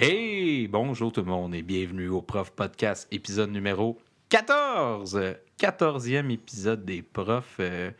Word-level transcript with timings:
Hey, 0.00 0.68
bonjour 0.68 1.10
tout 1.10 1.22
le 1.22 1.26
monde 1.26 1.56
et 1.56 1.62
bienvenue 1.62 2.06
au 2.06 2.22
Prof 2.22 2.52
Podcast, 2.52 3.08
épisode 3.10 3.50
numéro 3.50 3.98
14. 4.28 5.34
14e 5.58 6.30
épisode 6.30 6.84
des 6.84 7.02
profs. 7.02 7.56
Euh, 7.58 7.90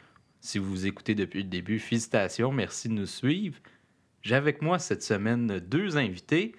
si 0.41 0.61
vous 0.61 0.87
écoutez 0.87 1.17
depuis 1.17 1.43
le 1.43 1.49
début, 1.49 1.81
félicitations, 1.81 2.53
merci 2.53 2.89
de 2.89 2.93
nous 2.93 3.07
suivre. 3.07 3.59
J'ai 4.23 4.37
avec 4.37 4.63
moi 4.63 4.79
cette 4.79 5.03
semaine 5.03 5.59
deux 5.59 5.97
invités. 5.97 6.55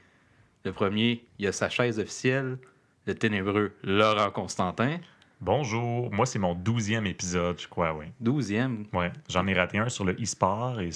Le 0.65 0.73
premier, 0.73 1.25
il 1.39 1.45
y 1.45 1.47
a 1.47 1.53
sa 1.53 1.69
chaise 1.69 1.99
officielle, 1.99 2.57
le 3.05 3.15
ténébreux 3.15 3.71
Laurent 3.81 4.31
Constantin. 4.31 4.97
Bonjour, 5.39 6.11
moi 6.11 6.25
c'est 6.25 6.39
mon 6.39 6.53
douzième 6.53 7.05
épisode, 7.05 7.61
je 7.61 7.69
crois, 7.69 7.93
oui. 7.93 8.07
Douzième? 8.19 8.87
Ouais, 8.91 9.13
j'en 9.29 9.47
ai 9.47 9.53
raté 9.53 9.77
un 9.77 9.87
sur 9.87 10.03
le 10.03 10.21
e-sport 10.21 10.81
et 10.81 10.89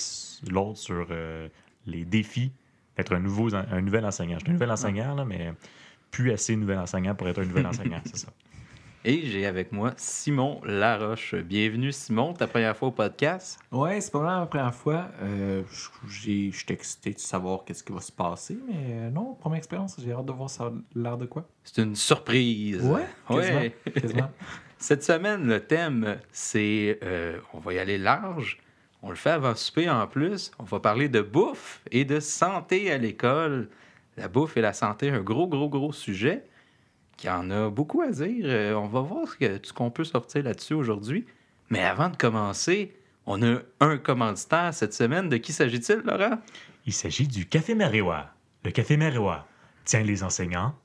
l'autre 0.51 0.79
sur 0.79 1.07
euh, 1.11 1.47
les 1.85 2.03
défis 2.03 2.51
d'être 2.97 3.13
un, 3.13 3.19
nouveau, 3.19 3.53
un 3.53 3.81
nouvel 3.81 4.05
enseignant. 4.05 4.37
Je 4.39 4.45
suis 4.45 4.49
un 4.49 4.53
nouvel 4.53 4.71
enseignant, 4.71 5.15
là, 5.15 5.25
mais 5.25 5.53
plus 6.11 6.31
assez 6.31 6.55
nouvel 6.55 6.77
enseignant 6.77 7.15
pour 7.15 7.27
être 7.27 7.39
un 7.39 7.45
nouvel 7.45 7.65
enseignant, 7.65 8.01
c'est 8.05 8.17
ça. 8.17 8.27
Et 9.05 9.25
j'ai 9.25 9.45
avec 9.45 9.73
moi 9.73 9.91
Simon 9.97 10.61
Laroche. 10.63 11.35
Bienvenue, 11.35 11.91
Simon, 11.91 12.31
ta 12.31 12.47
première 12.47 12.77
fois 12.77 12.87
au 12.87 12.91
podcast? 12.91 13.59
Ouais, 13.69 13.99
c'est 13.99 14.11
pas 14.13 14.19
vraiment 14.19 14.39
la 14.39 14.45
première 14.45 14.73
fois. 14.73 15.09
Euh, 15.21 15.63
je 16.07 16.51
suis 16.51 16.53
excité 16.69 17.11
de 17.11 17.19
savoir 17.19 17.65
qu'est-ce 17.65 17.83
qui 17.83 17.91
va 17.91 17.99
se 17.99 18.13
passer, 18.13 18.57
mais 18.65 18.93
euh, 18.93 19.09
non, 19.09 19.33
première 19.33 19.57
expérience, 19.57 19.97
j'ai 19.99 20.13
hâte 20.13 20.25
de 20.25 20.31
voir 20.31 20.49
ça 20.49 20.71
l'air 20.95 21.17
de 21.17 21.25
quoi. 21.25 21.45
C'est 21.65 21.81
une 21.81 21.97
surprise. 21.97 22.81
Ouais, 22.81 23.05
ouais. 23.29 23.75
Quasiment, 23.93 24.31
Cette 24.77 25.03
semaine, 25.03 25.47
le 25.47 25.59
thème, 25.59 26.17
c'est 26.31 26.99
euh, 27.03 27.39
on 27.53 27.59
va 27.59 27.73
y 27.73 27.79
aller 27.79 27.97
large. 27.97 28.57
On 29.03 29.09
le 29.09 29.15
fait 29.15 29.31
avant 29.31 29.53
souper 29.53 29.89
en 29.89 30.07
plus. 30.07 30.51
On 30.59 30.63
va 30.63 30.79
parler 30.79 31.09
de 31.09 31.21
bouffe 31.21 31.81
et 31.91 32.05
de 32.05 32.21
santé 32.21 32.89
à 32.89 32.97
l'école. 32.97 33.69
La 34.15 34.29
bouffe 34.29 34.55
et 34.55 34.61
la 34.61 34.71
santé, 34.71 35.09
un 35.09 35.19
gros, 35.19 35.47
gros, 35.47 35.69
gros 35.69 35.91
sujet 35.91 36.43
qui 37.17 37.29
en 37.29 37.51
a 37.51 37.69
beaucoup 37.69 38.01
à 38.01 38.09
dire. 38.09 38.45
Euh, 38.45 38.73
on 38.73 38.87
va 38.87 39.01
voir 39.01 39.27
ce 39.27 39.73
qu'on 39.73 39.91
peut 39.91 40.05
sortir 40.05 40.43
là-dessus 40.43 40.73
aujourd'hui. 40.73 41.25
Mais 41.69 41.83
avant 41.83 42.09
de 42.09 42.15
commencer, 42.15 42.95
on 43.25 43.41
a 43.43 43.59
un 43.81 43.97
commanditaire 43.97 44.73
cette 44.73 44.93
semaine. 44.93 45.27
De 45.27 45.37
qui 45.37 45.51
s'agit-il, 45.51 46.01
Laurent? 46.05 46.39
Il 46.85 46.93
s'agit 46.93 47.27
du 47.27 47.45
Café 47.45 47.75
Maréwa. 47.75 48.33
Le 48.63 48.71
Café 48.71 48.95
Maréwa 48.95 49.45
tient 49.83 50.03
les 50.03 50.23
enseignants 50.23 50.75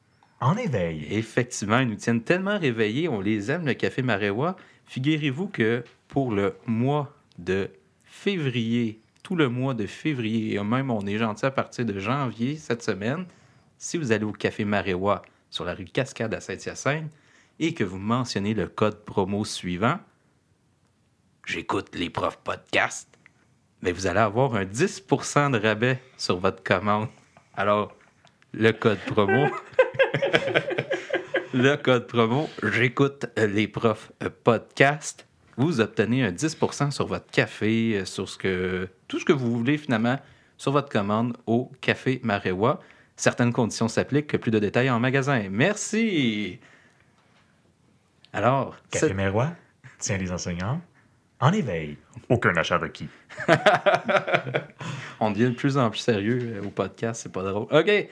en 0.41 0.57
éveil. 0.57 1.07
Effectivement, 1.11 1.79
ils 1.79 1.89
nous 1.89 1.97
tiennent 1.97 2.23
tellement 2.23 2.59
réveillés. 2.59 3.09
On 3.09 3.21
les 3.21 3.51
aime, 3.51 3.65
le 3.65 3.75
Café 3.75 4.03
Maréwa. 4.03 4.57
Figurez-vous 4.87 5.47
que 5.47 5.85
pour 6.09 6.33
le 6.33 6.57
mois 6.67 7.15
de 7.39 7.71
février, 8.19 9.01
tout 9.23 9.37
le 9.37 9.49
mois 9.49 9.75
de 9.75 9.87
février, 9.87 10.57
et 10.57 10.65
même 10.65 10.91
on 10.91 11.07
est 11.07 11.19
gentil 11.19 11.47
à 11.47 11.53
partir 11.53 11.85
de 11.85 12.01
janvier 12.01 12.57
cette 12.57 12.83
semaine, 12.83 13.27
si 13.77 13.97
vous 13.97 14.11
allez 14.11 14.25
au 14.25 14.33
Café 14.33 14.65
Maréwa, 14.65 15.23
sur 15.51 15.65
la 15.65 15.73
rue 15.73 15.85
Cascade 15.85 16.35
à 16.35 16.41
Saint-Hyacinthe 16.41 17.11
et 17.61 17.75
que 17.75 17.85
vous 17.85 17.99
mentionnez 17.99 18.55
le 18.55 18.67
code 18.67 19.05
promo 19.05 19.45
suivant, 19.45 20.01
j'écoute 21.47 21.95
les 21.95 22.11
profs 22.11 22.39
podcast, 22.39 23.09
mais 23.83 23.93
vous 23.93 24.09
allez 24.09 24.19
avoir 24.19 24.57
un 24.57 24.65
10% 24.65 25.53
de 25.53 25.59
rabais 25.59 26.03
sur 26.17 26.39
votre 26.39 26.63
commande. 26.65 27.09
Alors, 27.55 27.95
le 28.53 28.73
code 28.73 28.99
promo, 29.07 29.47
le 31.55 31.77
code 31.77 32.09
promo, 32.09 32.51
j'écoute 32.65 33.27
les 33.37 33.69
profs 33.69 34.11
podcast. 34.43 35.28
Vous 35.59 35.81
obtenez 35.81 36.25
un 36.25 36.31
10% 36.31 36.91
sur 36.91 37.07
votre 37.07 37.31
café, 37.31 38.05
sur 38.05 38.29
ce 38.29 38.39
que, 38.39 38.89
tout 39.09 39.19
ce 39.19 39.25
que 39.25 39.33
vous 39.33 39.55
voulez 39.55 39.77
finalement 39.77 40.19
sur 40.57 40.73
votre 40.73 40.89
commande 40.89 41.37
au 41.47 41.71
Café 41.81 42.21
Maréwa. 42.23 42.81
Certaines 43.17 43.53
conditions 43.53 43.89
s'appliquent. 43.89 44.39
Plus 44.39 44.51
de 44.51 44.59
détails 44.61 44.89
en 44.89 45.01
magasin. 45.01 45.49
Merci. 45.51 46.61
Alors. 48.33 48.77
Café 48.91 49.15
Mérois 49.15 49.51
tient 49.99 50.17
les 50.17 50.31
enseignants 50.31 50.81
en 51.41 51.53
éveil. 51.53 51.97
Aucun 52.29 52.55
achat 52.57 52.79
requis. 52.79 53.09
On 55.21 55.31
devient 55.31 55.51
de 55.51 55.55
plus 55.55 55.79
en 55.79 55.91
plus 55.91 56.01
sérieux 56.01 56.55
euh, 56.57 56.67
au 56.67 56.71
podcast, 56.71 57.23
c'est 57.23 57.33
pas 57.33 57.43
drôle. 57.43 57.67
OK. 57.71 58.09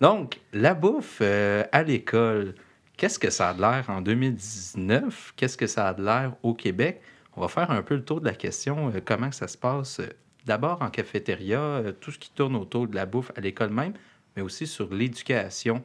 Donc, 0.00 0.40
la 0.52 0.74
bouffe 0.74 1.18
euh, 1.20 1.64
à 1.72 1.82
l'école, 1.82 2.54
qu'est-ce 2.96 3.18
que 3.18 3.30
ça 3.30 3.50
a 3.50 3.54
de 3.54 3.60
l'air 3.60 3.84
en 3.88 4.00
2019? 4.00 5.34
Qu'est-ce 5.36 5.56
que 5.56 5.66
ça 5.66 5.88
a 5.88 5.94
de 5.94 6.04
l'air 6.04 6.34
au 6.42 6.54
Québec? 6.54 7.00
On 7.36 7.40
va 7.40 7.48
faire 7.48 7.70
un 7.70 7.82
peu 7.82 7.94
le 7.94 8.04
tour 8.04 8.20
de 8.20 8.26
la 8.26 8.34
question, 8.34 8.92
euh, 8.94 9.00
comment 9.04 9.32
ça 9.32 9.48
se 9.48 9.58
passe 9.58 10.00
d'abord 10.46 10.82
en 10.82 10.90
cafétéria, 10.90 11.82
tout 12.00 12.10
ce 12.10 12.18
qui 12.18 12.30
tourne 12.30 12.54
autour 12.54 12.86
de 12.86 12.94
la 12.94 13.06
bouffe 13.06 13.32
à 13.34 13.40
l'école 13.40 13.70
même, 13.70 13.94
mais 14.36 14.42
aussi 14.42 14.66
sur 14.66 14.92
l'éducation 14.92 15.82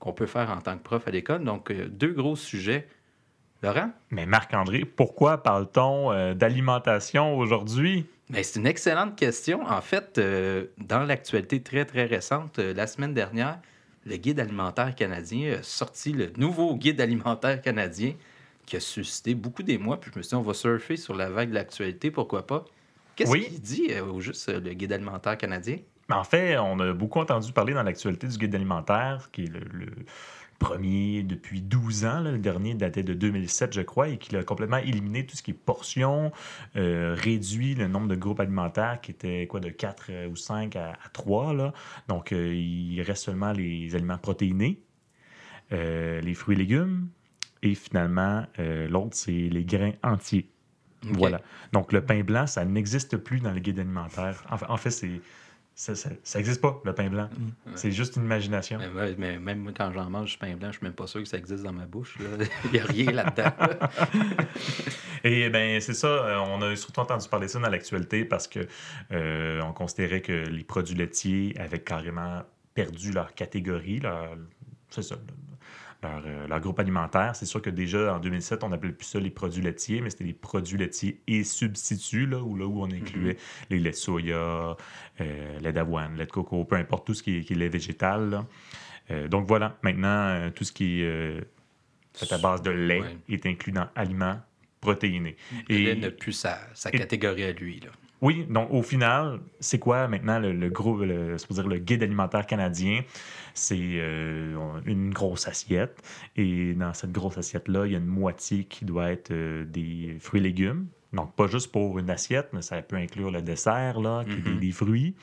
qu'on 0.00 0.12
peut 0.12 0.26
faire 0.26 0.50
en 0.50 0.60
tant 0.60 0.76
que 0.76 0.82
prof 0.82 1.06
à 1.06 1.10
l'école. 1.10 1.44
Donc, 1.44 1.70
euh, 1.70 1.86
deux 1.88 2.12
gros 2.12 2.34
sujets. 2.34 2.88
Laurent? 3.62 3.90
Mais 4.10 4.24
Marc-André, 4.24 4.86
pourquoi 4.86 5.42
parle-t-on 5.42 6.10
euh, 6.10 6.34
d'alimentation 6.34 7.36
aujourd'hui? 7.36 8.06
Ben, 8.30 8.42
c'est 8.42 8.58
une 8.58 8.66
excellente 8.66 9.16
question. 9.16 9.62
En 9.68 9.82
fait, 9.82 10.16
euh, 10.16 10.66
dans 10.78 11.02
l'actualité 11.02 11.62
très, 11.62 11.84
très 11.84 12.06
récente, 12.06 12.58
la 12.58 12.86
semaine 12.86 13.12
dernière, 13.12 13.58
le 14.06 14.16
Guide 14.16 14.40
alimentaire 14.40 14.94
canadien 14.94 15.58
a 15.58 15.62
sorti 15.62 16.12
le 16.12 16.32
nouveau 16.36 16.76
Guide 16.76 17.00
alimentaire 17.00 17.60
canadien 17.60 18.14
qui 18.66 18.76
a 18.76 18.80
suscité 18.80 19.34
beaucoup 19.34 19.62
d'émoi. 19.62 20.00
Puis 20.00 20.10
je 20.12 20.18
me 20.18 20.22
suis 20.22 20.30
dit, 20.30 20.34
on 20.36 20.42
va 20.42 20.54
surfer 20.54 20.96
sur 20.96 21.14
la 21.14 21.28
vague 21.28 21.50
de 21.50 21.54
l'actualité, 21.54 22.10
pourquoi 22.10 22.46
pas. 22.46 22.64
Qu'est-ce 23.16 23.32
qu'il 23.32 23.60
dit 23.60 23.90
au 24.00 24.20
juste 24.20 24.48
le 24.48 24.72
Guide 24.72 24.92
alimentaire 24.92 25.36
canadien? 25.36 25.78
En 26.10 26.24
fait, 26.24 26.58
on 26.58 26.78
a 26.80 26.92
beaucoup 26.92 27.20
entendu 27.20 27.52
parler 27.52 27.72
dans 27.72 27.82
l'actualité 27.82 28.26
du 28.26 28.36
guide 28.36 28.54
alimentaire, 28.54 29.28
qui 29.32 29.44
est 29.44 29.52
le, 29.52 29.86
premier 30.60 31.24
depuis 31.24 31.60
12 31.60 32.04
ans. 32.04 32.20
le 32.20 32.38
dernier 32.38 32.74
datait 32.74 33.02
de 33.02 33.14
2007, 33.14 33.72
je 33.72 33.80
crois, 33.80 34.08
et 34.08 34.18
qui 34.18 34.36
a 34.36 34.44
complètement 34.44 34.76
éliminé 34.76 35.26
tout 35.26 35.34
ce 35.34 35.42
qui 35.42 35.50
est 35.50 35.54
portions, 35.54 36.30
euh, 36.76 37.16
réduit 37.18 37.74
le 37.74 37.88
nombre 37.88 38.06
de 38.06 38.14
groupes 38.14 38.38
alimentaires 38.38 39.00
qui 39.00 39.10
était 39.10 39.48
quoi 39.48 39.58
de 39.58 39.70
4 39.70 40.06
euh, 40.10 40.28
ou 40.28 40.36
5 40.36 40.76
à, 40.76 40.92
3. 41.12 41.54
Là. 41.54 41.72
Donc, 42.06 42.32
euh, 42.32 42.54
il 42.54 43.00
reste 43.02 43.24
seulement 43.24 43.52
les 43.52 43.96
aliments 43.96 44.18
protéinés, 44.18 44.80
les 45.70 46.34
fruits 46.34 46.56
et 46.56 46.58
légumes, 46.58 47.08
et 47.62 47.74
finalement, 47.74 48.44
l'autre, 48.58 49.16
c'est 49.16 49.32
les 49.32 49.64
grains 49.64 49.92
entiers. 50.02 50.50
Voilà. 51.02 51.40
Donc, 51.72 51.92
le 51.92 52.04
pain 52.04 52.22
blanc, 52.22 52.46
ça 52.46 52.64
n'existe 52.64 53.16
plus 53.16 53.40
dans 53.40 53.52
le 53.52 53.60
guide 53.60 53.78
alimentaire. 53.78 54.44
en 54.68 54.76
fait 54.76 54.90
c'est 54.90 55.20
ça 55.74 55.94
n'existe 56.34 56.60
pas, 56.60 56.80
le 56.84 56.94
pain 56.94 57.08
blanc. 57.08 57.28
Mm. 57.36 57.70
C'est 57.74 57.90
juste 57.90 58.16
une 58.16 58.24
imagination. 58.24 58.78
Mais, 59.18 59.38
même 59.38 59.72
quand 59.76 59.92
j'en 59.92 60.10
mange 60.10 60.32
du 60.32 60.38
pain 60.38 60.54
blanc, 60.56 60.68
je 60.72 60.78
suis 60.78 60.84
même 60.84 60.94
pas 60.94 61.06
sûr 61.06 61.22
que 61.22 61.28
ça 61.28 61.38
existe 61.38 61.64
dans 61.64 61.72
ma 61.72 61.86
bouche. 61.86 62.18
Il 62.66 62.70
n'y 62.72 62.78
a 62.78 62.84
rien 62.84 63.12
là-dedans. 63.12 63.52
Et 65.24 65.48
bien, 65.50 65.78
c'est 65.80 65.94
ça. 65.94 66.08
Euh, 66.08 66.38
on 66.38 66.62
a 66.62 66.76
surtout 66.76 67.00
entendu 67.00 67.28
parler 67.28 67.46
de 67.46 67.52
ça 67.52 67.58
dans 67.58 67.68
l'actualité 67.68 68.24
parce 68.24 68.46
que 68.48 68.60
euh, 69.12 69.60
on 69.62 69.72
considérait 69.72 70.20
que 70.20 70.32
les 70.32 70.64
produits 70.64 70.94
laitiers 70.94 71.54
avaient 71.58 71.80
carrément 71.82 72.42
perdu 72.74 73.12
leur 73.12 73.34
catégorie, 73.34 74.00
c'est 74.90 75.02
ça, 75.02 75.16
euh, 76.04 76.46
leur, 76.46 76.60
groupe 76.60 76.78
alimentaire. 76.78 77.36
C'est 77.36 77.46
sûr 77.46 77.60
que 77.60 77.70
déjà 77.70 78.14
en 78.14 78.18
2007, 78.20 78.64
on 78.64 78.70
n'appelait 78.70 78.92
plus 78.92 79.06
ça 79.06 79.20
les 79.20 79.30
produits 79.30 79.62
laitiers, 79.62 80.00
mais 80.00 80.10
c'était 80.10 80.24
les 80.24 80.32
produits 80.32 80.78
laitiers 80.78 81.20
et 81.26 81.44
substituts, 81.44 82.26
là, 82.26 82.38
où, 82.38 82.56
là, 82.56 82.66
où 82.66 82.82
on 82.82 82.90
incluait 82.90 83.34
mm-hmm. 83.34 83.66
les 83.70 83.78
laits 83.78 83.92
de 83.92 83.98
soya, 83.98 84.76
euh, 85.20 85.58
lait 85.60 85.72
d'avoine, 85.72 86.16
lait 86.16 86.26
de 86.26 86.30
coco, 86.30 86.64
peu 86.64 86.76
importe 86.76 87.06
tout 87.06 87.14
ce 87.14 87.22
qui 87.22 87.38
est, 87.38 87.40
qui 87.42 87.54
lait 87.54 87.68
végétal. 87.68 88.44
Euh, 89.10 89.28
donc 89.28 89.46
voilà, 89.46 89.76
maintenant, 89.82 90.50
tout 90.54 90.64
ce 90.64 90.72
qui 90.72 91.02
est 91.02 91.40
fait 92.14 92.32
à 92.32 92.38
base 92.38 92.62
de 92.62 92.70
lait 92.70 93.02
est 93.28 93.44
inclus 93.46 93.72
dans 93.72 93.88
aliments 93.94 94.40
protéinés. 94.80 95.36
Le 95.68 95.74
et, 95.74 95.78
lait 95.84 95.94
n'a 95.96 96.10
plus 96.10 96.32
sa, 96.32 96.60
sa 96.74 96.90
catégorie 96.90 97.44
à 97.44 97.52
lui. 97.52 97.80
Là. 97.80 97.90
Oui, 98.22 98.46
donc 98.50 98.68
au 98.70 98.82
final, 98.82 99.40
c'est 99.60 99.78
quoi 99.78 100.06
maintenant 100.06 100.38
le, 100.38 100.52
le 100.52 100.68
gros, 100.68 100.98
le, 100.98 101.36
dire 101.36 101.68
le 101.68 101.78
guide 101.78 102.02
alimentaire 102.02 102.46
canadien? 102.46 103.02
C'est 103.54 103.78
euh, 103.78 104.56
une 104.84 105.10
grosse 105.10 105.48
assiette. 105.48 106.02
Et 106.36 106.74
dans 106.74 106.92
cette 106.92 107.12
grosse 107.12 107.38
assiette-là, 107.38 107.86
il 107.86 107.92
y 107.92 107.94
a 107.94 107.98
une 107.98 108.06
moitié 108.06 108.64
qui 108.64 108.84
doit 108.84 109.10
être 109.10 109.30
euh, 109.30 109.64
des 109.64 110.16
fruits 110.20 110.40
et 110.40 110.44
légumes. 110.44 110.86
Donc, 111.12 111.34
pas 111.34 111.46
juste 111.46 111.72
pour 111.72 111.98
une 111.98 112.10
assiette, 112.10 112.50
mais 112.52 112.62
ça 112.62 112.80
peut 112.82 112.96
inclure 112.96 113.30
le 113.30 113.42
dessert, 113.42 114.00
là, 114.00 114.24
qui 114.24 114.32
est 114.32 114.54
des, 114.54 114.68
mm-hmm. 114.68 114.72
fruits. 114.72 115.14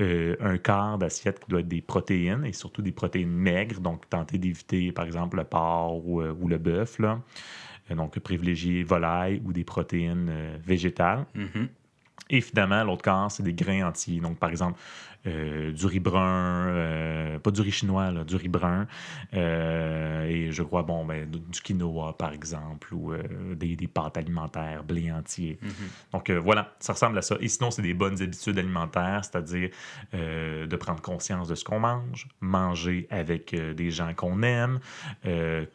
Euh, 0.00 0.36
un 0.40 0.56
quart 0.58 0.96
d'assiette 0.96 1.40
qui 1.40 1.50
doit 1.50 1.60
être 1.60 1.68
des 1.68 1.82
protéines, 1.82 2.44
et 2.46 2.52
surtout 2.52 2.80
des 2.80 2.92
protéines 2.92 3.28
maigres. 3.28 3.80
Donc, 3.80 4.08
tenter 4.08 4.38
d'éviter, 4.38 4.92
par 4.92 5.04
exemple, 5.04 5.36
le 5.36 5.44
porc 5.44 6.06
ou, 6.06 6.48
le 6.48 6.56
bœuf. 6.56 6.98
Donc, 7.90 8.18
privilégier 8.20 8.84
volaille 8.84 9.42
ou 9.44 9.52
des 9.52 9.64
protéines 9.64 10.58
végétales. 10.64 11.26
Mm-hmm. 11.36 11.68
Et 12.30 12.40
finalement, 12.40 12.84
l'autre 12.84 13.02
quart, 13.02 13.30
c'est 13.30 13.42
des 13.42 13.54
grains 13.54 13.88
entiers. 13.88 14.20
Donc, 14.20 14.38
par 14.38 14.50
exemple, 14.50 14.78
euh, 15.26 15.72
du 15.72 15.86
riz 15.86 15.98
brun, 15.98 16.68
euh, 16.68 17.38
pas 17.40 17.50
du 17.50 17.60
riz 17.60 17.72
chinois, 17.72 18.12
là, 18.12 18.22
du 18.22 18.36
riz 18.36 18.48
brun, 18.48 18.86
euh, 19.34 20.26
et 20.26 20.52
je 20.52 20.62
crois, 20.62 20.82
bon, 20.84 21.04
ben, 21.04 21.28
du 21.28 21.60
quinoa, 21.60 22.16
par 22.16 22.32
exemple, 22.32 22.94
ou 22.94 23.12
des, 23.54 23.74
des 23.74 23.88
pâtes 23.88 24.16
alimentaires, 24.16 24.84
blé 24.84 25.10
entier. 25.10 25.58
Mhm. 25.60 25.70
Donc 26.12 26.30
voilà, 26.30 26.72
ça 26.78 26.92
ressemble 26.92 27.18
à 27.18 27.22
ça. 27.22 27.36
Et 27.40 27.48
sinon, 27.48 27.70
c'est 27.70 27.82
des 27.82 27.94
bonnes 27.94 28.22
habitudes 28.22 28.58
alimentaires, 28.58 29.22
c'est-à-dire 29.24 29.70
de 30.12 30.76
prendre 30.76 31.02
conscience 31.02 31.48
de 31.48 31.54
ce 31.54 31.64
qu'on 31.64 31.80
mange, 31.80 32.28
manger 32.40 33.06
avec 33.10 33.54
des 33.54 33.90
gens 33.90 34.14
qu'on 34.14 34.42
aime, 34.42 34.78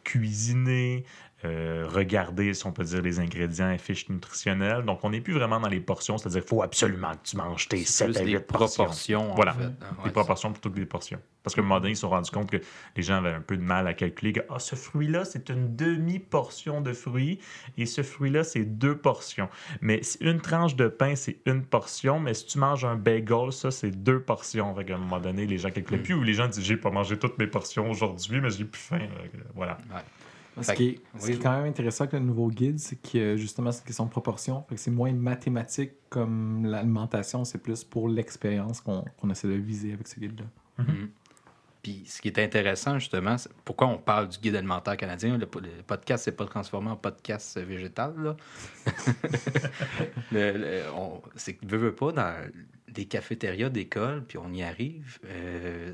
cuisiner, 0.03 1.05
euh, 1.45 1.85
regarder, 1.89 2.53
si 2.53 2.65
on 2.65 2.71
peut 2.71 2.83
dire, 2.83 3.01
les 3.01 3.19
ingrédients 3.19 3.69
et 3.71 3.77
fiches 3.77 4.07
nutritionnelles. 4.09 4.83
Donc, 4.83 4.99
on 5.03 5.09
n'est 5.09 5.21
plus 5.21 5.33
vraiment 5.33 5.59
dans 5.59 5.67
les 5.67 5.79
portions, 5.79 6.17
c'est-à-dire 6.17 6.41
qu'il 6.41 6.49
faut 6.49 6.61
absolument 6.63 7.11
que 7.11 7.29
tu 7.29 7.37
manges 7.37 7.67
tes 7.67 7.77
C'est 7.85 8.05
7 8.05 8.07
plus 8.13 8.17
à 8.21 8.23
des 8.25 8.31
8 8.31 8.39
portions. 8.47 8.83
proportions. 8.83 9.31
en 9.31 9.35
Voilà. 9.35 9.53
fait. 9.53 9.69
Ah, 9.81 10.03
Des 10.05 10.11
proportions 10.11 10.51
plutôt 10.51 10.69
que 10.69 10.75
des 10.75 10.85
portions. 10.85 11.19
Parce 11.43 11.55
qu'à 11.55 11.61
un 11.61 11.65
moment 11.65 11.79
donné, 11.81 11.91
ils 11.91 11.95
se 11.95 12.01
sont 12.01 12.09
rendus 12.09 12.31
compte 12.31 12.49
que 12.49 12.57
les 12.95 13.03
gens 13.03 13.15
avaient 13.15 13.33
un 13.33 13.41
peu 13.41 13.57
de 13.57 13.61
mal 13.61 13.87
à 13.87 13.93
calculer 13.93 14.31
que 14.31 14.39
ah, 14.49 14.59
ce 14.59 14.75
fruit-là, 14.75 15.25
c'est 15.25 15.49
une 15.49 15.75
demi-portion 15.75 16.79
de 16.81 16.93
fruits 16.93 17.39
et 17.77 17.85
ce 17.85 18.01
fruit-là, 18.03 18.43
c'est 18.45 18.63
deux 18.63 18.95
portions. 18.97 19.49
Mais 19.81 19.99
une 20.21 20.39
tranche 20.39 20.75
de 20.77 20.87
pain, 20.87 21.15
c'est 21.15 21.39
une 21.45 21.63
portion, 21.65 22.19
mais 22.19 22.33
si 22.33 22.45
tu 22.45 22.59
manges 22.59 22.85
un 22.85 22.95
bagel, 22.95 23.51
ça, 23.51 23.71
c'est 23.71 23.91
deux 23.91 24.21
portions. 24.21 24.73
Fait 24.75 24.85
qu'à 24.85 24.95
un 24.95 24.99
moment 24.99 25.19
donné, 25.19 25.45
les 25.45 25.57
gens 25.57 25.69
calculaient 25.71 25.99
Mm. 25.99 26.03
plus 26.03 26.13
ou 26.13 26.23
les 26.23 26.33
gens 26.33 26.47
disent 26.47 26.63
j'ai 26.63 26.77
pas 26.77 26.91
mangé 26.91 27.17
toutes 27.19 27.37
mes 27.37 27.47
portions 27.47 27.89
aujourd'hui, 27.89 28.39
mais 28.39 28.49
j'ai 28.49 28.63
plus 28.65 28.79
faim. 28.81 28.99
Que, 28.99 29.37
Voilà. 29.53 29.77
Ce 30.61 30.71
qui, 30.73 30.87
est, 30.89 30.93
que- 30.95 31.01
ce 31.19 31.25
qui 31.25 31.31
est 31.31 31.35
oui. 31.35 31.39
quand 31.41 31.51
même 31.57 31.65
intéressant 31.65 32.03
avec 32.03 32.13
le 32.13 32.19
nouveau 32.19 32.47
guide, 32.49 32.77
c'est 32.79 32.95
que 33.01 33.35
justement, 33.37 33.71
c'est 33.71 33.79
une 33.79 33.85
question 33.87 34.05
de 34.05 34.09
proportion. 34.11 34.63
C'est 34.75 34.91
moins 34.91 35.11
mathématique 35.13 35.91
comme 36.09 36.65
l'alimentation, 36.65 37.43
c'est 37.43 37.57
plus 37.57 37.83
pour 37.83 38.07
l'expérience 38.07 38.79
qu'on 38.81 39.03
essaie 39.31 39.47
de 39.47 39.53
viser 39.53 39.93
avec 39.93 40.07
ce 40.07 40.19
guide-là. 40.19 40.45
Mhm. 40.85 41.09
Puis 41.81 42.03
ce 42.07 42.21
qui 42.21 42.29
est 42.29 42.39
intéressant, 42.39 42.97
justement, 42.97 43.37
c'est 43.37 43.51
pourquoi 43.65 43.87
on 43.87 43.97
parle 43.97 44.29
du 44.29 44.37
guide 44.39 44.55
alimentaire 44.55 44.95
canadien. 44.95 45.37
Le, 45.37 45.47
le 45.61 45.83
podcast 45.85 46.23
s'est 46.23 46.31
pas 46.31 46.45
transformé 46.45 46.89
en 46.91 46.95
podcast 46.95 47.57
végétal. 47.59 48.13
Là. 48.17 48.37
Le- 50.31 50.51
le- 50.57 50.83
on- 50.95 51.21
c'est 51.35 51.53
que, 51.55 51.65
veux, 51.65 51.77
veux 51.77 51.95
pas, 51.95 52.11
dans 52.11 52.33
des 52.87 53.05
cafétérias 53.05 53.69
d'école, 53.69 54.23
puis 54.25 54.37
on 54.37 54.51
y 54.53 54.63
arrive, 54.63 55.19
euh, 55.25 55.93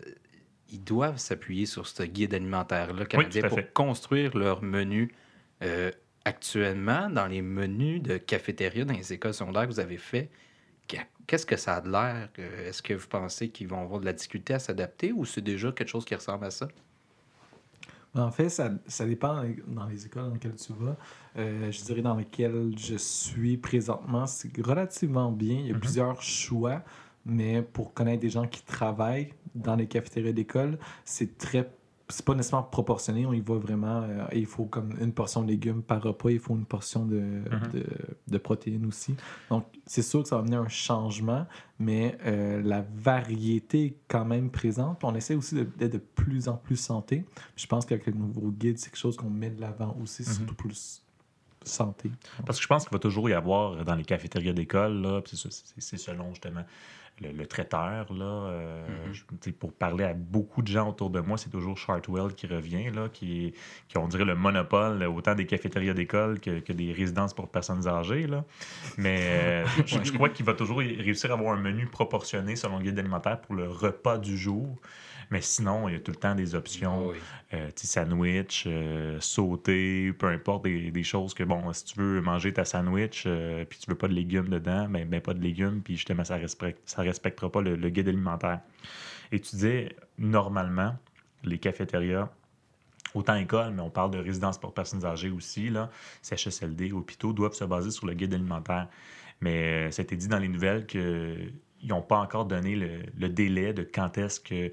ils 0.72 0.84
doivent 0.84 1.18
s'appuyer 1.18 1.66
sur 1.66 1.88
ce 1.88 2.04
guide 2.04 2.34
alimentaire-là 2.34 3.06
canadien 3.06 3.44
pour 3.44 3.58
fait. 3.60 3.74
construire 3.74 4.38
leur 4.38 4.62
menu. 4.64 5.14
Euh, 5.64 5.92
actuellement, 6.26 7.10
dans 7.10 7.28
les 7.28 7.42
menus 7.42 8.02
de 8.02 8.18
cafétéria 8.18 8.86
dans 8.86 8.94
les 8.94 9.14
écoles 9.14 9.34
secondaires 9.34 9.68
que 9.68 9.74
vous 9.74 9.80
avez 9.80 9.98
fait, 9.98 10.30
Qu'est-ce 11.28 11.46
que 11.46 11.58
ça 11.58 11.76
a 11.76 11.82
de 11.82 11.92
l'air? 11.92 12.30
Euh, 12.40 12.70
Est-ce 12.70 12.82
que 12.82 12.96
vous 12.96 13.08
pensez 13.08 13.50
qu'ils 13.50 13.68
vont 13.68 13.84
avoir 13.84 14.00
de 14.00 14.06
la 14.06 14.14
difficulté 14.14 14.56
à 14.56 14.58
s'adapter 14.60 15.12
ou 15.12 15.26
c'est 15.26 15.42
déjà 15.42 15.72
quelque 15.72 15.88
chose 15.88 16.04
qui 16.04 16.16
ressemble 16.16 16.44
à 16.46 16.50
ça? 16.50 16.68
En 18.16 18.32
fait, 18.32 18.50
ça, 18.50 18.72
ça 18.88 19.06
dépend 19.06 19.36
dans 19.36 19.44
les- 19.44 19.64
dans 19.68 19.86
les 19.86 20.06
écoles 20.08 20.24
dans 20.24 20.34
lesquelles 20.34 20.56
tu 20.56 20.74
vas. 20.74 20.98
Euh, 21.38 21.72
je 21.72 21.84
dirais 21.84 22.02
dans 22.02 22.16
lesquelles 22.16 22.74
je 22.76 22.96
suis 22.96 23.58
présentement, 23.58 24.26
c'est 24.26 24.50
relativement 24.66 25.32
bien. 25.32 25.60
Il 25.60 25.68
y 25.68 25.72
a 25.72 25.76
Mhm. 25.76 25.80
plusieurs 25.80 26.22
choix, 26.24 26.84
mais 27.30 27.62
pour 27.62 27.94
connaître 27.94 28.22
des 28.22 28.30
gens 28.30 28.48
qui 28.48 28.62
travaillent 28.64 29.34
dans 29.56 29.76
les 29.76 29.88
cafétérias 29.88 30.32
d'école, 30.34 30.78
c'est 31.06 31.38
très 31.38 31.72
c'est 32.12 32.26
pas 32.26 32.34
nécessairement 32.34 32.66
proportionné. 32.66 33.28
On 33.28 33.34
y 33.34 33.40
va 33.40 33.54
vraiment. 33.60 34.02
euh, 34.02 34.26
il 34.34 34.48
faut 34.48 34.66
comme 34.66 34.96
une 35.00 35.14
portion 35.14 35.44
de 35.44 35.48
légumes 35.48 35.84
par 35.84 36.02
repas. 36.02 36.32
Il 36.32 36.40
faut 36.40 36.56
une 36.56 36.66
portion 36.66 37.06
de, 37.06 37.44
de, 37.72 37.86
de 38.28 38.38
protéines 38.40 38.88
aussi. 38.88 39.16
Donc, 39.52 39.66
c'est 39.86 40.02
sûr 40.02 40.24
que 40.24 40.28
ça 40.30 40.38
va 40.38 40.42
amener 40.42 40.56
un 40.56 40.68
changement, 40.68 41.46
mais 41.78 42.18
euh, 42.26 42.64
la 42.64 42.84
variété 42.96 43.86
est 43.86 43.96
quand 44.08 44.26
même 44.26 44.50
présente. 44.50 45.04
On 45.04 45.14
essaie 45.14 45.36
aussi 45.36 45.54
d'être 45.54 45.94
de, 45.94 45.98
plus 46.00 46.48
en 46.48 46.58
plus 46.58 46.78
santé. 46.78 47.26
Je 47.56 47.68
pense 47.68 47.86
qu'avec 47.86 48.08
le 48.08 48.14
nouveau 48.14 48.50
guide, 48.50 48.80
c'est 48.80 48.90
quelque 48.90 48.98
chose 48.98 49.16
qu'on 49.16 49.30
met 49.30 49.52
de 49.52 49.62
l'avant 49.62 49.96
aussi, 50.02 50.24
Mhm. 50.24 50.34
surtout 50.34 50.56
plus 50.56 51.04
santé. 51.64 52.10
Parce 52.44 52.58
que 52.58 52.64
je 52.64 52.68
pense 52.68 52.86
qu'il 52.86 52.94
va 52.94 53.00
toujours 53.00 53.30
y 53.30 53.34
avoir 53.34 53.86
dans 53.86 53.94
les 53.96 54.04
cafétérias 54.06 54.54
d'école, 54.54 55.22
c'est 55.78 55.98
selon 55.98 56.30
justement 56.30 56.64
le, 57.22 57.32
le 57.32 57.46
traiteur, 57.48 58.12
là, 58.14 58.26
euh, 58.26 58.86
Mhm. 59.08 59.14
sais, 59.42 59.52
pour 59.52 59.74
parler 59.74 60.04
à 60.06 60.14
beaucoup 60.14 60.62
de 60.62 60.68
gens 60.68 60.90
autour 60.90 61.10
de 61.10 61.20
moi, 61.20 61.38
c'est 61.38 61.50
toujours 61.50 61.78
Chartwell 61.78 62.34
qui 62.34 62.48
revient, 62.48 62.90
là, 62.92 63.10
qui, 63.12 63.54
qui 63.88 63.98
on 63.98 64.08
dirait 64.08 64.26
le 64.26 64.36
monopole 64.36 65.04
autant 65.04 65.36
des 65.36 65.46
cafétérias 65.46 65.94
d'école 65.94 66.40
que, 66.40 66.60
que 66.60 66.74
des 66.74 66.92
résidences 66.94 67.34
pour 67.34 67.50
personnes 67.50 67.88
âgées. 67.88 68.28
Là. 68.28 68.44
Mais 68.98 69.20
euh, 69.22 69.66
je, 69.86 70.04
je 70.04 70.12
crois 70.12 70.30
qu'il 70.30 70.46
va 70.46 70.54
toujours 70.54 70.80
réussir 70.80 71.32
à 71.32 71.34
avoir 71.34 71.54
un 71.54 71.62
menu 71.62 71.86
proportionné 71.86 72.56
selon 72.56 72.78
le 72.78 72.84
guide 72.84 73.00
alimentaire 73.00 73.40
pour 73.42 73.56
le 73.56 73.68
repas 73.68 74.18
du 74.18 74.38
jour. 74.38 74.76
Mais 75.32 75.42
sinon, 75.42 75.88
il 75.88 75.94
y 75.94 75.96
a 75.96 76.00
tout 76.00 76.12
le 76.12 76.18
temps 76.18 76.34
des 76.34 76.56
options 76.56 77.10
Oui. 77.10 77.18
euh, 77.54 77.70
sandwich, 77.76 78.64
euh, 78.68 79.20
sauté, 79.20 80.12
peu 80.14 80.28
importe, 80.28 80.64
des, 80.64 80.90
des 80.92 81.04
choses 81.04 81.34
que, 81.36 81.44
bon, 81.44 81.72
si 81.72 81.86
tu 81.86 82.00
veux 82.00 82.20
manger 82.22 82.52
ta 82.54 82.66
sandwich, 82.66 83.24
euh, 83.28 83.64
puis 83.66 83.78
tu 83.80 83.90
veux 83.92 83.98
pas 83.98 84.08
de 84.08 84.14
légumes 84.14 84.50
dedans, 84.50 84.88
ben, 84.90 85.08
ben 85.08 85.22
pas 85.22 85.36
de 85.36 85.42
légumes, 85.42 85.82
puis 85.84 85.96
justement, 85.98 86.24
ça 86.24 86.36
respecte, 86.38 86.82
ça 86.90 87.04
respectera 87.04 87.52
pas 87.52 87.62
le, 87.62 87.76
le 87.76 87.90
guide 87.90 88.08
alimentaire. 88.08 88.62
Et 89.32 89.40
tu 89.40 89.52
disais, 89.56 89.96
normalement, 90.18 90.98
les 91.44 91.60
cafétérias, 91.60 92.30
autant 93.14 93.36
école, 93.36 93.74
mais 93.74 93.82
on 93.82 93.90
parle 93.92 94.12
de 94.12 94.20
résidence 94.20 94.58
pour 94.60 94.74
personnes 94.74 95.06
âgées 95.06 95.30
aussi, 95.30 95.70
là, 95.70 95.92
CHSLD, 96.24 96.92
hôpitaux, 96.92 97.34
doivent 97.34 97.54
se 97.54 97.64
baser 97.66 97.92
sur 97.92 98.08
le 98.08 98.14
guide 98.14 98.34
alimentaire. 98.34 98.88
Mais 99.42 99.88
euh, 99.88 99.92
ça 99.92 100.02
a 100.02 100.04
été 100.04 100.16
dit 100.16 100.28
dans 100.28 100.40
les 100.40 100.48
nouvelles 100.50 100.86
qu'ils 100.86 101.54
n'ont 101.84 102.02
pas 102.02 102.18
encore 102.18 102.46
donné 102.46 102.76
le, 102.76 103.04
le 103.18 103.30
délai 103.30 103.74
de 103.74 103.84
quand 103.84 104.18
est-ce 104.18 104.40
que 104.40 104.72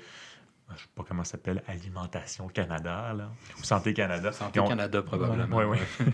je 0.75 0.83
sais 0.83 0.89
pas 0.97 1.05
comment 1.07 1.23
ça 1.23 1.33
s'appelle, 1.33 1.63
Alimentation 1.69 2.49
Canada, 2.49 3.15
là, 3.17 3.31
ou 3.59 3.63
Santé 3.63 3.95
Canada. 3.95 4.33
Santé 4.33 4.59
ont- 4.59 4.67
Canada, 4.67 5.01
probablement. 5.01 5.57
Ouais, 5.57 5.65
ouais. 5.65 5.79
Ils 6.01 6.05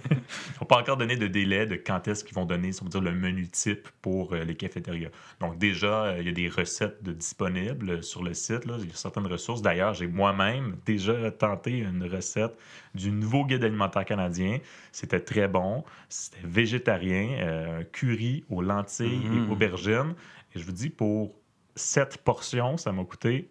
n'ont 0.61 0.67
pas 0.67 0.79
encore 0.79 0.99
donné 0.99 1.17
de 1.17 1.27
délai 1.27 1.67
de 1.67 1.77
quand 1.77 2.07
est-ce 2.07 2.23
qu'ils 2.23 2.35
vont 2.35 2.45
donner, 2.45 2.71
si 2.73 2.83
on 2.83 2.87
dire, 2.87 3.01
le 3.01 3.13
menu 3.13 3.49
type 3.49 3.89
pour 4.03 4.35
euh, 4.35 4.45
les 4.45 4.55
cafétérias. 4.55 5.09
Donc 5.41 5.57
déjà, 5.59 6.05
euh, 6.05 6.17
il 6.21 6.27
y 6.27 6.29
a 6.29 6.33
des 6.33 6.49
recettes 6.49 7.03
de 7.03 7.13
disponibles 7.13 8.03
sur 8.03 8.23
le 8.23 8.35
site. 8.35 8.67
Là. 8.67 8.77
Il 8.79 8.89
y 8.89 8.91
a 8.93 8.95
certaines 8.95 9.27
ressources. 9.27 9.63
D'ailleurs, 9.63 9.95
j'ai 9.95 10.07
moi-même 10.07 10.77
déjà 10.85 11.31
tenté 11.31 11.79
une 11.79 12.05
recette 12.05 12.55
du 12.95 13.11
nouveau 13.11 13.47
guide 13.47 13.65
alimentaire 13.65 14.05
canadien. 14.05 14.59
C'était 14.93 15.21
très 15.21 15.49
bon. 15.49 15.83
C'était 16.11 16.47
végétarien, 16.47 17.39
euh, 17.41 17.81
un 17.81 17.85
curry 17.85 18.45
aux 18.51 18.61
lentilles 18.61 19.23
et 19.25 19.51
aubergines. 19.51 20.15
Et 20.55 20.59
je 20.59 20.65
vous 20.65 20.73
dis, 20.73 20.91
pour 20.91 21.35
cette 21.75 22.19
portion, 22.19 22.77
ça 22.77 22.93
m'a 22.93 23.03
coûté 23.05 23.49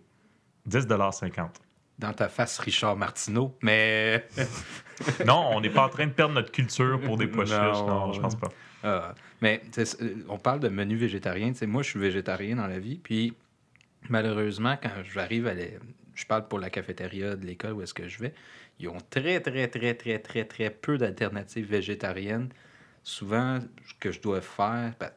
10,50 0.69 1.50
Dans 2.00 2.13
ta 2.13 2.30
face, 2.30 2.60
Richard 2.60 2.96
Martineau. 2.96 3.58
Mais 3.62 4.28
Non, 5.25 5.50
on 5.52 5.62
n'est 5.62 5.69
pas 5.69 5.85
en 5.85 5.90
train 5.90 6.07
de 6.07 6.12
perdre 6.12 6.35
notre 6.35 6.52
culture 6.52 7.00
pour 7.02 7.18
des 7.18 7.28
pois 7.28 7.45
chiches. 7.45 7.56
Non. 7.57 8.14
Je 8.14 8.21
pense 8.21 8.35
pas. 8.35 8.50
Ah, 8.83 9.14
mais 9.42 9.62
euh, 9.78 10.16
on 10.28 10.38
parle 10.38 10.59
de 10.59 10.69
menu 10.69 10.95
végétarien. 10.95 11.52
Tu 11.52 11.59
sais, 11.59 11.68
moi, 11.68 11.83
je 11.83 11.90
suis 11.90 12.00
végétarien 12.00 12.56
dans 12.56 12.68
la 12.68 12.80
vie. 12.80 12.97
Puis, 12.97 13.33
malheureusement, 14.09 14.78
quand 14.81 14.90
j'arrive 15.14 15.47
à 15.47 15.54
les... 15.54 15.78
Je 16.14 16.26
parle 16.26 16.47
pour 16.47 16.59
la 16.59 16.69
cafétéria 16.69 17.35
de 17.35 17.45
l'école 17.45 17.74
où 17.74 17.81
est-ce 17.81 17.94
que 17.94 18.07
je 18.07 18.19
vais. 18.19 18.33
Ils 18.80 18.90
ont 18.90 18.97
très, 19.09 19.40
très, 19.40 19.68
très, 19.68 19.94
très, 19.94 20.19
très, 20.19 20.45
très 20.45 20.69
peu 20.69 20.97
d'alternatives 20.97 21.68
végétariennes. 21.68 22.50
Souvent, 23.04 23.59
ce 23.59 23.94
que 24.00 24.12
je 24.12 24.21
dois 24.21 24.42
faire, 24.42 24.94
ben, 25.00 25.12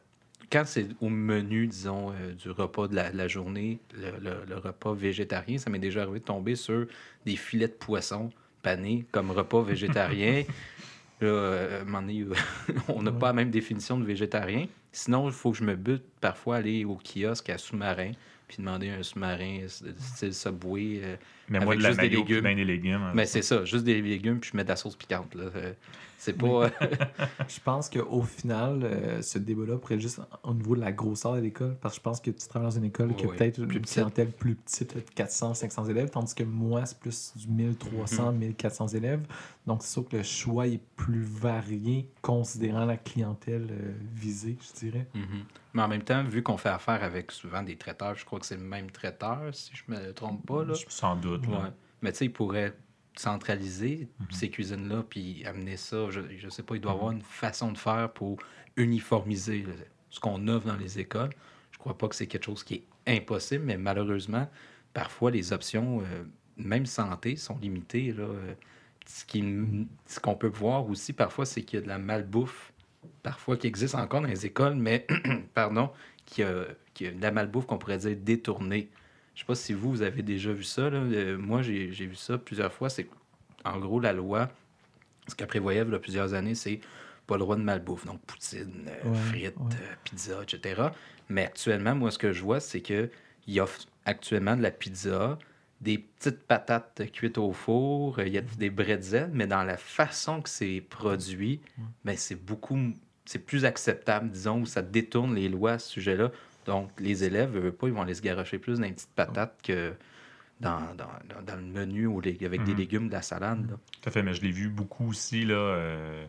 quand 0.55 0.65
c'est 0.65 0.87
au 1.01 1.09
menu, 1.09 1.67
disons, 1.67 2.11
euh, 2.11 2.33
du 2.33 2.49
repas 2.49 2.87
de 2.87 2.95
la, 2.95 3.11
de 3.11 3.17
la 3.17 3.27
journée, 3.27 3.79
le, 3.93 4.11
le- 4.21 4.45
le 4.47 4.57
repas 4.57 4.93
végétarien, 4.93 5.57
ça 5.57 5.69
m'est 5.69 5.79
déjà 5.79 6.03
arrivé 6.03 6.19
de 6.19 6.23
tomber 6.25 6.55
sur 6.55 6.87
des 7.25 7.35
filets 7.35 7.67
de 7.67 7.73
poisson 7.73 8.29
panés 8.61 9.05
comme 9.11 9.31
repas 9.31 9.61
végétarien. 9.61 10.43
Là, 11.21 11.27
euh, 11.27 11.83
donné, 11.83 12.25
on 12.89 13.01
n'a 13.01 13.11
pas 13.11 13.27
la 13.27 13.33
même 13.33 13.49
définition 13.49 13.97
de 13.97 14.05
végétarien. 14.05 14.67
Sinon, 14.91 15.27
il 15.27 15.33
faut 15.33 15.51
que 15.51 15.57
je 15.57 15.63
me 15.63 15.75
bute 15.75 16.03
parfois 16.21 16.57
aller 16.57 16.85
au 16.85 16.97
kiosque 16.97 17.49
à 17.49 17.57
sous-marin 17.57 18.11
puis 18.47 18.57
demander 18.59 18.89
un 18.89 19.01
sous-marin 19.03 19.61
euh, 19.63 19.67
style 19.97 20.33
Subway. 20.33 21.01
Euh, 21.49 21.59
Mais 21.59 21.59
moi, 21.59 21.75
de 21.75 21.81
la 21.81 21.89
juste 21.89 22.01
des 22.01 22.09
mayo 22.09 22.19
légumes. 22.25 22.55
des 22.55 22.65
légumes. 22.65 23.01
hein. 23.01 23.11
mais 23.13 23.25
c'est 23.25 23.41
ça, 23.41 23.63
juste 23.65 23.83
des 23.85 24.01
légumes 24.01 24.39
puis 24.39 24.49
je 24.51 24.57
mets 24.57 24.63
de 24.63 24.69
la 24.69 24.75
sauce 24.75 24.95
piquante. 24.95 25.33
Là. 25.35 25.43
Euh, 25.55 25.73
C'est 26.17 26.33
pas. 26.33 26.69
Je 27.47 27.59
pense 27.63 27.89
qu'au 27.89 28.23
final, 28.23 28.81
euh, 28.83 29.21
ce 29.21 29.37
débat-là 29.37 29.77
pourrait 29.77 29.95
être 29.95 30.01
juste 30.01 30.19
au 30.43 30.53
niveau 30.55 30.75
de 30.75 30.81
la 30.81 30.91
grosseur 30.91 31.35
de 31.35 31.41
l'école, 31.41 31.75
parce 31.81 31.93
que 31.95 31.99
je 31.99 32.01
pense 32.03 32.19
que 32.19 32.31
tu 32.31 32.47
travailles 32.47 32.69
dans 32.71 32.77
une 32.77 32.85
école 32.85 33.13
qui 33.15 33.25
a 33.25 33.27
peut-être 33.27 33.59
une 33.59 33.81
clientèle 33.81 34.31
plus 34.31 34.55
petite, 34.55 34.93
peut-être 34.93 35.13
400, 35.13 35.53
500 35.53 35.85
élèves, 35.85 36.09
tandis 36.09 36.33
que 36.33 36.43
moi, 36.43 36.85
c'est 36.85 36.97
plus 36.99 37.33
du 37.35 37.47
1300, 37.49 38.31
Mhm. 38.31 38.37
1400 38.39 38.87
élèves. 38.89 39.21
Donc, 39.67 39.83
c'est 39.83 39.91
sûr 39.93 40.07
que 40.07 40.17
le 40.17 40.23
choix 40.23 40.67
est 40.67 40.79
plus 40.95 41.21
varié 41.21 42.09
considérant 42.21 42.85
la 42.85 42.97
clientèle 42.97 43.67
euh, 43.71 43.91
visée, 44.15 44.57
je 44.61 44.79
dirais. 44.79 45.07
Mhm. 45.13 45.43
Mais 45.73 45.81
en 45.81 45.87
même 45.89 46.03
temps, 46.03 46.23
vu 46.23 46.41
qu'on 46.41 46.55
fait 46.57 46.69
affaire 46.69 47.03
avec 47.03 47.31
souvent 47.31 47.61
des 47.61 47.75
traiteurs, 47.75 48.15
je 48.15 48.23
crois 48.25 48.39
que 48.39 48.45
c'est 48.45 48.55
le 48.55 48.61
même 48.63 48.89
traiteur, 48.91 49.41
si 49.53 49.71
je 49.73 49.83
me 49.93 50.13
trompe 50.13 50.45
pas. 50.45 50.63
Là. 50.63 50.73
Sans 50.87 51.15
doute. 51.17 51.34
Là. 51.43 51.63
Ouais. 51.63 51.69
Mais 52.01 52.11
tu 52.11 52.19
sais, 52.19 52.25
il 52.25 52.33
pourrait 52.33 52.73
centraliser 53.15 54.09
ces 54.29 54.49
cuisines-là 54.49 55.03
puis 55.09 55.45
amener 55.45 55.77
ça. 55.77 56.09
Je, 56.09 56.21
je 56.37 56.49
sais 56.49 56.63
pas, 56.63 56.75
il 56.75 56.81
doit 56.81 56.91
y 56.91 56.95
avoir 56.95 57.11
une 57.11 57.21
façon 57.21 57.71
de 57.71 57.77
faire 57.77 58.11
pour 58.11 58.37
uniformiser 58.75 59.65
ce 60.09 60.19
qu'on 60.19 60.47
offre 60.47 60.67
dans 60.67 60.77
les 60.77 60.99
écoles. 60.99 61.29
Je 61.71 61.77
crois 61.77 61.97
pas 61.97 62.07
que 62.07 62.15
c'est 62.15 62.27
quelque 62.27 62.45
chose 62.45 62.63
qui 62.63 62.75
est 62.75 63.17
impossible, 63.17 63.63
mais 63.65 63.77
malheureusement, 63.77 64.49
parfois, 64.93 65.31
les 65.31 65.53
options, 65.53 66.01
euh, 66.01 66.23
même 66.57 66.85
santé, 66.85 67.35
sont 67.35 67.57
limitées. 67.57 68.11
Là. 68.11 68.23
Euh, 68.23 68.53
ce 69.05 70.19
qu'on 70.19 70.35
peut 70.35 70.47
voir 70.47 70.89
aussi 70.89 71.13
parfois, 71.13 71.45
c'est 71.45 71.61
qu'il 71.61 71.79
y 71.79 71.81
a 71.81 71.83
de 71.83 71.89
la 71.89 71.99
malbouffe, 71.99 72.73
parfois 73.21 73.55
qui 73.55 73.67
existe 73.67 73.95
encore 73.95 74.21
dans 74.21 74.27
les 74.27 74.45
écoles, 74.45 74.75
mais, 74.75 75.05
pardon, 75.53 75.91
qui 76.25 76.43
a, 76.43 76.65
qui 76.93 77.07
a 77.07 77.11
de 77.11 77.21
la 77.21 77.31
malbouffe 77.31 77.65
qu'on 77.67 77.77
pourrait 77.77 77.99
dire 77.99 78.15
détournée. 78.17 78.89
Je 79.35 79.41
sais 79.41 79.45
pas 79.45 79.55
si 79.55 79.73
vous, 79.73 79.91
vous 79.91 80.01
avez 80.01 80.23
déjà 80.23 80.51
vu 80.53 80.63
ça. 80.63 80.89
Là. 80.89 80.97
Euh, 80.99 81.37
moi, 81.37 81.61
j'ai 81.61 81.87
vu 81.89 82.15
ça 82.15 82.37
plusieurs 82.37 82.71
fois. 82.71 82.89
C'est 82.89 83.07
en 83.65 83.79
gros 83.79 83.99
la 83.99 84.13
loi, 84.13 84.49
ce 85.27 85.35
qu'elle 85.35 85.47
prévoyait 85.47 85.81
il 85.85 85.91
y 85.91 85.95
a 85.95 85.99
plusieurs 85.99 86.33
années, 86.33 86.55
c'est 86.55 86.79
pas 87.27 87.35
le 87.35 87.39
droit 87.41 87.55
de 87.55 87.61
malbouffe. 87.61 88.05
Donc, 88.05 88.21
poutine, 88.21 88.87
euh, 88.87 89.09
Ouais, 89.09 89.17
frites, 89.17 89.57
ouais. 89.57 89.73
euh, 89.73 89.95
pizza, 90.03 90.41
etc. 90.43 90.83
Mais 91.27 91.43
actuellement, 91.45 91.95
moi, 91.95 92.11
ce 92.11 92.17
que 92.17 92.31
je 92.31 92.41
vois, 92.41 92.59
c'est 92.59 92.81
qu'il 92.81 93.09
offre 93.59 93.81
actuellement 94.05 94.55
de 94.55 94.61
la 94.61 94.71
pizza, 94.71 95.37
des 95.81 95.97
petites 95.97 96.43
patates 96.43 97.11
cuites 97.11 97.37
au 97.37 97.51
four, 97.51 98.21
il 98.21 98.31
y 98.31 98.37
a 98.37 98.41
des 98.41 98.69
bretzels, 98.69 99.31
mais 99.33 99.47
dans 99.47 99.63
la 99.63 99.75
façon 99.77 100.41
que 100.41 100.49
c'est 100.49 100.81
produit, 100.89 101.59
ben, 102.05 102.15
c'est 102.15 102.35
beaucoup, 102.41 102.77
c'est 103.25 103.39
plus 103.39 103.65
acceptable, 103.65 104.29
disons, 104.29 104.61
où 104.61 104.65
ça 104.65 104.81
détourne 104.83 105.35
les 105.35 105.49
lois 105.49 105.73
à 105.73 105.79
ce 105.79 105.89
sujet-là. 105.89 106.31
Donc, 106.65 106.89
les 106.99 107.23
élèves, 107.23 107.51
veulent 107.51 107.71
pas, 107.71 107.87
ils 107.87 107.93
vont 107.93 108.01
aller 108.01 108.15
se 108.15 108.21
garocher 108.21 108.57
plus 108.57 108.77
dans 108.79 108.85
les 108.85 108.91
petites 108.93 109.13
patates 109.15 109.59
que 109.63 109.93
dans, 110.59 110.95
dans, 110.95 111.55
le 111.55 111.61
menu 111.61 112.07
ou 112.07 112.21
les- 112.21 112.37
avec 112.45 112.63
des 112.63 112.71
Mhm. 112.71 112.77
légumes, 112.77 113.07
de 113.07 113.13
la 113.13 113.21
salade. 113.21 113.69
là. 113.69 113.77
Tout 114.01 114.09
à 114.09 114.11
fait, 114.11 114.23
mais 114.23 114.33
je 114.33 114.41
l'ai 114.41 114.51
vu 114.51 114.69
beaucoup 114.69 115.09
aussi, 115.09 115.45
là. 115.45 115.53
euh, 115.55 116.25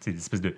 tu 0.00 0.04
sais, 0.04 0.12
des 0.12 0.18
espèces 0.18 0.40
de. 0.40 0.54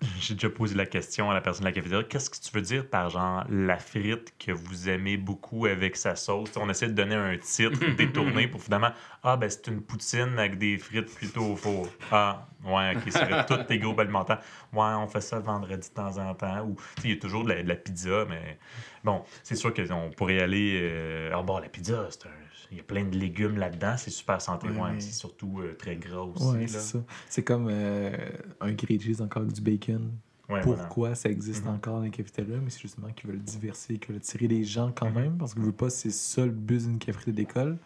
J'ai 0.20 0.34
déjà 0.34 0.48
posé 0.48 0.74
la 0.74 0.86
question 0.86 1.30
à 1.30 1.34
la 1.34 1.42
personne 1.42 1.64
de 1.64 1.68
la 1.68 1.72
cafétéria. 1.72 2.04
Qu'est-ce 2.04 2.30
que 2.30 2.36
tu 2.36 2.50
veux 2.54 2.62
dire 2.62 2.88
par 2.88 3.10
genre 3.10 3.44
la 3.50 3.76
frite 3.76 4.34
que 4.38 4.50
vous 4.50 4.88
aimez 4.88 5.18
beaucoup 5.18 5.66
avec 5.66 5.94
sa 5.96 6.16
sauce? 6.16 6.56
On 6.56 6.70
essaie 6.70 6.88
de 6.88 6.92
donner 6.92 7.16
un 7.16 7.36
titre 7.36 7.78
détourné 7.96 8.48
pour 8.48 8.62
finalement 8.62 8.92
Ah, 9.22 9.36
ben 9.36 9.50
c'est 9.50 9.66
une 9.66 9.82
poutine 9.82 10.38
avec 10.38 10.56
des 10.56 10.78
frites 10.78 11.14
plutôt 11.14 11.52
au 11.52 11.56
four. 11.56 11.86
Ah, 12.10 12.48
ouais, 12.64 12.96
ok, 12.96 13.02
c'est 13.10 13.46
tous 13.46 13.64
tes 13.64 13.78
groupes 13.78 13.98
alimentaires. 13.98 14.40
Ouais, 14.72 14.94
on 14.96 15.06
fait 15.06 15.20
ça 15.20 15.38
vendredi 15.38 15.88
de 15.88 15.94
temps 15.94 16.16
en 16.16 16.34
temps. 16.34 16.60
Ou, 16.62 16.76
tu 16.96 17.02
sais, 17.02 17.08
il 17.08 17.14
y 17.14 17.18
a 17.18 17.20
toujours 17.20 17.44
de 17.44 17.50
la, 17.50 17.62
de 17.62 17.68
la 17.68 17.76
pizza, 17.76 18.24
mais 18.28 18.58
bon, 19.04 19.22
c'est 19.42 19.56
sûr 19.56 19.72
qu'on 19.74 20.10
pourrait 20.16 20.40
aller. 20.40 20.78
euh, 20.82 21.30
Ah, 21.34 21.42
bon, 21.42 21.58
la 21.58 21.68
pizza, 21.68 22.06
c'est 22.10 22.26
un. 22.26 22.30
Il 22.72 22.76
y 22.76 22.80
a 22.80 22.84
plein 22.84 23.04
de 23.04 23.18
légumes 23.18 23.56
là-dedans, 23.58 23.96
c'est 23.96 24.10
super 24.10 24.40
santé. 24.40 24.68
Ouais, 24.68 24.78
Ouais, 24.78 24.92
mais- 24.92 25.00
c'est 25.00 25.10
surtout 25.12 25.58
euh, 25.60 25.74
très 25.76 25.96
gras 25.96 26.20
aussi. 26.20 26.44
Ouais, 26.44 26.68
c'est 26.68 26.78
ça. 26.78 26.98
C'est 27.28 27.42
comme 27.42 27.66
euh, 27.68 28.16
un 28.60 28.72
grilled 28.72 29.02
cheese 29.02 29.20
encore 29.20 29.42
avec 29.42 29.54
du 29.54 29.60
bacon. 29.60 30.12
Voilà. 30.48 30.62
Pourquoi 30.64 31.16
ça 31.16 31.28
existe 31.30 31.64
Mhm. 31.64 31.70
encore 31.74 31.96
dans 31.98 32.02
les 32.04 32.10
cafétérias? 32.10 32.58
Mais 32.62 32.70
c'est 32.70 32.80
justement 32.82 33.08
qu'ils 33.12 33.28
veulent 33.28 33.40
diversifier, 33.42 33.98
qu'ils 33.98 34.08
veulent 34.10 34.18
attirer 34.18 34.46
les 34.46 34.62
gens 34.62 34.92
quand 34.94 35.08
Mhm. 35.10 35.14
même, 35.14 35.36
parce 35.38 35.54
que 35.54 35.60
je 35.60 35.66
veux 35.66 35.72
pas, 35.72 35.90
c'est 35.90 36.10
ça 36.10 36.44
le 36.46 36.52
but 36.52 36.82
d'une 36.86 36.98
cafétéria 36.98 37.32
d'école. 37.32 37.76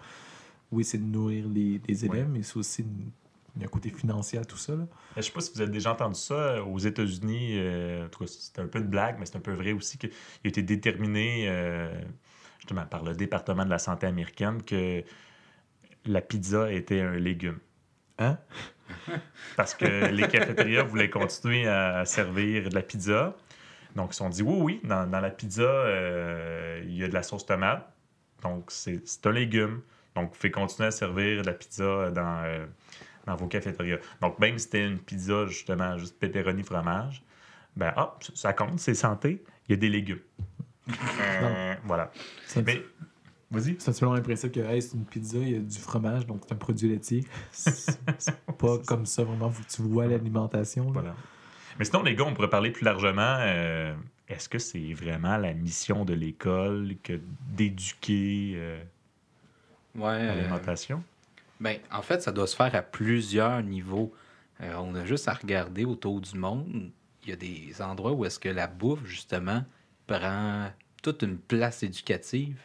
Oui, 0.71 0.85
c'est 0.85 0.99
de 0.99 1.05
nourrir 1.05 1.49
les, 1.49 1.81
les 1.89 2.05
élèves, 2.05 2.29
mais 2.31 2.43
c'est 2.43 2.57
aussi 2.59 2.83
une- 2.83 3.11
il 3.57 3.63
y 3.63 3.65
a 3.65 3.67
un 3.67 3.71
côté 3.71 3.91
financier 3.91 4.39
à 4.39 4.45
tout 4.45 4.57
ça. 4.57 4.75
Là. 4.75 4.87
Je 5.17 5.23
sais 5.23 5.31
pas 5.31 5.41
si 5.41 5.53
vous 5.55 5.61
avez 5.61 5.71
déjà 5.71 5.93
entendu 5.93 6.19
ça 6.19 6.35
euh, 6.35 6.63
aux 6.63 6.79
États-Unis. 6.79 7.59
euh, 7.59 8.07
en 8.07 8.09
tout 8.09 8.25
cas, 8.25 8.31
c'est 8.31 8.59
un 8.59 8.67
peu 8.67 8.81
de 8.81 8.87
blague, 8.87 9.17
mais 9.19 9.27
c'est 9.27 9.37
un 9.37 9.41
peu 9.41 9.53
vrai 9.53 9.73
aussi 9.73 9.99
qu'il 9.99 10.11
a 10.11 10.49
été 10.49 10.63
déterminé 10.63 11.47
euh, 11.49 11.93
justement 12.59 12.85
par 12.87 13.05
le 13.05 13.15
département 13.15 13.65
de 13.65 13.71
la 13.71 13.79
santé 13.79 14.07
américaine 14.07 14.63
que 14.63 15.05
la 16.07 16.21
pizza 16.21 16.73
était 16.73 17.01
un 17.01 17.17
légume. 17.17 17.59
Hein? 18.19 18.39
Parce 19.57 19.75
que 19.75 20.11
les 20.11 20.29
cafétérias 20.29 20.83
voulaient 20.83 21.11
continuer 21.11 21.67
à 21.67 22.05
servir 22.05 22.69
de 22.69 22.75
la 22.75 22.83
pizza. 22.83 23.37
Donc, 23.95 24.11
ils 24.11 24.15
se 24.15 24.19
sont 24.19 24.29
dit 24.29 24.43
oui, 24.43 24.57
oui, 24.59 24.81
dans, 24.83 25.09
dans 25.09 25.21
la 25.21 25.31
pizza, 25.31 25.63
euh, 25.63 26.83
il 26.85 26.97
y 26.97 27.05
a 27.05 27.09
de 27.09 27.15
la 27.15 27.23
sauce 27.23 27.47
tomate. 27.47 27.89
Donc, 28.43 28.71
c'est 28.71 29.01
un 29.25 29.33
légume. 29.33 29.81
Donc, 30.17 30.31
vous 30.31 30.37
pouvez 30.37 30.51
continuer 30.51 30.89
à 30.89 30.91
servir 30.91 31.43
de 31.43 31.47
la 31.47 31.55
pizza 31.55 32.11
dans, 32.11 32.67
dans 33.27 33.37
vos 33.37 33.47
cafétérias. 33.47 33.99
Donc, 34.21 34.39
même 34.39 34.59
si 34.59 34.65
c'était 34.65 34.87
une 34.87 34.99
pizza, 34.99 35.47
justement, 35.47 35.97
juste 35.99 36.19
pepperoni 36.19 36.63
fromage, 36.63 37.23
ben, 37.77 37.93
ah, 37.97 38.15
ça- 38.21 38.33
ça 38.35 38.53
compte, 38.53 38.79
c'est 38.79 38.95
santé, 38.95 39.43
il 39.69 39.73
y 39.73 39.75
a 39.75 39.77
des 39.77 39.89
légumes. 39.89 40.21
Euh, 41.21 41.75
voilà. 41.85 42.11
C'est 42.47 42.61
un, 42.61 42.63
Mais, 42.63 42.83
vas-y. 43.51 43.77
c'est 43.79 44.03
un 44.03 44.07
le 44.09 44.13
même 44.15 44.23
principe 44.23 44.53
que 44.53 44.61
hey, 44.61 44.83
c'est 44.83 44.95
une 44.97 45.05
pizza, 45.07 45.39
il 45.39 45.51
y 45.51 45.57
a 45.57 45.59
du 45.61 45.79
fromage, 45.79 46.27
donc 46.27 46.43
c'est 46.47 46.53
un 46.53 46.57
produit 46.59 46.89
laitier. 46.89 47.25
C'est 47.51 47.99
c'est 48.19 48.41
pas 48.59 48.79
comme 48.87 49.07
ça 49.07 49.25
vraiment, 49.25 49.51
faut 49.51 49.63
que 49.65 49.69
tu 49.71 49.83
vois 49.83 50.07
l'alimentation. 50.07 50.85
là. 50.87 50.91
Voilà. 50.93 51.15
Mais 51.79 51.85
sinon, 51.85 52.03
les 52.03 52.15
gars, 52.15 52.25
on 52.25 52.35
pourrait 52.35 52.51
parler 52.51 52.71
plus 52.71 52.85
largement. 52.85 53.37
euh, 53.41 53.95
Est-ce 54.29 54.49
que 54.49 54.59
c'est 54.59 54.93
vraiment 54.93 55.37
la 55.39 55.53
mission 55.55 56.05
de 56.05 56.15
l'école 56.15 56.95
que 57.03 57.19
d'éduquer 57.49 58.53
euh, 58.57 58.83
Ouais, 59.97 60.05
euh, 60.13 60.27
l'alimentation? 60.37 61.03
Ben, 61.61 61.79
en 61.93 62.03
fait, 62.03 62.23
ça 62.23 62.33
doit 62.33 62.47
se 62.47 62.57
faire 62.57 62.75
à 62.75 62.83
plusieurs 62.83 63.63
niveaux. 63.63 64.13
Euh, 64.61 64.75
on 64.79 64.95
a 64.95 65.05
juste 65.05 65.29
à 65.29 65.35
regarder 65.35 65.85
autour 65.85 66.21
du 66.21 66.37
monde. 66.37 66.91
Il 67.23 67.31
y 67.31 67.33
a 67.33 67.37
des 67.37 67.81
endroits 67.81 68.13
où 68.13 68.25
est-ce 68.25 68.39
que 68.39 68.49
la 68.49 68.67
bouffe, 68.67 69.05
justement, 69.07 69.65
prend 70.07 70.71
toute 71.03 71.23
une 71.23 71.39
place 71.39 71.83
éducative. 71.83 72.61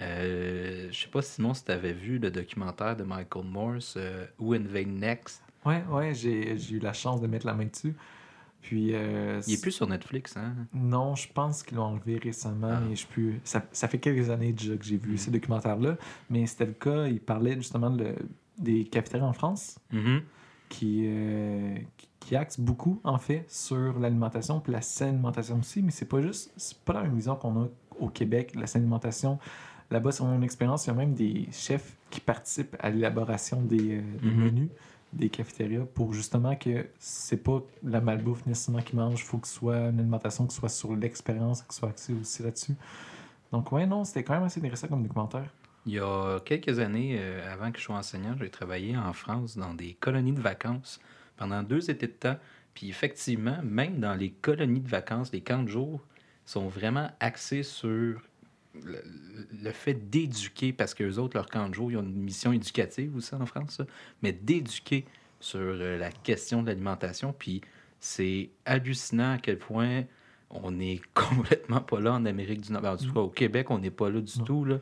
Euh, 0.00 0.88
je 0.90 1.00
sais 1.02 1.08
pas, 1.08 1.22
Simon, 1.22 1.54
si 1.54 1.64
tu 1.64 1.70
avais 1.70 1.92
vu 1.92 2.18
le 2.18 2.30
documentaire 2.30 2.96
de 2.96 3.04
Michael 3.04 3.44
Morse, 3.44 3.94
euh, 3.96 4.26
Who 4.38 4.54
Invade 4.54 4.88
Next? 4.88 5.42
Ouais, 5.64 5.82
ouais, 5.88 6.14
j'ai 6.14 6.56
eu 6.72 6.78
la 6.80 6.92
chance 6.92 7.20
de 7.20 7.26
mettre 7.26 7.46
la 7.46 7.54
main 7.54 7.66
dessus. 7.66 7.94
Puis. 8.64 8.94
euh, 8.94 9.40
Il 9.46 9.52
est 9.54 9.60
plus 9.62 9.72
sur 9.72 9.86
Netflix, 9.86 10.36
hein? 10.38 10.54
Non, 10.72 11.14
je 11.14 11.28
pense 11.32 11.62
qu'ils 11.62 11.76
l'ont 11.76 11.84
enlevé 11.84 12.18
récemment, 12.18 12.70
Ah. 12.72 12.80
mais 12.88 12.96
je 12.96 13.06
peux... 13.06 13.32
ça, 13.44 13.62
ça 13.72 13.88
fait 13.88 13.98
quelques 13.98 14.30
années 14.30 14.52
déjà 14.54 14.74
que 14.76 14.84
j'ai 14.84 14.96
vu 14.96 15.12
Mhm. 15.12 15.16
ce 15.18 15.30
documentaire-là. 15.30 15.96
Mais 16.30 16.46
c'était 16.46 16.64
le 16.66 16.72
cas, 16.72 17.06
il 17.06 17.20
parlait 17.20 17.54
justement 17.56 17.90
de- 17.90 18.14
des 18.58 18.84
cafétérias 18.84 19.26
en 19.26 19.34
France 19.34 19.78
Mhm. 19.92 20.22
qui, 20.70 21.02
euh, 21.06 21.76
qui, 21.98 22.08
qui 22.20 22.36
axent 22.36 22.58
beaucoup, 22.58 23.00
en 23.04 23.18
fait, 23.18 23.44
sur 23.50 23.98
l'alimentation, 23.98 24.60
puis 24.60 24.72
la 24.72 24.80
saine 24.80 25.10
alimentation 25.16 25.58
aussi. 25.58 25.82
Mais 25.82 25.90
c'est 25.90 26.08
pas 26.08 26.22
juste, 26.22 26.50
c'est 26.56 26.78
pas 26.78 26.94
la 26.94 27.02
même 27.02 27.14
vision 27.14 27.36
qu'on 27.36 27.64
a 27.64 27.68
au 28.00 28.08
Québec, 28.08 28.54
la 28.56 28.66
saine 28.66 28.82
alimentation. 28.82 29.38
Là-bas, 29.90 30.10
sur 30.12 30.24
mon 30.24 30.40
expérience, 30.40 30.86
il 30.86 30.88
y 30.88 30.90
a 30.92 30.94
même 30.94 31.12
des 31.12 31.48
chefs 31.52 31.96
qui 32.08 32.20
participent 32.20 32.74
à 32.80 32.88
l'élaboration 32.88 33.60
des, 33.60 33.98
euh, 33.98 34.02
des 34.22 34.30
Mhm. 34.30 34.44
menus 34.44 34.68
des 35.14 35.28
cafétérias 35.28 35.84
pour 35.94 36.12
justement 36.12 36.56
que 36.56 36.86
c'est 36.98 37.42
pas 37.42 37.62
la 37.82 38.00
malbouffe 38.00 38.44
nécessairement 38.46 38.82
qu'ils 38.82 38.96
mangent, 38.96 39.20
il 39.20 39.24
faut 39.24 39.38
que 39.38 39.48
ce 39.48 39.54
soit 39.54 39.76
une 39.76 40.00
alimentation 40.00 40.46
qui 40.46 40.54
soit 40.54 40.68
sur 40.68 40.94
l'expérience, 40.94 41.62
qui 41.62 41.74
soit 41.74 41.90
axée 41.90 42.14
aussi 42.14 42.42
là-dessus. 42.42 42.74
Donc, 43.52 43.70
ouais, 43.72 43.86
non, 43.86 44.04
c'était 44.04 44.24
quand 44.24 44.34
même 44.34 44.44
assez 44.44 44.60
intéressant 44.60 44.88
comme 44.88 45.02
documentaire. 45.02 45.48
Il 45.86 45.92
y 45.92 45.98
a 45.98 46.40
quelques 46.40 46.78
années, 46.78 47.18
euh, 47.18 47.52
avant 47.52 47.70
que 47.70 47.78
je 47.78 47.84
sois 47.84 47.96
enseignant, 47.96 48.34
j'ai 48.40 48.50
travaillé 48.50 48.96
en 48.96 49.12
France 49.12 49.56
dans 49.56 49.74
des 49.74 49.94
colonies 49.94 50.32
de 50.32 50.40
vacances 50.40 50.98
pendant 51.36 51.62
deux 51.62 51.90
étés 51.90 52.06
de 52.06 52.12
temps. 52.12 52.36
Puis 52.74 52.88
effectivement, 52.88 53.58
même 53.62 54.00
dans 54.00 54.14
les 54.14 54.30
colonies 54.30 54.80
de 54.80 54.88
vacances, 54.88 55.30
les 55.32 55.42
camps 55.42 55.62
de 55.62 55.68
jour 55.68 56.00
sont 56.46 56.68
vraiment 56.68 57.10
axés 57.20 57.62
sur 57.62 58.20
le, 58.82 59.02
le 59.62 59.70
fait 59.70 59.94
d'éduquer, 60.10 60.72
parce 60.72 60.94
qu'eux 60.94 61.16
autres, 61.18 61.36
leur 61.36 61.46
camp 61.48 61.68
de 61.68 61.74
jour, 61.74 61.90
ils 61.90 61.96
ont 61.96 62.02
une 62.02 62.12
mission 62.22 62.52
éducative 62.52 63.14
aussi 63.16 63.34
en 63.34 63.46
France, 63.46 63.76
ça, 63.76 63.86
mais 64.22 64.32
d'éduquer 64.32 65.04
sur 65.40 65.60
euh, 65.60 65.98
la 65.98 66.10
question 66.10 66.62
de 66.62 66.68
l'alimentation. 66.68 67.34
Puis 67.38 67.60
c'est 68.00 68.50
hallucinant 68.64 69.32
à 69.34 69.38
quel 69.38 69.58
point 69.58 70.04
on 70.50 70.78
est 70.80 71.00
complètement 71.14 71.80
pas 71.80 72.00
là 72.00 72.14
en 72.14 72.24
Amérique 72.24 72.62
du 72.62 72.72
Nord. 72.72 72.82
Ben, 72.82 72.92
en 72.92 72.96
tout 72.96 73.12
cas, 73.12 73.20
au 73.20 73.28
Québec, 73.30 73.70
on 73.70 73.78
n'est 73.78 73.90
pas 73.90 74.10
là 74.10 74.20
du 74.20 74.38
Non. 74.38 74.44
tout. 74.44 74.64
Là. 74.64 74.78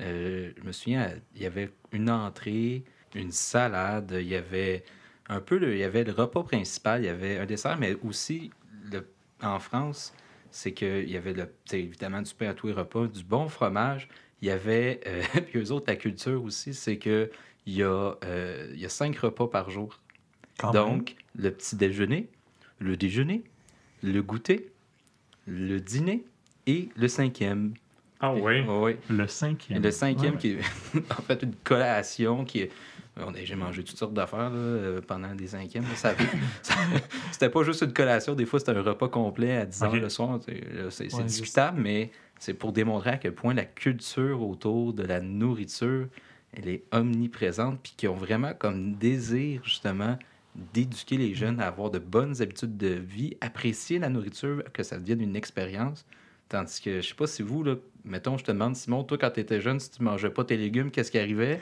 Euh, 0.00 0.52
je 0.56 0.62
me 0.62 0.72
souviens, 0.72 1.10
il 1.34 1.42
y 1.42 1.46
avait 1.46 1.70
une 1.92 2.10
entrée, 2.10 2.84
une 3.14 3.30
salade, 3.32 4.14
il 4.18 4.26
y 4.28 4.34
avait 4.36 4.84
un 5.28 5.40
peu 5.40 5.58
le, 5.58 5.74
il 5.74 5.78
y 5.78 5.84
avait 5.84 6.04
le 6.04 6.12
repas 6.12 6.42
principal, 6.42 7.02
il 7.02 7.06
y 7.06 7.08
avait 7.08 7.38
un 7.38 7.46
dessert, 7.46 7.78
mais 7.78 7.96
aussi 8.02 8.50
le, 8.90 9.06
en 9.42 9.58
France, 9.58 10.14
c'est 10.52 10.72
qu'il 10.72 11.10
y 11.10 11.16
avait 11.16 11.32
le, 11.32 11.48
évidemment 11.72 12.22
du 12.22 12.32
pain 12.34 12.48
à 12.50 12.54
tous 12.54 12.68
les 12.68 12.72
repas, 12.72 13.06
du 13.06 13.24
bon 13.24 13.48
fromage. 13.48 14.08
Il 14.40 14.48
y 14.48 14.50
avait, 14.50 15.00
euh, 15.06 15.22
puis 15.48 15.58
eux 15.60 15.72
autres, 15.72 15.86
la 15.88 15.96
culture 15.96 16.42
aussi, 16.44 16.74
c'est 16.74 16.98
que 16.98 17.30
il 17.66 17.74
y, 17.74 17.82
a, 17.82 18.16
euh, 18.24 18.70
il 18.74 18.80
y 18.80 18.84
a 18.86 18.88
cinq 18.88 19.16
repas 19.18 19.46
par 19.46 19.70
jour. 19.70 19.98
Quand 20.58 20.72
même. 20.72 20.82
Donc, 20.84 21.16
le 21.36 21.50
petit 21.50 21.76
déjeuner, 21.76 22.28
le 22.78 22.96
déjeuner, 22.96 23.42
le 24.02 24.20
goûter, 24.22 24.70
le 25.46 25.80
dîner 25.80 26.24
et 26.66 26.88
le 26.96 27.08
cinquième. 27.08 27.74
Ah 28.20 28.34
oui? 28.34 28.62
Le 29.08 29.26
cinquième. 29.26 29.82
le 29.82 29.90
cinquième 29.90 30.34
Ouais. 30.34 30.38
qui 30.38 30.48
est 30.52 30.58
en 31.18 31.22
fait 31.22 31.42
une 31.42 31.54
collation 31.64 32.44
qui 32.44 32.60
est. 32.60 32.70
A- 33.16 33.26
J'ai 33.44 33.54
mangé 33.56 33.84
toutes 33.84 33.98
sortes 33.98 34.14
d'affaires 34.14 34.50
là, 34.50 34.56
euh, 34.56 35.00
pendant 35.06 35.34
des 35.34 35.48
cinquièmes. 35.48 35.84
Ça- 35.94 36.14
ça- 36.62 36.74
c'était 37.30 37.50
pas 37.50 37.62
juste 37.62 37.82
une 37.82 37.92
collation, 37.92 38.34
des 38.34 38.46
fois 38.46 38.58
c'était 38.58 38.72
un 38.72 38.82
repas 38.82 39.08
complet 39.08 39.56
à 39.56 39.66
10 39.66 39.82
heures 39.82 39.94
le 39.96 40.08
soir. 40.08 40.38
C'est 40.44 40.60
c'est 40.90 41.04
Ouais, 41.16 41.24
discutable, 41.24 41.80
mais 41.80 42.10
c'est 42.38 42.54
pour 42.54 42.72
démontrer 42.72 43.10
à 43.10 43.16
quel 43.18 43.34
point 43.34 43.52
la 43.54 43.64
culture 43.66 44.42
autour 44.42 44.94
de 44.94 45.02
la 45.02 45.20
nourriture, 45.20 46.08
elle 46.54 46.68
est 46.68 46.84
omniprésente, 46.92 47.80
puis 47.82 47.92
qu'ils 47.96 48.08
ont 48.08 48.14
vraiment 48.16 48.52
comme 48.58 48.94
désir 48.94 49.60
justement 49.64 50.18
d'éduquer 50.54 51.16
les 51.16 51.34
jeunes 51.34 51.60
à 51.60 51.66
avoir 51.66 51.90
de 51.90 51.98
bonnes 51.98 52.40
habitudes 52.42 52.76
de 52.76 52.88
vie, 52.88 53.36
apprécier 53.40 53.98
la 53.98 54.08
nourriture, 54.10 54.62
que 54.72 54.82
ça 54.82 54.98
devienne 54.98 55.20
une 55.22 55.36
expérience. 55.36 56.04
Tandis 56.50 56.80
que, 56.82 57.00
je 57.00 57.08
sais 57.08 57.14
pas 57.14 57.26
si 57.26 57.42
vous, 57.42 57.62
là, 57.62 57.76
mettons, 58.04 58.36
je 58.36 58.44
te 58.44 58.52
demande, 58.52 58.76
Simon, 58.76 59.04
toi, 59.04 59.16
quand 59.16 59.30
tu 59.30 59.40
étais 59.40 59.62
jeune, 59.62 59.80
si 59.80 59.90
tu 59.90 60.02
mangeais 60.02 60.28
pas 60.28 60.44
tes 60.44 60.58
légumes, 60.58 60.90
qu'est-ce 60.90 61.10
qui 61.10 61.18
arrivait? 61.18 61.58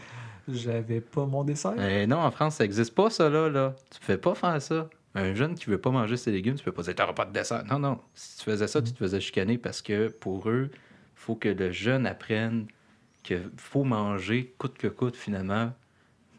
J'avais 0.49 1.00
pas 1.00 1.26
mon 1.26 1.44
dessert. 1.44 1.75
Eh 1.78 2.06
non, 2.06 2.18
en 2.18 2.30
France, 2.30 2.56
ça 2.56 2.64
existe 2.64 2.94
pas, 2.94 3.11
ça, 3.11 3.28
là. 3.28 3.49
là. 3.49 3.75
Tu 3.90 3.99
fais 4.00 4.18
pas 4.18 4.35
faire 4.35 4.61
ça. 4.61 4.88
Un 5.14 5.35
jeune 5.35 5.54
qui 5.54 5.66
veut 5.66 5.80
pas 5.80 5.90
manger 5.90 6.16
ses 6.16 6.30
légumes, 6.30 6.54
tu 6.54 6.64
peux 6.64 6.73
pas 6.73 6.82
dire, 6.82 6.94
t'auras 6.94 7.12
pas 7.12 7.25
de 7.25 7.32
dessert. 7.32 7.64
Non, 7.64 7.78
non. 7.78 7.99
Si 8.14 8.38
tu 8.38 8.44
faisais 8.44 8.68
ça, 8.68 8.80
tu 8.80 8.92
te 8.92 8.99
faisais 8.99 9.20
chicaner 9.20 9.59
parce 9.59 9.82
que 9.82 10.09
pour 10.09 10.49
eux, 10.49 10.70
faut 11.16 11.35
que 11.35 11.49
le 11.49 11.73
jeune 11.73 12.06
apprenne 12.06 12.66
qu'il 13.23 13.50
faut 13.56 13.85
manger 13.85 14.54
coûte 14.59 14.78
que 14.78 14.87
coûte, 14.87 15.16
finalement. 15.16 15.73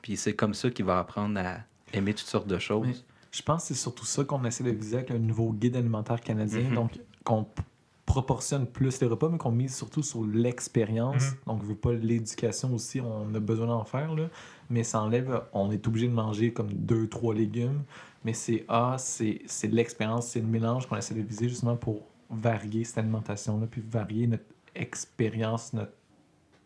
Puis 0.01 0.17
c'est 0.17 0.33
comme 0.33 0.53
ça 0.53 0.69
qu'il 0.69 0.85
va 0.85 0.99
apprendre 0.99 1.39
à 1.39 1.57
aimer 1.93 2.13
toutes 2.13 2.27
sortes 2.27 2.47
de 2.47 2.57
choses. 2.57 2.87
Mais 2.87 2.95
je 3.31 3.41
pense 3.41 3.63
que 3.63 3.67
c'est 3.69 3.81
surtout 3.81 4.05
ça 4.05 4.23
qu'on 4.23 4.43
essaie 4.45 4.63
de 4.63 4.71
viser 4.71 4.97
avec 4.97 5.09
le 5.09 5.19
nouveau 5.19 5.51
guide 5.51 5.75
alimentaire 5.75 6.21
canadien. 6.21 6.61
Mhm. 6.61 6.73
Donc, 6.75 6.99
qu'on 7.23 7.45
proportionne 8.11 8.67
plus 8.67 8.99
les 8.99 9.07
repas, 9.07 9.29
mais 9.29 9.37
qu'on 9.37 9.51
mise 9.51 9.73
surtout 9.73 10.03
sur 10.03 10.25
l'expérience. 10.25 11.31
Mhm. 11.31 11.37
Donc, 11.47 11.61
je 11.63 11.67
veux 11.67 11.75
pas 11.75 11.93
l'éducation 11.93 12.73
aussi, 12.73 12.99
on 12.99 13.33
a 13.33 13.39
besoin 13.39 13.67
d'en 13.67 13.85
faire. 13.85 14.13
Là. 14.13 14.27
Mais 14.69 14.83
ça 14.83 15.01
enlève, 15.01 15.43
on 15.53 15.71
est 15.71 15.87
obligé 15.87 16.07
de 16.07 16.13
manger 16.13 16.51
comme 16.51 16.73
deux, 16.73 17.07
trois 17.07 17.33
légumes. 17.33 17.83
Mais 18.25 18.33
c'est 18.33 18.65
ah, 18.67 18.97
c'est 18.97 19.41
l'expérience, 19.63 20.27
c'est 20.27 20.41
le 20.41 20.47
mélange 20.47 20.87
qu'on 20.87 20.97
essaie 20.97 21.15
de 21.15 21.21
viser 21.21 21.49
justement 21.49 21.75
pour 21.75 22.03
varier 22.29 22.83
cette 22.83 22.99
alimentation-là, 22.99 23.67
puis 23.69 23.81
varier 23.81 24.27
notre 24.27 24.43
expérience, 24.75 25.73
notre 25.73 25.93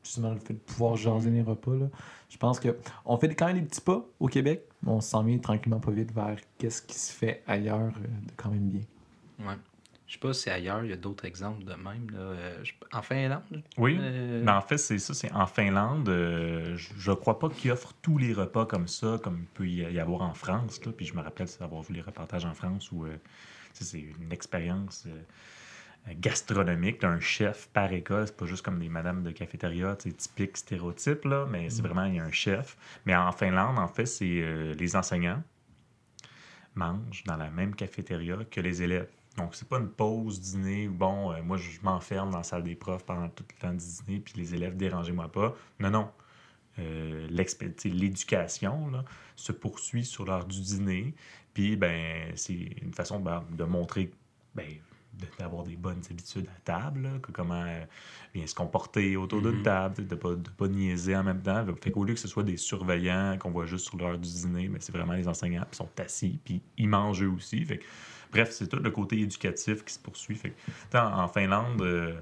justement 0.03 0.31
le 0.31 0.39
fait 0.39 0.53
de 0.53 0.59
pouvoir 0.59 0.95
jaser 0.95 1.29
les 1.29 1.41
repas. 1.41 1.75
Là. 1.75 1.87
Je 2.29 2.37
pense 2.37 2.59
que 2.59 2.75
on 3.05 3.17
fait 3.17 3.33
quand 3.35 3.47
même 3.47 3.59
des 3.59 3.65
petits 3.65 3.81
pas 3.81 4.05
au 4.19 4.27
Québec, 4.27 4.67
mais 4.83 4.91
on 4.91 5.01
s'en 5.01 5.23
vient 5.23 5.37
tranquillement 5.37 5.79
pas 5.79 5.91
vite 5.91 6.11
vers 6.11 6.37
qu'est-ce 6.57 6.81
qui 6.81 6.97
se 6.97 7.13
fait 7.13 7.43
ailleurs 7.47 7.93
euh, 7.97 8.07
quand 8.35 8.49
même 8.49 8.67
bien. 8.67 8.81
Ouais. 9.39 9.55
Je 10.07 10.13
sais 10.13 10.19
pas 10.19 10.33
si 10.33 10.49
ailleurs, 10.51 10.83
il 10.83 10.91
y 10.91 10.93
a 10.93 10.97
d'autres 10.97 11.25
exemples 11.25 11.63
de 11.63 11.73
même. 11.73 12.09
Là. 12.11 12.19
Euh, 12.19 12.63
En 12.93 13.01
Finlande? 13.01 13.63
Oui. 13.77 13.97
euh, 13.99 14.43
Mais 14.45 14.51
en 14.51 14.61
fait, 14.61 14.77
c'est 14.77 14.99
ça, 14.99 15.13
c'est 15.15 15.31
en 15.31 15.47
Finlande. 15.47 16.07
euh, 16.09 16.75
je- 16.77 16.93
je 16.97 17.11
crois 17.11 17.39
pas 17.39 17.49
qu'ils 17.49 17.71
offrent 17.71 17.93
tous 18.03 18.17
les 18.19 18.31
repas 18.33 18.65
comme 18.67 18.87
ça, 18.87 19.19
comme 19.23 19.39
il 19.39 19.45
peut 19.47 19.67
y 19.67 19.99
avoir 19.99 20.21
en 20.21 20.33
France. 20.35 20.79
là. 20.85 20.91
Puis 20.95 21.07
je 21.07 21.15
me 21.15 21.21
rappelle 21.21 21.47
d'avoir 21.59 21.81
vu 21.81 21.95
les 21.95 22.01
reportages 22.01 22.45
en 22.45 22.53
France 22.53 22.91
où 22.91 23.05
euh, 23.05 23.17
c'est 23.73 23.99
une 23.99 24.31
expérience 24.31 25.07
gastronomique. 26.19 26.99
T'as 26.99 27.09
un 27.09 27.19
chef 27.19 27.67
par 27.73 27.91
école, 27.91 28.27
c'est 28.27 28.37
pas 28.37 28.45
juste 28.45 28.63
comme 28.63 28.77
des 28.79 28.89
madames 28.89 29.23
de 29.23 29.31
cafétéria, 29.31 29.95
typique 29.95 30.55
stéréotype, 30.57 31.25
là, 31.25 31.47
mais 31.49 31.69
c'est 31.71 31.81
vraiment, 31.81 32.05
il 32.05 32.15
y 32.15 32.19
a 32.19 32.23
un 32.23 32.31
chef. 32.31 32.77
Mais 33.05 33.15
en 33.15 33.31
Finlande, 33.31 33.79
en 33.79 33.87
fait, 33.87 34.05
c'est 34.05 34.73
les 34.77 34.95
enseignants 34.95 35.41
mangent 36.75 37.23
dans 37.25 37.37
la 37.37 37.49
même 37.49 37.73
cafétéria 37.73 38.37
que 38.51 38.61
les 38.61 38.83
élèves. 38.83 39.09
Donc, 39.37 39.53
c'est 39.53 39.67
pas 39.67 39.79
une 39.79 39.89
pause 39.89 40.39
dîner 40.39 40.87
où, 40.87 40.93
bon, 40.93 41.31
euh, 41.33 41.41
moi, 41.43 41.57
je 41.57 41.69
m'enferme 41.83 42.31
dans 42.31 42.37
la 42.37 42.43
salle 42.43 42.63
des 42.63 42.75
profs 42.75 43.03
pendant 43.05 43.27
tout 43.29 43.43
le 43.53 43.59
temps 43.59 43.73
du 43.73 43.85
dîner, 43.85 44.19
puis 44.19 44.33
les 44.37 44.55
élèves, 44.55 44.77
dérangez-moi 44.77 45.29
pas. 45.31 45.55
Non, 45.79 45.89
non. 45.89 46.09
Euh, 46.79 47.27
L'éducation 47.85 48.91
se 49.35 49.51
poursuit 49.51 50.05
sur 50.05 50.25
l'heure 50.25 50.45
du 50.45 50.59
dîner, 50.61 51.13
puis 51.53 51.75
ben, 51.75 52.31
c'est 52.35 52.53
une 52.81 52.93
façon 52.93 53.19
ben, 53.19 53.43
de 53.51 53.63
montrer, 53.63 54.11
ben, 54.55 54.65
d'avoir 55.39 55.63
des 55.63 55.77
bonnes 55.77 56.01
habitudes 56.09 56.47
à 56.47 56.59
table, 56.61 57.01
là, 57.03 57.19
que 57.21 57.31
comment 57.31 57.63
euh, 57.65 57.85
bien 58.33 58.45
se 58.45 58.53
comporter 58.55 59.15
autour 59.15 59.41
d'une 59.41 59.57
Mhm. 59.57 59.63
table, 59.63 60.07
de 60.07 60.15
pas, 60.15 60.35
de 60.35 60.49
pas 60.49 60.67
niaiser 60.67 61.15
en 61.15 61.23
même 61.23 61.41
temps. 61.41 61.65
Fait 61.81 61.91
qu'au 61.91 62.03
lieu 62.03 62.13
que 62.13 62.19
ce 62.19 62.27
soit 62.27 62.43
des 62.43 62.57
surveillants 62.57 63.37
qu'on 63.39 63.51
voit 63.51 63.65
juste 63.65 63.85
sur 63.85 63.97
l'heure 63.97 64.17
du 64.17 64.29
dîner, 64.29 64.67
ben, 64.67 64.77
c'est 64.81 64.91
vraiment 64.93 65.13
les 65.13 65.27
enseignants 65.29 65.65
qui 65.71 65.77
sont 65.77 65.89
assis, 65.97 66.39
puis 66.43 66.61
ils 66.77 66.89
mangent 66.89 67.23
eux 67.23 67.29
aussi. 67.29 67.63
Fait 67.63 67.77
que, 67.77 67.85
bref, 68.35 68.51
c'est 68.51 68.67
tout 68.67 68.77
le 68.77 68.91
côté 68.91 69.19
éducatif 69.19 69.85
qui 69.85 69.93
se 69.93 69.99
poursuit. 69.99 70.35
Fait 70.35 70.53
en, 70.93 71.27
Finlande, 71.27 71.81
euh, 71.81 72.13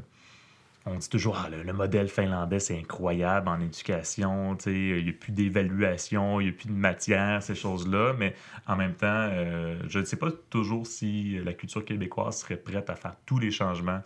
on 0.86 0.96
dit 0.96 1.10
toujours 1.10 1.42
ah, 1.44 1.50
le, 1.50 1.64
le 1.64 1.74
modèle 1.74 2.08
finlandais, 2.08 2.60
c'est 2.60 2.78
incroyable 2.78 3.48
en 3.48 3.60
éducation. 3.60 4.56
Il 4.68 5.04
n'y 5.04 5.10
a 5.10 5.14
plus 5.14 5.32
d'évaluation, 5.32 6.40
il 6.40 6.46
n'y 6.46 6.50
a 6.50 6.54
plus 6.54 6.68
de 6.68 6.74
matière, 6.74 7.42
ces 7.42 7.56
choses-là. 7.56 8.14
Mais 8.18 8.36
en 8.68 8.76
même 8.76 8.94
temps, 8.94 9.08
euh, 9.32 9.82
je 9.88 10.00
ne 10.00 10.06
sais 10.06 10.18
pas 10.18 10.30
toujours 10.50 10.86
si 10.86 11.40
la 11.44 11.54
culture 11.54 11.84
québécoise 11.84 12.40
serait 12.40 12.58
prête 12.58 12.90
à 12.90 12.96
faire 12.96 13.16
tous 13.26 13.40
les 13.40 13.52
changements 13.52 14.02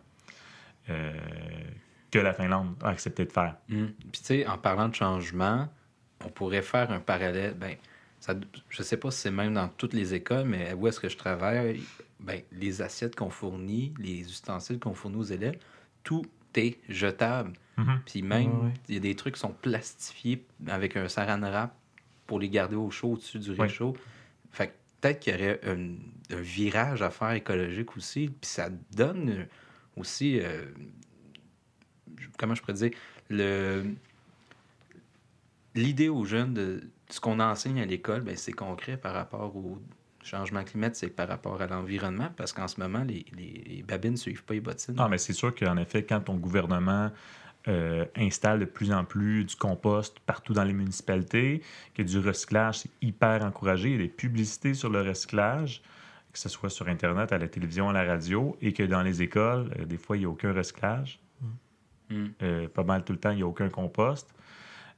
euh, 0.89 1.13
que 2.11 2.19
la 2.19 2.33
Finlande 2.33 2.75
a 2.83 2.89
accepté 2.89 3.25
de 3.25 3.31
faire. 3.31 3.55
Mm. 3.67 3.87
Sais, 4.13 4.47
en 4.47 4.57
parlant 4.57 4.87
de 4.87 4.95
changement, 4.95 5.67
on 6.25 6.29
pourrait 6.29 6.61
faire 6.61 6.91
un 6.91 6.99
parallèle. 6.99 7.53
Ben, 7.55 7.75
ça, 8.19 8.35
je 8.69 8.83
sais 8.83 8.97
pas 8.97 9.11
si 9.11 9.19
c'est 9.21 9.31
même 9.31 9.53
dans 9.53 9.67
toutes 9.67 9.93
les 9.93 10.13
écoles, 10.13 10.45
mais 10.45 10.73
où 10.73 10.87
est-ce 10.87 10.99
que 10.99 11.09
je 11.09 11.17
travaille, 11.17 11.81
ben, 12.19 12.41
les 12.51 12.81
assiettes 12.81 13.15
qu'on 13.15 13.29
fournit, 13.29 13.93
les 13.99 14.21
ustensiles 14.21 14.79
qu'on 14.79 14.93
fournit 14.93 15.17
aux 15.17 15.23
élèves, 15.23 15.57
tout 16.03 16.25
est 16.55 16.79
jetable. 16.89 17.53
Mhm. 17.77 18.01
Puis 18.05 18.21
même, 18.23 18.73
il 18.87 18.95
y 18.95 18.97
a 18.97 19.01
des 19.01 19.15
trucs 19.15 19.35
qui 19.35 19.39
sont 19.39 19.53
plastifiés 19.53 20.43
avec 20.67 20.97
un 20.97 21.07
saran 21.07 21.39
wrap 21.39 21.75
pour 22.25 22.39
les 22.39 22.49
garder 22.49 22.75
au 22.75 22.89
chaud 22.89 23.13
au-dessus 23.13 23.39
du 23.39 23.51
réchaud. 23.51 23.95
Fait 24.51 24.67
que 24.67 24.73
peut-être 24.99 25.19
qu'il 25.19 25.33
y 25.33 25.35
aurait 25.35 25.59
un, 25.63 25.95
un 26.35 26.41
virage 26.41 27.01
à 27.01 27.11
faire 27.11 27.31
écologique 27.31 27.95
aussi. 27.95 28.29
Puis 28.29 28.49
ça 28.49 28.69
donne 28.95 29.45
aussi, 29.95 30.39
euh, 30.39 30.65
comment 32.37 32.55
je 32.55 32.61
pourrais 32.61 32.73
dire, 32.73 32.91
le 33.29 33.93
l'idée 35.75 36.09
aux 36.09 36.25
jeunes 36.25 36.55
de 36.55 36.89
ce 37.09 37.19
qu'on 37.19 37.39
enseigne 37.39 37.81
à 37.81 37.85
l'école, 37.85 38.21
ben, 38.21 38.35
c'est 38.35 38.53
concret 38.53 38.97
par 38.97 39.13
rapport 39.13 39.55
au 39.55 39.79
changement 40.23 40.63
climatique, 40.63 41.15
par 41.15 41.27
rapport 41.27 41.61
à 41.61 41.67
l'environnement, 41.67 42.29
parce 42.35 42.51
qu'en 42.51 42.67
ce 42.67 42.79
moment, 42.79 43.03
les, 43.03 43.25
les, 43.35 43.63
les 43.65 43.83
babines 43.83 44.11
ne 44.11 44.17
suivent 44.17 44.43
pas 44.43 44.55
les 44.55 44.59
bottines. 44.59 44.95
Non, 44.95 45.07
mais 45.07 45.17
c'est 45.17 45.33
sûr 45.33 45.55
qu'en 45.55 45.77
effet, 45.77 46.03
quand 46.03 46.19
ton 46.19 46.35
gouvernement 46.35 47.11
euh, 47.67 48.05
installe 48.15 48.59
de 48.59 48.65
plus 48.65 48.91
en 48.91 49.03
plus 49.03 49.45
du 49.45 49.55
compost 49.55 50.19
partout 50.21 50.53
dans 50.53 50.63
les 50.63 50.73
municipalités, 50.73 51.61
que 51.95 52.01
du 52.01 52.19
recyclage, 52.19 52.79
c'est 52.79 52.91
hyper 53.01 53.43
encouragé. 53.43 53.89
Il 53.89 53.91
y 53.93 53.95
a 53.95 54.03
des 54.03 54.07
publicités 54.09 54.73
sur 54.73 54.89
le 54.89 55.01
recyclage, 55.01 55.81
que 56.33 56.39
ce 56.39 56.49
soit 56.49 56.69
sur 56.69 56.87
Internet, 56.87 57.31
à 57.31 57.37
la 57.37 57.47
télévision, 57.47 57.89
à 57.89 57.93
la 57.93 58.03
radio, 58.03 58.57
et 58.61 58.73
que 58.73 58.83
dans 58.83 59.01
les 59.01 59.21
écoles, 59.21 59.71
euh, 59.79 59.85
des 59.85 59.97
fois, 59.97 60.17
il 60.17 60.21
n'y 60.21 60.25
a 60.25 60.29
aucun 60.29 60.53
recyclage. 60.53 61.19
Mm. 62.09 62.25
Euh, 62.41 62.67
pas 62.69 62.83
mal 62.83 63.03
tout 63.03 63.13
le 63.13 63.19
temps, 63.19 63.31
il 63.31 63.37
n'y 63.37 63.43
a 63.43 63.47
aucun 63.47 63.69
compost. 63.69 64.33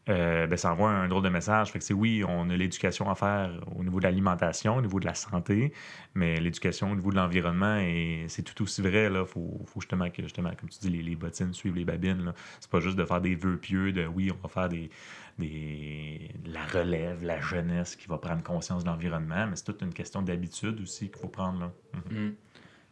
Euh, 0.10 0.48
ben, 0.48 0.58
ça 0.58 0.72
envoie 0.72 0.90
un 0.90 1.08
drôle 1.08 1.24
de 1.24 1.30
message. 1.30 1.72
Fait 1.72 1.80
que 1.80 1.86
c'est 1.86 1.94
oui, 1.94 2.24
on 2.28 2.50
a 2.50 2.58
l'éducation 2.58 3.10
à 3.10 3.16
faire 3.16 3.52
au 3.76 3.84
niveau 3.84 4.00
de 4.00 4.06
l'alimentation, 4.06 4.76
au 4.78 4.82
niveau 4.82 5.00
de 5.00 5.06
la 5.06 5.14
santé, 5.14 5.72
mais 6.16 6.40
l'éducation 6.40 6.92
au 6.92 6.96
niveau 6.96 7.12
de 7.12 7.16
l'environnement, 7.16 7.78
et 7.78 8.26
c'est 8.28 8.42
tout 8.42 8.64
aussi 8.64 8.82
vrai. 8.82 9.10
Il 9.12 9.26
faut, 9.26 9.62
faut 9.66 9.82
justement 9.82 10.10
que, 10.10 10.24
justement, 10.24 10.52
comme 10.60 10.70
tu 10.70 10.80
dis, 10.80 10.90
les, 10.90 11.04
les 11.04 11.16
bottines 11.16 11.54
suivent 11.54 11.76
les 11.76 11.86
babines. 11.86 12.34
C'est 12.60 12.72
pas 12.72 12.80
juste 12.80 12.98
de 12.98 13.06
faire 13.06 13.22
des 13.22 13.36
vœux 13.36 13.58
pieux 13.58 13.92
de 13.92 14.08
oui, 14.08 14.32
on 14.32 14.42
va 14.42 14.50
faire 14.50 14.70
des, 14.70 14.90
des, 15.38 16.32
la 16.46 16.66
relève, 16.66 17.24
la 17.24 17.40
jeunesse 17.40 17.96
qui 17.96 18.08
va 18.08 18.18
prendre 18.18 18.42
conscience 18.42 18.84
de 18.84 18.90
l'environnement, 18.90 19.46
mais 19.48 19.56
c'est 19.56 19.66
toute 19.66 19.82
une 19.82 19.94
question 19.94 20.22
d'habitude 20.22 20.82
aussi 20.82 21.10
qu'il 21.10 21.20
faut 21.20 21.28
prendre. 21.28 21.60
Là. 21.60 21.72
Mhm. 22.12 22.26
Mm. 22.26 22.36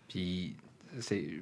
Puis, 0.07 0.55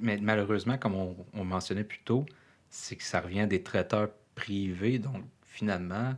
mais 0.00 0.18
malheureusement, 0.20 0.78
comme 0.78 0.94
on, 0.94 1.16
on 1.34 1.44
mentionnait 1.44 1.84
plus 1.84 2.00
tôt, 2.00 2.26
c'est 2.68 2.96
que 2.96 3.04
ça 3.04 3.20
revient 3.20 3.46
des 3.46 3.62
traiteurs 3.62 4.08
privés. 4.34 4.98
Donc, 4.98 5.22
finalement, 5.56 6.14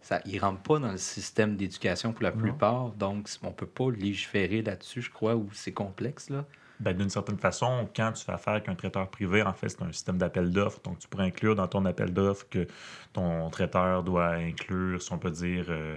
ça, 0.00 0.20
ils 0.26 0.34
ne 0.36 0.40
rentrent 0.40 0.62
pas 0.62 0.78
dans 0.78 0.92
le 0.92 0.98
système 0.98 1.56
d'éducation 1.56 2.12
pour 2.12 2.22
la 2.22 2.30
Non. 2.32 2.36
plupart. 2.38 2.90
Donc, 2.90 3.28
on 3.42 3.48
ne 3.48 3.52
peut 3.52 3.66
pas 3.66 3.90
légiférer 3.90 4.60
là-dessus, 4.62 5.00
je 5.02 5.10
crois, 5.10 5.34
ou 5.34 5.48
c'est 5.52 5.72
complexe. 5.72 6.28
Là. 6.28 6.44
Ben, 6.80 6.94
D'une 6.94 7.08
certaine 7.08 7.38
façon, 7.38 7.88
quand 7.96 8.12
tu 8.12 8.22
fais 8.24 8.32
affaire 8.32 8.54
avec 8.54 8.68
un 8.68 8.74
traiteur 8.74 9.08
privé, 9.08 9.42
en 9.42 9.54
fait, 9.54 9.70
c'est 9.70 9.82
un 9.82 9.92
système 9.92 10.18
d'appel 10.18 10.50
d'offres. 10.50 10.80
Donc, 10.84 10.98
tu 10.98 11.08
pourrais 11.08 11.24
inclure 11.24 11.54
dans 11.54 11.68
ton 11.68 11.84
appel 11.86 12.12
d'offres 12.12 12.46
que 12.50 12.66
ton 13.14 13.48
traiteur 13.48 14.02
doit 14.02 14.32
inclure, 14.34 15.00
si 15.00 15.10
on 15.12 15.18
peut 15.18 15.30
dire, 15.30 15.66
euh, 15.70 15.96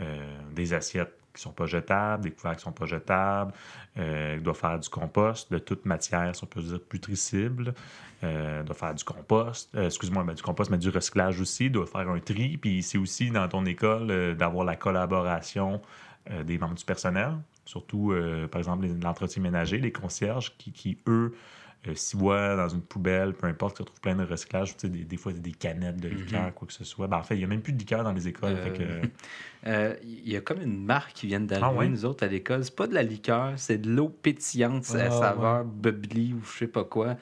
euh, 0.00 0.38
des 0.52 0.72
assiettes 0.74 1.14
qui 1.36 1.42
sont 1.42 1.52
pas 1.52 1.66
jetables, 1.66 2.24
des 2.24 2.30
couverts 2.32 2.56
qui 2.56 2.62
sont 2.62 2.72
pas 2.72 2.86
jetables, 2.86 3.52
euh, 3.98 4.40
doit 4.40 4.54
faire 4.54 4.78
du 4.78 4.88
compost 4.88 5.52
de 5.52 5.58
toute 5.58 5.86
matière, 5.86 6.34
si 6.34 6.44
on 6.44 6.46
peut 6.46 6.62
dire, 6.62 6.80
putricible, 6.80 7.74
euh, 8.24 8.62
doit 8.62 8.74
faire 8.74 8.94
du 8.94 9.04
compost, 9.04 9.74
euh, 9.74 9.86
excuse-moi, 9.86 10.24
ben, 10.24 10.34
du 10.34 10.42
compost, 10.42 10.70
mais 10.70 10.78
du 10.78 10.88
recyclage 10.88 11.40
aussi, 11.40 11.70
doit 11.70 11.86
faire 11.86 12.08
un 12.08 12.18
tri. 12.18 12.56
Puis 12.56 12.82
c'est 12.82 12.98
aussi 12.98 13.30
dans 13.30 13.48
ton 13.48 13.64
école 13.66 14.10
euh, 14.10 14.34
d'avoir 14.34 14.64
la 14.64 14.76
collaboration 14.76 15.80
euh, 16.30 16.42
des 16.42 16.58
membres 16.58 16.74
du 16.74 16.84
personnel, 16.84 17.32
surtout, 17.64 18.14
par 18.50 18.60
exemple, 18.60 18.86
l'entretien 19.02 19.42
ménager, 19.42 19.78
les 19.78 19.90
concierges 19.90 20.56
qui 20.56 20.98
eux, 21.08 21.34
euh, 21.88 21.94
s'y 21.94 22.16
voient 22.16 22.56
dans 22.56 22.68
une 22.68 22.82
poubelle, 22.82 23.32
peu 23.34 23.46
importe, 23.46 23.74
qui 23.74 23.78
se 23.78 23.82
retrouvent 23.82 24.00
plein 24.00 24.16
de 24.16 24.24
recyclage, 24.24 24.76
tu 24.76 24.82
sais, 24.82 24.88
des, 24.88 25.04
des 25.04 25.16
fois, 25.16 25.32
des 25.32 25.52
canettes 25.52 26.00
de 26.00 26.08
liqueur, 26.08 26.52
quoi 26.54 26.66
que 26.66 26.72
ce 26.74 26.84
soit. 26.84 27.06
Ben, 27.06 27.18
en 27.18 27.22
fait, 27.22 27.34
il 27.34 27.38
n'y 27.38 27.44
a 27.44 27.48
même 27.48 27.62
plus 27.62 27.72
de 27.72 27.78
liqueur 27.78 28.02
dans 28.04 28.12
les 28.12 28.28
écoles. 28.28 28.54
Euh, 28.56 29.02
Euh, 29.66 29.96
Il 30.04 30.28
y 30.30 30.36
a 30.36 30.40
comme 30.40 30.62
une 30.62 30.84
marque 30.84 31.12
qui 31.14 31.26
vient 31.26 31.40
d'arriver, 31.40 31.68
Ah 31.68 31.76
ouais? 31.76 31.88
nous 31.88 32.04
autres, 32.04 32.22
à 32.24 32.28
l'école. 32.28 32.64
C'est 32.64 32.76
pas 32.76 32.86
de 32.86 32.94
la 32.94 33.02
liqueur, 33.02 33.54
c'est 33.56 33.78
de 33.78 33.90
l'eau 33.90 34.08
pétillante 34.08 34.88
à 34.94 35.06
Ah, 35.06 35.10
saveur 35.10 35.64
bubbly 35.64 36.34
ou 36.34 36.42
je 36.44 36.58
sais 36.58 36.66
pas 36.68 36.84
quoi. 36.84 37.16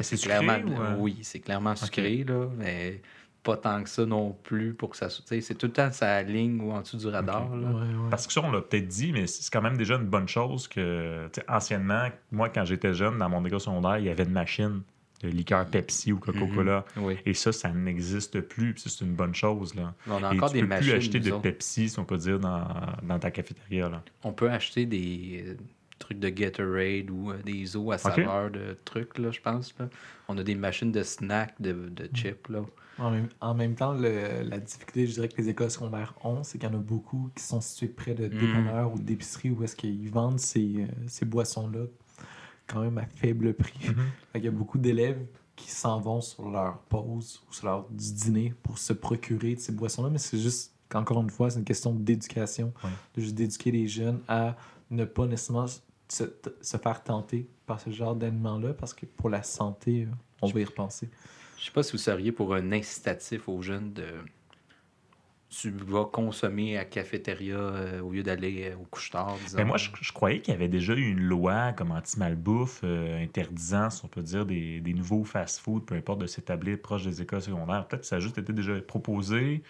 C'est 0.00 0.16
clairement, 0.20 0.58
ou, 0.66 0.80
euh? 0.80 0.94
Oui, 0.96 1.18
c'est 1.22 1.40
clairement 1.40 1.76
sucré, 1.76 2.24
là, 2.24 2.46
mais 2.56 3.02
pas 3.42 3.56
tant 3.56 3.82
que 3.82 3.88
ça 3.88 4.04
non 4.04 4.36
plus 4.42 4.74
pour 4.74 4.90
que 4.90 4.96
ça... 4.96 5.08
tu 5.08 5.22
sais, 5.24 5.40
C'est 5.40 5.54
tout 5.54 5.66
le 5.66 5.72
temps 5.72 5.90
sa 5.92 6.22
ligne 6.22 6.60
ou 6.60 6.72
en 6.72 6.82
dessous 6.82 6.98
du 6.98 7.06
radar. 7.06 7.50
Ouais, 7.50 7.60
Là. 7.62 7.70
ouais. 7.70 8.10
Parce 8.10 8.26
que 8.26 8.32
ça, 8.32 8.42
on 8.44 8.50
l'a 8.52 8.60
peut-être 8.60 8.86
dit, 8.88 9.12
mais 9.12 9.26
c'est 9.26 9.50
quand 9.50 9.62
même 9.62 9.76
déjà 9.78 9.94
une 9.96 10.04
bonne 10.06 10.28
chose 10.28 10.68
que, 10.68 11.26
tu 11.32 11.40
sais, 11.40 11.46
anciennement, 11.50 12.08
moi, 12.32 12.48
quand 12.50 12.64
j'étais 12.64 12.92
jeune, 12.92 13.18
dans 13.18 13.28
mon 13.30 13.44
école 13.44 13.60
secondaire, 13.60 13.98
il 13.98 14.04
y 14.04 14.10
avait 14.10 14.24
une 14.24 14.32
machine 14.32 14.82
de 15.22 15.28
liqueur 15.28 15.66
Pepsi 15.66 16.12
ou 16.12 16.18
Coca-Cola. 16.18 16.84
Oui. 16.96 17.16
Et 17.26 17.34
ça, 17.34 17.52
ça 17.52 17.70
n'existe 17.70 18.40
plus. 18.40 18.74
c'est 18.76 19.04
une 19.04 19.14
bonne 19.14 19.34
chose. 19.34 19.74
Là. 19.74 19.94
On 20.08 20.22
a 20.22 20.32
Et 20.32 20.36
encore 20.36 20.48
tu 20.50 20.54
des 20.56 20.60
peux 20.62 20.66
machines. 20.68 20.90
plus 20.90 20.96
acheter 20.98 21.20
de 21.20 21.30
autres. 21.32 21.42
Pepsi, 21.42 21.88
si 21.90 21.98
on 21.98 22.04
peut 22.04 22.16
dire, 22.18 22.38
dans, 22.38 22.64
dans 23.02 23.18
ta 23.18 23.30
cafétéria. 23.30 23.88
Là. 23.90 24.02
On 24.24 24.32
peut 24.32 24.50
acheter 24.50 24.86
des 24.86 25.44
euh, 25.46 25.54
trucs 25.98 26.18
de 26.20 26.28
Gatorade 26.30 27.10
ou 27.10 27.30
euh, 27.30 27.36
des 27.44 27.76
eaux 27.76 27.92
à 27.92 27.98
saveur 27.98 28.50
de 28.50 28.76
trucs, 28.84 29.18
là, 29.18 29.30
je 29.30 29.40
pense. 29.40 29.74
Là. 29.78 29.88
On 30.28 30.38
a 30.38 30.42
des 30.42 30.54
machines 30.54 30.92
de 30.92 31.02
snacks, 31.02 31.54
de, 31.60 31.72
de 31.90 32.08
chips. 32.14 32.48
Là. 32.48 32.60
En 33.00 33.10
même, 33.10 33.28
en 33.40 33.54
même 33.54 33.74
temps, 33.74 33.92
le- 33.94 34.42
la 34.42 34.58
difficulté, 34.58 35.06
je 35.06 35.14
dirais, 35.14 35.28
que 35.28 35.40
les 35.40 35.48
écoles 35.48 35.70
secondaires 35.70 36.14
ont, 36.22 36.42
c'est 36.44 36.58
qu'il 36.58 36.68
y 36.68 36.72
en 36.72 36.76
a 36.76 36.82
beaucoup 36.82 37.30
qui 37.34 37.42
sont 37.42 37.60
situées 37.60 37.88
près 37.88 38.14
de 38.14 38.28
dépanneurs 38.28 38.92
ou 38.92 38.98
d'épiceries 38.98 39.50
où 39.50 39.62
est-ce 39.64 39.74
qu'ils 39.74 40.10
vendent 40.10 40.38
ces, 40.38 40.82
euh, 40.82 40.86
ces 41.08 41.24
boissons-là 41.24 41.86
quand 42.66 42.80
même 42.82 42.98
à 42.98 43.06
faible 43.06 43.54
prix. 43.54 43.88
Mhm. 43.88 43.94
Fait 44.32 44.38
qu'il 44.40 44.44
y 44.44 44.48
a 44.48 44.56
beaucoup 44.56 44.78
d'élèves 44.78 45.24
qui 45.56 45.70
s'en 45.70 45.98
vont 46.00 46.20
sur 46.20 46.48
leur 46.50 46.78
pause 46.82 47.42
ou 47.48 47.52
sur 47.52 47.66
leur 47.66 47.88
du 47.90 48.12
dîner 48.12 48.54
pour 48.62 48.78
se 48.78 48.92
procurer 48.92 49.54
de 49.56 49.60
ces 49.60 49.72
boissons-là, 49.72 50.08
mais 50.10 50.18
c'est 50.18 50.38
juste 50.38 50.72
qu'encore 50.88 51.20
une 51.20 51.30
fois, 51.30 51.50
c'est 51.50 51.58
une 51.58 51.64
question 51.64 51.92
d'éducation, 51.94 52.72
Ouais. 52.84 52.90
de 53.16 53.20
juste 53.22 53.34
d'éduquer 53.34 53.70
les 53.72 53.88
jeunes 53.88 54.20
à 54.28 54.56
ne 54.90 55.04
pas 55.04 55.26
nécessairement 55.26 55.66
se, 56.08 56.24
se 56.60 56.76
faire 56.76 57.02
tenter 57.02 57.48
par 57.66 57.80
ce 57.80 57.90
genre 57.90 58.14
d'aliments-là, 58.14 58.74
parce 58.74 58.92
que 58.94 59.06
pour 59.06 59.30
la 59.30 59.42
santé, 59.42 60.04
euh, 60.04 60.14
on 60.42 60.48
va 60.48 60.60
y 60.60 60.64
repenser. 60.64 61.08
Je 61.60 61.66
sais 61.66 61.72
pas 61.72 61.82
si 61.82 61.92
vous 61.92 61.98
seriez 61.98 62.32
pour 62.32 62.54
un 62.54 62.72
incitatif 62.72 63.46
aux 63.48 63.60
jeunes 63.60 63.92
de. 63.92 64.06
Tu 65.50 65.70
vas 65.70 66.04
consommer 66.04 66.78
à 66.78 66.84
cafétéria 66.84 67.56
euh, 67.56 68.00
au 68.00 68.12
lieu 68.12 68.22
d'aller 68.22 68.70
euh, 68.70 68.76
au 68.76 68.84
couche-tard. 68.84 69.36
Mais 69.56 69.64
moi, 69.64 69.76
je, 69.76 70.12
croyais 70.12 70.40
qu'il 70.40 70.54
y 70.54 70.56
avait 70.56 70.68
déjà 70.68 70.94
eu 70.94 71.10
une 71.10 71.20
loi 71.20 71.72
comme 71.72 71.90
anti-malbouffe 71.90 72.80
euh, 72.84 73.20
interdisant, 73.22 73.90
si 73.90 74.04
on 74.04 74.08
peut 74.08 74.22
dire, 74.22 74.46
des, 74.46 74.80
nouveaux 74.94 75.24
fast-food, 75.24 75.84
peu 75.84 75.96
importe, 75.96 76.20
de 76.20 76.26
s'établir 76.26 76.80
proche 76.80 77.04
des 77.04 77.20
écoles 77.20 77.42
secondaires. 77.42 77.84
Peut-être 77.88 78.02
que 78.02 78.06
ça 78.06 78.16
a 78.16 78.20
juste 78.20 78.38
été 78.38 78.52
déjà 78.52 78.80
proposé. 78.80 79.62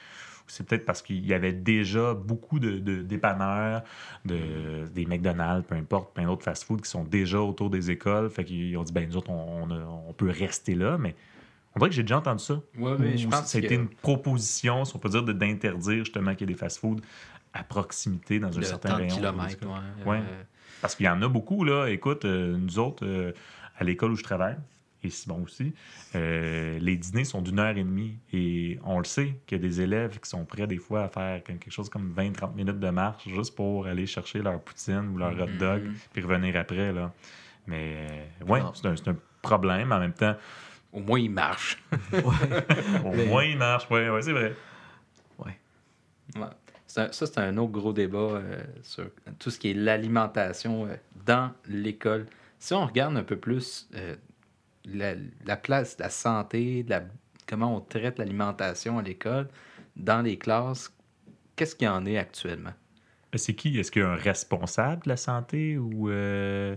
C'est 0.46 0.66
peut-être 0.66 0.84
parce 0.84 1.00
qu'il 1.00 1.24
y 1.26 1.32
avait 1.32 1.52
déjà 1.52 2.12
beaucoup 2.12 2.58
de, 2.58 2.78
dépanneurs, 3.02 3.82
de, 4.26 4.86
des 4.92 5.06
McDonald's, 5.06 5.66
peu 5.66 5.76
importe, 5.76 6.12
plein 6.12 6.26
d'autres 6.26 6.44
fast-food 6.44 6.82
qui 6.82 6.90
sont 6.90 7.04
déjà 7.04 7.40
autour 7.40 7.70
des 7.70 7.90
écoles. 7.90 8.28
Fait 8.30 8.44
qu'ils 8.44 8.76
ont 8.76 8.82
dit, 8.82 8.92
ben 8.92 9.08
nous 9.08 9.16
autres, 9.16 9.30
on, 9.30 9.70
on 9.70 10.12
peut 10.12 10.28
rester 10.28 10.74
là. 10.74 10.98
Mais 10.98 11.14
on 11.74 11.78
dirait 11.78 11.90
que 11.90 11.94
j'ai 11.96 12.02
déjà 12.02 12.18
entendu 12.18 12.42
ça. 12.44 12.60
Ouais, 12.78 12.96
mais 12.98 13.16
je 13.16 13.28
pense 13.28 13.46
ça 13.46 13.58
a 13.58 13.60
que 13.60 13.66
été 13.66 13.74
une 13.76 13.88
proposition, 13.88 14.84
si 14.84 14.96
on 14.96 14.98
peut 14.98 15.08
dire, 15.08 15.22
d'interdire 15.22 15.98
justement 16.04 16.34
qu'il 16.34 16.48
y 16.48 16.50
ait 16.50 16.54
des 16.54 16.58
fast-food 16.58 17.00
à 17.52 17.62
proximité 17.64 18.38
dans 18.38 18.48
un 18.56 18.60
de 18.60 18.64
certain 18.64 18.94
rayon. 18.96 19.14
kilomètres. 19.16 19.66
ouais, 19.66 20.04
Ouais. 20.06 20.18
euh, 20.18 20.42
Parce 20.80 20.94
qu'il 20.94 21.06
y 21.06 21.08
en 21.08 21.20
a 21.22 21.28
beaucoup, 21.28 21.64
là. 21.64 21.86
Écoute, 21.88 22.24
euh, 22.24 22.56
nous 22.56 22.78
autres, 22.78 23.04
euh, 23.06 23.32
à 23.78 23.84
l'école 23.84 24.12
où 24.12 24.16
je 24.16 24.22
travaille, 24.22 24.56
et 25.02 25.08
Simon 25.10 25.42
aussi, 25.44 25.72
les 26.14 26.96
dîners 26.96 27.24
sont 27.24 27.40
d'une 27.40 27.58
heure 27.58 27.76
et 27.76 27.82
demie. 27.84 28.18
Et 28.34 28.78
on 28.84 28.98
le 28.98 29.04
sait 29.04 29.34
qu'il 29.46 29.56
y 29.56 29.60
a 29.60 29.62
des 29.66 29.80
élèves 29.80 30.20
qui 30.20 30.28
sont 30.28 30.44
prêts 30.44 30.66
des 30.66 30.76
fois 30.76 31.04
à 31.04 31.08
faire 31.08 31.42
quelque 31.42 31.70
chose 31.70 31.88
comme 31.88 32.12
20-30 32.14 32.54
minutes 32.54 32.78
de 32.80 32.90
marche 32.90 33.26
juste 33.28 33.54
pour 33.56 33.86
aller 33.86 34.04
chercher 34.06 34.40
leur 34.42 34.60
poutine 34.60 35.08
ou 35.14 35.16
leur 35.18 35.32
hot 35.32 35.46
dog, 35.58 35.84
Mhm. 35.84 35.94
puis 36.12 36.22
revenir 36.22 36.56
après, 36.56 36.92
là. 36.92 37.12
Mais, 37.66 38.28
ouais, 38.46 38.60
c'est 38.74 38.86
un, 38.88 38.96
c'est 38.96 39.08
un 39.08 39.16
problème. 39.40 39.90
En 39.92 40.00
même 40.00 40.12
temps, 40.12 40.36
Au 40.92 41.00
moins, 41.00 41.18
il 41.20 41.30
marche. 41.30 41.82
Ouais. 42.12 42.20
au 43.04 43.14
Mais- 43.14 43.26
moins, 43.26 43.44
il 43.44 43.56
marche. 43.56 43.88
Ouais, 43.90 44.08
ouais, 44.10 44.22
c'est 44.22 44.32
vrai. 44.32 44.54
Ouais. 45.38 45.56
Un- 46.36 46.50
ça, 46.86 47.12
c'est 47.12 47.38
un 47.38 47.56
autre 47.56 47.70
gros 47.72 47.92
débat 47.92 48.18
euh, 48.18 48.62
sur 48.82 49.04
tout 49.38 49.50
ce 49.50 49.58
qui 49.60 49.70
est 49.70 49.74
l'alimentation 49.74 50.86
euh, 50.86 50.96
dans 51.24 51.52
l'école. 51.68 52.26
Si 52.58 52.74
on 52.74 52.84
regarde 52.86 53.16
un 53.16 53.22
peu 53.22 53.36
plus 53.36 53.88
euh, 53.94 54.16
la, 54.84 55.14
la 55.46 55.56
place 55.56 55.96
de 55.96 56.02
la 56.02 56.10
santé, 56.10 56.82
de 56.82 56.90
la- 56.90 57.04
comment 57.46 57.76
on 57.76 57.80
traite 57.80 58.18
l'alimentation 58.18 58.98
à 58.98 59.02
l'école, 59.02 59.48
dans 59.96 60.22
les 60.22 60.36
classes, 60.36 60.92
qu'est-ce 61.54 61.76
qu'il 61.76 61.86
y 61.86 61.88
en 61.88 62.04
est 62.06 62.18
actuellement? 62.18 62.72
C'est 63.34 63.54
qui? 63.54 63.78
Est-ce 63.78 63.92
qu'il 63.92 64.02
y 64.02 64.04
a 64.04 64.10
un 64.10 64.16
responsable 64.16 65.04
de 65.04 65.10
la 65.10 65.16
santé 65.16 65.78
ou 65.78 66.10
euh, 66.10 66.74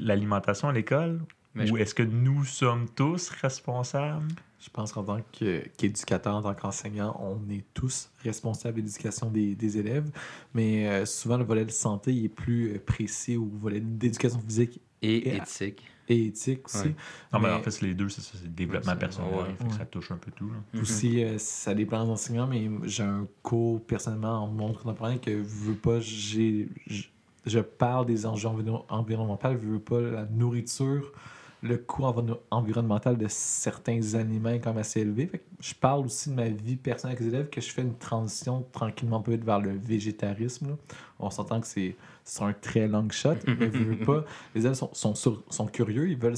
l'alimentation 0.00 0.68
à 0.68 0.72
l'école? 0.72 1.20
Mais 1.54 1.70
ou 1.70 1.76
je- 1.76 1.82
est-ce 1.82 1.94
que 1.94 2.02
nous 2.02 2.44
sommes 2.44 2.86
tous 2.94 3.28
responsables? 3.30 4.28
Je 4.60 4.70
pense 4.70 4.92
qu'en 4.92 5.04
tant 5.04 5.20
que- 5.38 5.62
qu'éducateur, 5.76 6.34
en 6.34 6.42
tant 6.42 6.54
qu'enseignant, 6.54 7.16
on 7.20 7.38
est 7.50 7.64
tous 7.74 8.10
responsables 8.22 8.76
de 8.78 8.82
l'éducation 8.86 9.30
des, 9.30 9.54
des 9.54 9.78
élèves. 9.78 10.10
Mais 10.52 10.88
euh, 10.88 11.06
souvent, 11.06 11.36
le 11.36 11.44
volet 11.44 11.64
de 11.64 11.70
santé 11.70 12.12
il 12.12 12.24
est 12.24 12.28
plus 12.28 12.74
euh, 12.74 12.78
précis 12.84 13.36
au 13.36 13.44
volet 13.46 13.80
d'éducation 13.80 14.40
physique 14.40 14.80
Et 15.00 15.28
Et- 15.28 15.36
éthique. 15.36 15.84
et 16.08 16.26
éthique 16.26 16.66
aussi. 16.66 16.78
Ouais. 16.88 16.94
Non, 17.32 17.38
mais 17.38 17.48
Mais- 17.48 17.54
en 17.54 17.62
fait, 17.62 17.70
c'est 17.70 17.86
les 17.86 17.94
deux, 17.94 18.08
c'est 18.08 18.20
ça, 18.20 18.32
c'est 18.34 18.42
le 18.44 18.48
développement 18.50 18.96
personnel. 18.96 19.32
ouais. 19.32 19.68
que 19.68 19.74
Ça 19.74 19.86
touche 19.86 20.10
un 20.10 20.16
peu 20.16 20.32
tout. 20.32 20.50
là. 20.50 20.80
Aussi, 20.80 21.22
euh, 21.22 21.38
ça 21.38 21.72
dépend 21.72 22.04
des 22.04 22.10
enseignants, 22.10 22.48
mais 22.48 22.68
j'ai 22.84 23.04
un 23.04 23.28
cours 23.44 23.80
personnellement 23.84 24.42
en 24.42 24.48
monde 24.48 24.76
contemporain 24.76 25.18
que 25.18 25.30
je 25.38 25.42
veux 25.44 25.74
pas, 25.76 26.00
j'ai, 26.00 26.68
je, 26.88 27.04
je 27.46 27.60
parle 27.60 28.06
des 28.06 28.26
enjeux 28.26 28.48
environ- 28.48 28.84
environnementaux, 28.88 29.52
je 29.52 29.68
veux 29.68 29.78
pas 29.80 30.00
la 30.00 30.24
nourriture, 30.26 31.12
le 31.62 31.76
coût 31.76 32.04
environ- 32.04 32.38
environnemental 32.52 33.16
de 33.18 33.26
certains 33.28 34.14
aliments 34.14 34.50
est 34.50 34.60
quand 34.60 34.70
même 34.70 34.78
assez 34.78 35.00
élevé. 35.00 35.26
Fait 35.26 35.38
que 35.38 35.44
je 35.60 35.74
parle 35.74 36.04
aussi 36.06 36.30
de 36.30 36.34
ma 36.34 36.48
vie 36.48 36.76
personnelle 36.76 37.16
avec 37.16 37.26
les 37.28 37.34
élèves, 37.34 37.50
que 37.50 37.60
je 37.60 37.70
fais 37.70 37.82
une 37.82 37.96
transition 37.98 38.64
tranquillement 38.72 39.20
peut-être 39.20 39.44
vers 39.44 39.58
le 39.60 39.72
végétarisme. 39.76 40.68
là. 40.68 40.74
On 41.18 41.30
s'entend 41.30 41.60
que 41.60 41.66
c'est, 41.66 41.96
c'est 42.22 42.42
un 42.42 42.52
très 42.52 42.86
long 42.86 43.08
shot, 43.10 43.34
mais 43.46 43.66
veux 43.66 43.98
pas. 44.04 44.24
Les 44.54 44.60
élèves 44.60 44.74
sont, 44.74 44.90
sont, 44.92 45.14
sur- 45.16 45.42
sont 45.50 45.66
curieux, 45.66 46.08
ils 46.08 46.16
veulent 46.16 46.36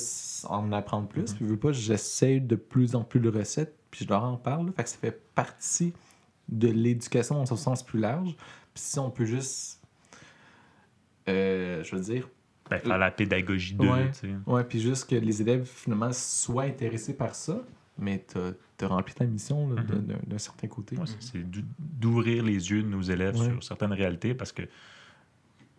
en 0.48 0.72
apprendre 0.72 1.06
plus. 1.06 1.35
Puis 1.35 1.44
je 1.44 1.50
veux 1.50 1.59
pas, 1.59 1.72
j'essaie 1.72 2.40
de 2.40 2.56
plus 2.56 2.94
en 2.94 3.04
plus 3.04 3.20
de 3.20 3.28
recettes, 3.28 3.74
puis 3.90 4.04
je 4.06 4.09
leur 4.11 4.24
en 4.24 4.37
parle. 4.38 4.66
là. 4.68 4.72
Fait 4.76 4.85
que 4.85 4.88
ça 4.88 4.96
fait 4.96 5.20
partie 5.35 5.92
de 6.48 6.68
l'éducation 6.68 7.35
dans 7.35 7.46
son 7.46 7.56
sens 7.56 7.83
plus 7.83 8.00
large. 8.00 8.35
Puis 8.72 8.83
si 8.83 8.98
on 8.98 9.11
peut 9.11 9.26
juste, 9.26 9.80
euh, 11.28 11.83
je 11.85 11.94
veux 11.94 12.02
dire, 12.02 12.28
Ben, 12.70 12.78
faire 12.78 12.98
la 12.98 13.11
pédagogie 13.11 13.74
d'eux, 13.74 13.88
Ouais. 13.88 14.11
tu 14.12 14.18
sais. 14.28 14.30
ouais, 14.46 14.64
puis 14.64 14.80
juste 14.80 15.09
que 15.11 15.16
les 15.16 15.42
élèves 15.42 15.64
finalement 15.66 16.12
soient 16.12 16.62
intéressés 16.64 17.16
par 17.16 17.35
ça, 17.35 17.61
mais 17.98 18.24
t'as 18.26 18.87
as 18.87 18.88
rempli 18.88 19.12
ta 19.14 19.24
mission 19.26 19.66
Mhm. 19.66 20.06
d'un 20.26 20.38
certain 20.38 20.68
côté. 20.68 20.96
Ouais, 20.96 21.06
c'est- 21.06 21.20
c'est 21.33 21.50
d'ou- 21.50 21.64
d'ouvrir 21.78 22.42
les 22.44 22.70
yeux 22.70 22.83
de 22.83 22.88
nos 22.88 23.02
élèves 23.02 23.37
Ouais. 23.37 23.50
sur 23.50 23.62
certaines 23.64 23.92
réalités 23.92 24.35
parce 24.35 24.52
que, 24.52 24.62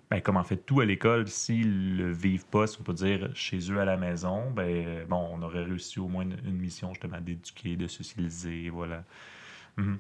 ben, 0.10 0.20
comme 0.22 0.36
en 0.38 0.44
fait 0.44 0.58
tout 0.58 0.82
à 0.82 0.86
l'école, 0.86 1.28
s'ils 1.30 1.96
le 1.98 2.12
vivent 2.12 2.46
pas, 2.46 2.68
si 2.68 2.78
on 2.80 2.84
peut 2.84 2.94
dire, 2.94 3.30
chez 3.34 3.60
eux 3.72 3.80
à 3.80 3.86
la 3.86 3.96
maison, 3.98 4.52
ben, 4.52 5.06
bon, 5.08 5.30
on 5.32 5.42
aurait 5.42 5.64
réussi 5.64 6.00
au 6.00 6.08
moins 6.10 6.24
une, 6.24 6.36
une 6.46 6.58
mission 6.58 6.90
justement 6.94 7.22
d'éduquer, 7.22 7.76
de 7.78 7.88
socialiser, 7.88 8.70
voilà. 8.70 9.04
Mhm. 9.78 9.98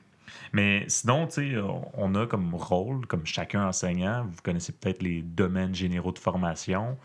Mais 0.54 0.84
sinon, 0.88 1.28
tu 1.28 1.34
sais, 1.34 1.56
on- 1.96 2.15
a 2.15 2.28
comme 2.28 2.54
rôle, 2.54 3.06
comme 3.08 3.26
chacun 3.26 3.65
enseignant, 3.67 4.26
vous 4.30 4.41
connaissez 4.44 4.74
peut-être 4.74 5.02
les 5.02 5.22
domaines 5.22 5.74
généraux 5.74 6.12
de 6.12 6.20
formation. 6.20 6.98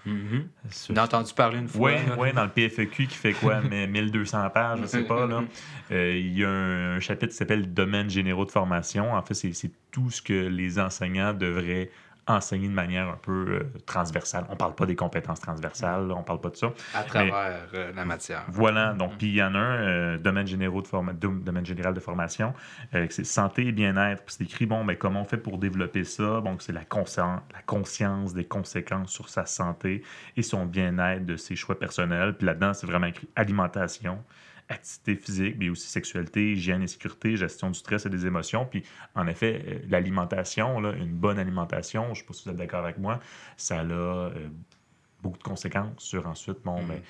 On 0.90 0.96
a 0.96 1.04
entendu 1.04 1.32
parler 1.32 1.58
une 1.58 1.68
fois. 1.68 1.92
oui, 1.92 2.18
ouais, 2.18 2.32
dans 2.32 2.44
le 2.44 2.50
PFEQ 2.50 3.06
qui 3.06 3.16
fait 3.16 3.32
quoi, 3.34 3.60
mais 3.70 3.86
1200 3.86 4.50
pages, 4.50 4.80
je 4.82 4.86
sais 4.86 5.02
pas. 5.04 5.28
Euh, 5.92 6.16
il 6.16 6.36
y 6.36 6.44
a 6.44 6.48
un, 6.48 6.96
un 6.96 7.00
chapitre 7.00 7.30
qui 7.32 7.36
s'appelle 7.38 7.72
Domaines 7.72 8.10
généraux 8.10 8.44
de 8.44 8.50
formation. 8.50 9.14
En 9.14 9.22
fait, 9.22 9.34
c'est 9.34 9.52
c'est 9.52 9.70
tout 9.92 10.10
ce 10.10 10.20
que 10.20 10.32
les 10.48 10.78
enseignants 10.80 11.32
devraient 11.32 11.90
enseigner 12.26 12.68
de 12.68 12.72
manière 12.72 13.08
un 13.08 13.18
peu 13.22 13.46
euh, 13.48 13.72
transversale. 13.86 14.46
On 14.50 14.56
parle 14.56 14.74
pas 14.74 14.86
des 14.86 14.96
compétences 14.96 15.40
transversales, 15.40 16.08
là, 16.08 16.14
on 16.16 16.22
parle 16.22 16.40
pas 16.40 16.50
de 16.50 16.56
ça. 16.56 16.72
À 16.94 17.04
travers 17.04 17.34
euh, 17.74 17.92
la 17.94 18.04
matière. 18.04 18.44
Voilà, 18.48 18.94
donc 18.94 19.18
puis 19.18 19.28
il 19.28 19.34
y 19.34 19.42
en 19.42 19.54
a 19.54 19.58
un, 19.58 19.88
euh, 19.88 20.18
domaine, 20.18 20.46
généraux 20.46 20.82
de 20.82 20.88
forma- 20.88 21.12
domaine 21.12 21.66
général 21.66 21.94
de 21.94 22.00
formation, 22.00 22.52
c'est 22.92 23.24
santé 23.24 23.66
et 23.66 23.72
bien-être. 23.72 24.24
Puis 24.24 24.36
c'est 24.38 24.44
écrit, 24.44 24.66
bon, 24.66 24.84
mais 24.84 24.96
comment 24.96 25.22
on 25.22 25.24
fait 25.24 25.36
pour 25.36 25.58
développer 25.58 26.04
ça? 26.04 26.40
Donc 26.40 26.62
c'est 26.62 26.72
la, 26.72 26.84
conscience, 26.84 27.40
la 27.52 27.62
conscience 27.62 28.34
des 28.34 28.44
conséquences 28.44 29.10
sur 29.10 29.28
sa 29.28 29.46
santé 29.46 30.02
et 30.36 30.42
son 30.42 30.66
bien-être 30.66 31.24
de 31.24 31.36
ses 31.36 31.56
choix 31.56 31.78
personnels. 31.78 32.34
Puis 32.36 32.46
là-dedans, 32.46 32.74
c'est 32.74 32.86
vraiment 32.86 33.06
écrit 33.06 33.28
alimentation, 33.36 34.18
activité 34.68 35.16
physique, 35.16 35.56
mais 35.58 35.68
aussi 35.68 35.86
sexualité, 35.88 36.52
hygiène 36.52 36.82
et 36.82 36.86
sécurité, 36.88 37.36
gestion 37.36 37.68
du 37.70 37.78
stress 37.78 38.04
et 38.06 38.10
des 38.10 38.26
émotions. 38.26 38.66
Puis 38.66 38.82
en 39.14 39.26
effet, 39.26 39.62
euh, 39.66 39.78
l'alimentation, 39.88 40.80
là, 40.80 40.92
une 40.92 41.12
bonne 41.12 41.38
alimentation, 41.38 42.04
je 42.06 42.10
ne 42.10 42.14
sais 42.16 42.24
pas 42.24 42.32
si 42.34 42.44
vous 42.44 42.50
êtes 42.50 42.56
d'accord 42.56 42.84
avec 42.84 42.98
moi, 42.98 43.20
ça 43.56 43.80
a 43.80 43.84
euh, 43.84 44.30
beaucoup 45.22 45.38
de 45.38 45.42
conséquences 45.44 45.92
sur 46.02 46.26
ensuite, 46.26 46.58
bon, 46.64 46.80
Mhm. 46.82 46.88
ben, 46.88 47.00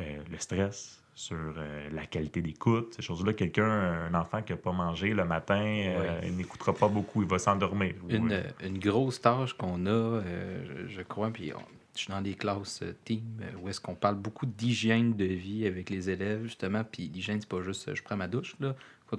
euh, 0.00 0.18
le 0.30 0.38
stress, 0.38 1.02
sur 1.14 1.36
euh, 1.56 1.88
la 1.94 2.04
qualité 2.04 2.42
d'écoute, 2.42 2.92
ces 2.94 3.00
choses-là. 3.00 3.32
Quelqu'un, 3.32 3.64
un 3.70 4.12
enfant 4.14 4.42
qui 4.42 4.52
n'a 4.52 4.58
pas 4.58 4.72
mangé 4.72 5.14
le 5.14 5.24
matin, 5.24 5.64
euh, 5.64 6.20
il 6.22 6.36
n'écoutera 6.36 6.74
pas 6.74 6.88
beaucoup, 6.88 7.22
il 7.22 7.28
va 7.28 7.38
s'endormir. 7.38 7.94
Une, 8.10 8.42
une 8.62 8.78
grosse 8.78 9.22
tâche 9.22 9.54
qu'on 9.54 9.86
a, 9.86 9.90
euh, 9.90 10.84
je, 10.86 10.92
je 10.96 11.00
crois, 11.00 11.30
puis 11.30 11.54
on- 11.54 11.75
je 11.96 12.02
suis 12.02 12.12
dans 12.12 12.22
des 12.22 12.34
classes 12.34 12.82
euh, 12.82 12.94
team 13.04 13.22
euh, 13.40 13.58
où 13.60 13.68
est-ce 13.68 13.80
qu'on 13.80 13.94
parle 13.94 14.16
beaucoup 14.16 14.46
d'hygiène 14.46 15.14
de 15.14 15.24
vie 15.24 15.66
avec 15.66 15.90
les 15.90 16.10
élèves, 16.10 16.44
justement. 16.44 16.84
Puis 16.84 17.08
l'hygiène, 17.08 17.40
c'est 17.40 17.48
pas 17.48 17.62
juste 17.62 17.88
euh, 17.88 17.94
je 17.94 18.02
prends 18.02 18.16
ma 18.16 18.28
douche, 18.28 18.56
là. 18.60 18.74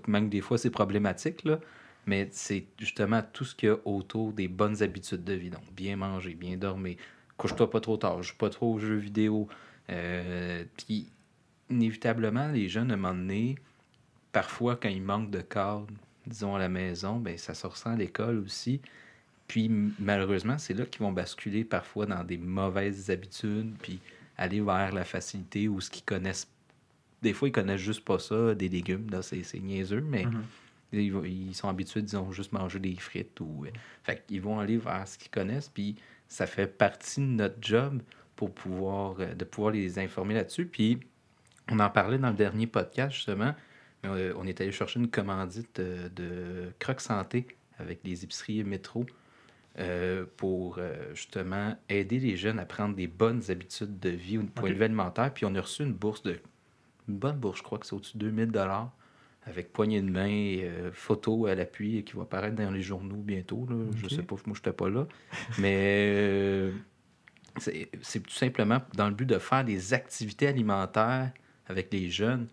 Même 0.07 0.29
des 0.29 0.41
fois, 0.41 0.57
c'est 0.57 0.69
problématique, 0.69 1.43
là. 1.43 1.59
Mais 2.05 2.29
c'est 2.31 2.65
justement 2.77 3.21
tout 3.33 3.45
ce 3.45 3.55
qu'il 3.55 3.69
y 3.69 3.71
a 3.71 3.77
autour 3.85 4.33
des 4.33 4.47
bonnes 4.47 4.81
habitudes 4.81 5.23
de 5.23 5.33
vie. 5.33 5.49
Donc, 5.49 5.63
bien 5.75 5.95
manger, 5.97 6.35
bien 6.35 6.55
dormir, 6.57 6.97
couche-toi 7.37 7.69
pas 7.69 7.81
trop 7.81 7.97
tard, 7.97 8.23
joue 8.23 8.35
pas 8.37 8.49
trop 8.49 8.73
aux 8.73 8.79
jeux 8.79 8.95
vidéo. 8.95 9.47
Puis 10.77 11.11
inévitablement, 11.69 12.49
les 12.49 12.69
jeunes, 12.69 12.91
à 12.91 12.93
un 12.93 12.97
moment 12.97 13.13
donné, 13.13 13.55
parfois, 14.31 14.77
quand 14.77 14.89
ils 14.89 15.01
manquent 15.01 15.31
de 15.31 15.41
cadre, 15.41 15.87
disons, 16.25 16.55
à 16.55 16.59
la 16.59 16.69
maison, 16.69 17.17
ben, 17.17 17.37
ça 17.37 17.53
se 17.53 17.67
ressent 17.67 17.91
à 17.91 17.95
l'école 17.95 18.39
aussi. 18.39 18.81
Puis, 19.47 19.69
malheureusement, 19.99 20.57
c'est 20.57 20.73
là 20.73 20.85
qu'ils 20.85 21.01
vont 21.01 21.11
basculer 21.11 21.63
parfois 21.63 22.05
dans 22.05 22.23
des 22.23 22.37
mauvaises 22.37 23.09
habitudes, 23.09 23.73
puis 23.81 23.99
aller 24.37 24.61
vers 24.61 24.93
la 24.93 25.05
facilité 25.05 25.67
ou 25.67 25.79
ce 25.81 25.89
qu'ils 25.89 26.03
connaissent. 26.03 26.47
Des 27.21 27.33
fois, 27.33 27.47
ils 27.47 27.51
connaissent 27.51 27.81
juste 27.81 28.03
pas 28.05 28.19
ça, 28.19 28.53
des 28.53 28.69
légumes, 28.69 29.09
là, 29.09 29.21
c'est 29.21 29.43
c'est 29.43 29.59
niaiseux, 29.59 30.01
mais 30.01 30.25
Mhm. 30.25 31.25
ils, 31.25 31.55
sont 31.55 31.69
habitués, 31.69 32.01
disons, 32.01 32.31
juste 32.31 32.51
manger 32.51 32.79
des 32.79 32.95
frites 32.95 33.39
ou... 33.39 33.65
euh, 33.65 33.69
fait 34.03 34.23
qu'ils 34.27 34.41
vont 34.41 34.59
aller 34.59 34.77
vers 34.77 35.07
ce 35.07 35.17
qu'ils 35.17 35.31
connaissent, 35.31 35.69
puis 35.69 35.95
ça 36.27 36.45
fait 36.45 36.67
partie 36.67 37.19
de 37.21 37.25
notre 37.25 37.55
job 37.61 38.01
pour 38.35 38.53
pouvoir, 38.53 39.15
euh, 39.19 39.33
de 39.33 39.45
pouvoir 39.45 39.71
les 39.73 39.97
informer 39.99 40.33
là-dessus. 40.35 40.65
Puis, 40.65 40.99
on 41.69 41.79
en 41.79 41.89
parlait 41.89 42.17
dans 42.17 42.29
le 42.29 42.35
dernier 42.35 42.67
podcast, 42.67 43.15
justement. 43.15 43.53
Euh, 44.05 44.33
on 44.37 44.45
est 44.45 44.61
allé 44.61 44.71
chercher 44.71 44.99
une 44.99 45.09
commandite 45.09 45.79
euh, 45.79 46.07
de 46.09 46.71
Croque 46.79 47.01
Santé 47.01 47.47
avec 47.79 47.99
les 48.03 48.23
épiceries 48.23 48.63
métro 48.63 49.05
euh, 49.79 50.25
pour 50.37 50.77
euh, 50.79 51.13
justement 51.13 51.75
aider 51.89 52.19
les 52.19 52.35
jeunes 52.35 52.59
à 52.59 52.65
prendre 52.65 52.95
des 52.95 53.07
bonnes 53.07 53.41
habitudes 53.49 53.99
de 53.99 54.09
vie 54.09 54.37
au 54.37 54.43
point 54.43 54.63
Ok. 54.65 54.69
de 54.71 54.75
vue 54.75 54.83
alimentaire. 54.83 55.33
Puis 55.33 55.45
on 55.45 55.53
a 55.55 55.61
reçu 55.61 55.83
une 55.83 55.93
bourse 55.93 56.23
de. 56.23 56.39
Une 57.07 57.17
bonne 57.17 57.37
bourse, 57.37 57.59
je 57.59 57.63
crois 57.63 57.77
que 57.77 57.85
c'est 57.85 57.93
au-dessus 57.93 58.17
de 58.17 58.29
2000 58.29 58.51
avec 59.45 59.71
poignée 59.71 60.01
de 60.01 60.09
main, 60.09 60.29
euh, 60.29 60.89
photo 60.91 61.45
à 61.45 61.55
l'appui 61.55 62.03
qui 62.03 62.13
va 62.17 62.23
apparaître 62.23 62.55
dans 62.55 62.71
les 62.71 62.81
journaux 62.81 63.15
bientôt. 63.15 63.65
Là. 63.69 63.75
Je 63.95 64.05
Ok. 64.05 64.11
sais 64.11 64.23
pas, 64.23 64.35
moi, 64.45 64.55
je 64.55 64.59
n'étais 64.59 64.73
pas 64.73 64.89
là. 64.89 65.07
Mais 65.57 66.71
c'est 67.61 68.19
tout 68.23 68.29
simplement 68.33 68.81
dans 68.95 69.07
le 69.07 69.15
but 69.15 69.25
de 69.25 69.39
faire 69.39 69.63
des 69.63 69.93
activités 69.93 70.47
alimentaires 70.47 71.31
avec 71.67 71.91
les 71.93 72.09
jeunes 72.09 72.47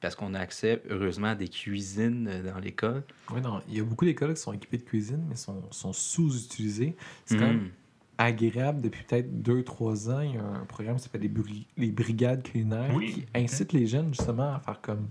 parce 0.00 0.14
qu'on 0.14 0.34
a 0.34 0.40
accès, 0.40 0.82
heureusement, 0.90 1.28
à 1.28 1.34
des 1.34 1.48
cuisines 1.48 2.28
euh, 2.28 2.52
dans 2.52 2.58
l'école. 2.58 3.02
Oui, 3.32 3.40
non, 3.40 3.60
il 3.68 3.76
y 3.76 3.80
a 3.80 3.84
beaucoup 3.84 4.04
d'écoles 4.04 4.34
qui 4.34 4.40
sont 4.40 4.52
équipées 4.52 4.78
de 4.78 4.82
cuisine, 4.84 5.24
mais 5.28 5.36
sont, 5.36 5.62
sont 5.70 5.92
sous-utilisées. 5.92 6.96
C'est 7.24 7.36
quand 7.38 7.46
même 7.46 7.56
Mhm. 7.62 7.70
agréable 8.18 8.80
depuis 8.80 9.04
peut-être 9.04 9.42
2-3 9.42 10.10
ans. 10.10 10.20
Il 10.20 10.34
y 10.34 10.38
a 10.38 10.44
un 10.44 10.64
programme 10.66 10.96
qui 10.96 11.02
s'appelle 11.02 11.22
les, 11.22 11.28
bri- 11.28 11.66
les 11.76 11.90
brigades 11.90 12.42
culinaires 12.42 12.92
Oui, 12.94 13.06
qui 13.06 13.26
incite 13.34 13.72
les 13.72 13.86
jeunes 13.86 14.08
justement 14.14 14.54
à 14.54 14.60
faire 14.60 14.80
comme. 14.80 15.08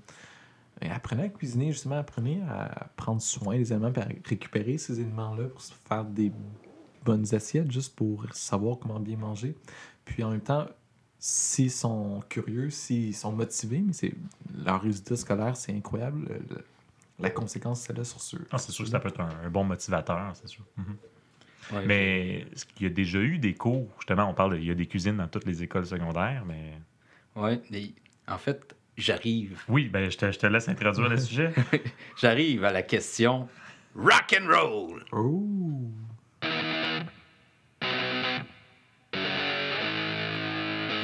Et 0.81 0.89
Apprenez 0.89 1.23
à 1.23 1.29
cuisiner, 1.29 1.71
justement, 1.71 1.95
apprenez 1.97 2.41
à 2.47 2.89
prendre 2.95 3.21
soin 3.21 3.57
des 3.57 3.71
aliments 3.71 3.91
et 3.95 3.99
à 3.99 4.07
récupérer 4.25 4.77
ces 4.77 4.99
éléments-là 4.99 5.45
pour 5.47 5.61
se 5.61 5.73
faire 5.87 6.05
des 6.05 6.31
bonnes 7.03 7.33
assiettes, 7.33 7.71
juste 7.71 7.95
pour 7.95 8.25
savoir 8.33 8.77
comment 8.79 8.99
bien 8.99 9.17
manger. 9.17 9.55
Puis 10.05 10.23
en 10.23 10.29
même 10.31 10.41
temps, 10.41 10.67
s'ils 11.19 11.71
sont 11.71 12.23
curieux, 12.29 12.69
s'ils 12.69 13.15
sont 13.15 13.31
motivés, 13.31 13.81
mais 13.85 13.93
c'est 13.93 14.13
leur 14.63 14.81
résultat 14.81 15.15
scolaire, 15.15 15.55
c'est 15.57 15.73
incroyable. 15.73 16.25
le- 16.29 16.55
le- 16.55 16.65
la 17.19 17.31
conséquence, 17.31 17.81
c'est 17.81 17.97
là 17.97 18.03
sur 18.03 18.21
ce. 18.21 18.37
Ah, 18.51 18.59
c'est 18.59 18.71
sûr 18.71 18.85
que 18.85 18.91
ça 18.91 18.99
peut 18.99 19.09
être 19.09 19.19
un, 19.21 19.29
un 19.43 19.49
bon 19.49 19.63
motivateur, 19.63 20.31
c'est 20.35 20.47
sûr. 20.47 20.63
Mhm. 20.77 20.85
Ouais, 21.73 21.85
Mais 21.87 22.39
est-ce 22.53 22.65
qu'il 22.65 22.83
y 22.83 22.89
a 22.89 22.93
déjà 22.93 23.19
eu 23.19 23.39
des 23.39 23.55
cours, 23.55 23.89
justement, 23.97 24.29
on 24.29 24.33
parle, 24.35 24.53
de- 24.53 24.57
il 24.57 24.65
y 24.65 24.71
a 24.71 24.75
des 24.75 24.85
cuisines 24.85 25.17
dans 25.17 25.27
toutes 25.27 25.45
les 25.45 25.63
écoles 25.63 25.85
secondaires, 25.87 26.43
mais... 26.45 26.73
Ouais, 27.35 27.59
et 27.73 27.93
en 28.27 28.37
fait, 28.37 28.75
j'arrive. 28.97 29.59
Oui, 29.67 29.89
ben 29.89 30.09
je 30.11 30.17
te, 30.17 30.31
je 30.31 30.37
te 30.37 30.45
laisse 30.45 30.69
introduire 30.69 31.09
le 31.09 31.17
sujet. 31.19 31.51
J'arrive 32.17 32.63
à 32.63 32.71
la 32.71 32.83
question 32.83 33.49
rock 33.95 34.39
and 34.39 34.47
roll. 34.47 35.03
Oh! 35.11 35.89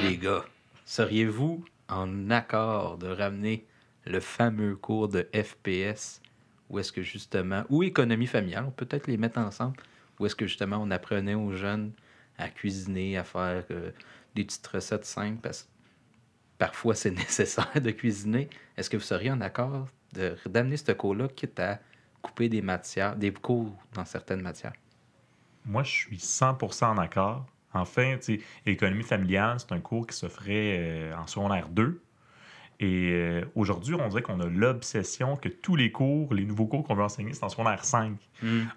Les 0.04 0.18
gars, 0.18 0.44
seriez-vous 0.84 1.64
en 1.88 2.30
accord 2.30 2.98
de 2.98 3.08
ramener 3.08 3.66
le 4.04 4.20
fameux 4.20 4.76
cours 4.76 5.08
de 5.08 5.26
FPS 5.32 6.20
ou 6.68 6.78
est-ce 6.78 6.92
que 6.92 7.02
justement, 7.02 7.64
ou 7.70 7.82
économie 7.82 8.26
familiale, 8.26 8.64
on 8.66 8.70
peut 8.70 8.84
peut-être 8.84 9.06
les 9.06 9.16
mettre 9.16 9.38
ensemble, 9.38 9.76
ou 10.18 10.26
est-ce 10.26 10.36
que 10.36 10.46
justement 10.46 10.76
on 10.76 10.90
apprenait 10.90 11.34
aux 11.34 11.52
jeunes 11.52 11.92
à 12.36 12.48
cuisiner, 12.48 13.16
à 13.16 13.24
faire 13.24 13.64
euh, 13.70 13.90
des 14.34 14.44
petites 14.44 14.66
recettes 14.66 15.04
simples 15.06 15.40
parce 15.42 15.62
que 15.62 15.68
parfois 16.58 16.94
c'est 16.94 17.10
nécessaire 17.24 17.80
de 17.80 17.90
cuisiner. 17.90 18.50
Est-ce 18.76 18.90
que 18.90 18.98
vous 18.98 19.02
seriez 19.02 19.30
en 19.30 19.40
accord 19.40 19.88
de- 20.12 20.36
d'amener 20.46 20.76
ce 20.76 20.92
cours-là, 20.92 21.28
quitte 21.28 21.58
à 21.60 21.80
couper 22.20 22.48
des 22.48 22.62
matières, 22.62 23.16
des 23.16 23.32
cours 23.32 23.74
dans 23.94 24.04
certaines 24.04 24.42
matières? 24.42 24.74
Moi, 25.64 25.82
je 25.82 25.90
suis 25.92 26.18
100% 26.18 26.84
en 26.84 26.98
accord. 26.98 27.46
Enfin, 27.74 28.16
tu 28.16 28.38
sais, 28.38 28.40
économie 28.66 29.02
familiale, 29.02 29.58
c'est 29.58 29.72
un 29.72 29.80
cours 29.80 30.06
qui 30.06 30.16
se 30.16 30.28
ferait 30.28 30.78
euh, 30.78 31.16
en 31.16 31.26
secondaire 31.26 31.68
2. 31.68 32.00
Et 32.80 33.10
euh, 33.12 33.44
aujourd'hui, 33.54 33.94
on 33.94 34.08
dirait 34.08 34.22
qu'on 34.22 34.40
a 34.40 34.46
l'obsession 34.46 35.36
que 35.36 35.48
tous 35.48 35.76
les 35.76 35.92
cours, 35.92 36.34
les 36.34 36.44
nouveaux 36.44 36.66
cours 36.66 36.82
qu'on 36.82 36.94
veut 36.94 37.04
enseigner, 37.04 37.32
c'est 37.32 37.44
en 37.44 37.48
secondaire 37.48 37.84
5. 37.84 38.16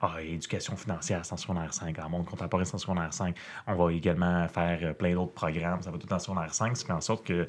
Ah, 0.02 0.22
éducation 0.22 0.76
financière, 0.76 1.26
c'est 1.26 1.34
en 1.34 1.38
secondaire 1.38 1.74
5. 1.74 1.98
En 2.00 2.10
monde 2.10 2.26
contemporain, 2.26 2.64
c'est 2.64 2.76
en 2.76 2.80
secondaire 2.80 3.14
5. 3.14 3.36
On 3.66 3.76
va 3.76 3.92
également 3.92 4.48
faire 4.50 4.80
euh, 4.84 4.94
plein 4.94 5.14
d'autres 5.14 5.34
programmes. 5.34 5.82
Ça 5.82 5.90
va 5.90 5.98
tout 5.98 6.12
en 6.14 6.20
secondaire 6.20 6.54
5, 6.54 6.78
ce 6.78 6.82
qui 6.84 6.88
fait 6.88 6.94
en 6.94 7.02
sorte 7.02 7.26
que, 7.26 7.48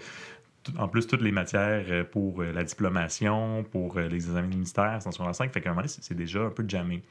en 0.79 0.89
plus, 0.89 1.07
toutes 1.07 1.23
les 1.23 1.33
matières 1.33 1.85
euh, 1.91 2.05
pour 2.05 2.43
la 2.43 2.65
diplomation, 2.65 3.65
pour 3.71 3.99
les 3.99 4.15
examens 4.15 4.43
du 4.43 4.57
ministère, 4.57 4.99
c'est 5.01 5.09
en 5.09 5.13
secondaire 5.13 5.35
5. 5.35 5.53
Fait 5.53 5.61
qu'à 5.61 5.69
un 5.69 5.73
moment 5.73 5.83
donné, 5.83 5.89
c'est 5.89 6.03
c'est 6.03 6.17
déjà 6.17 6.41
un 6.41 6.51
peu 6.51 6.65
jammé. 6.67 7.03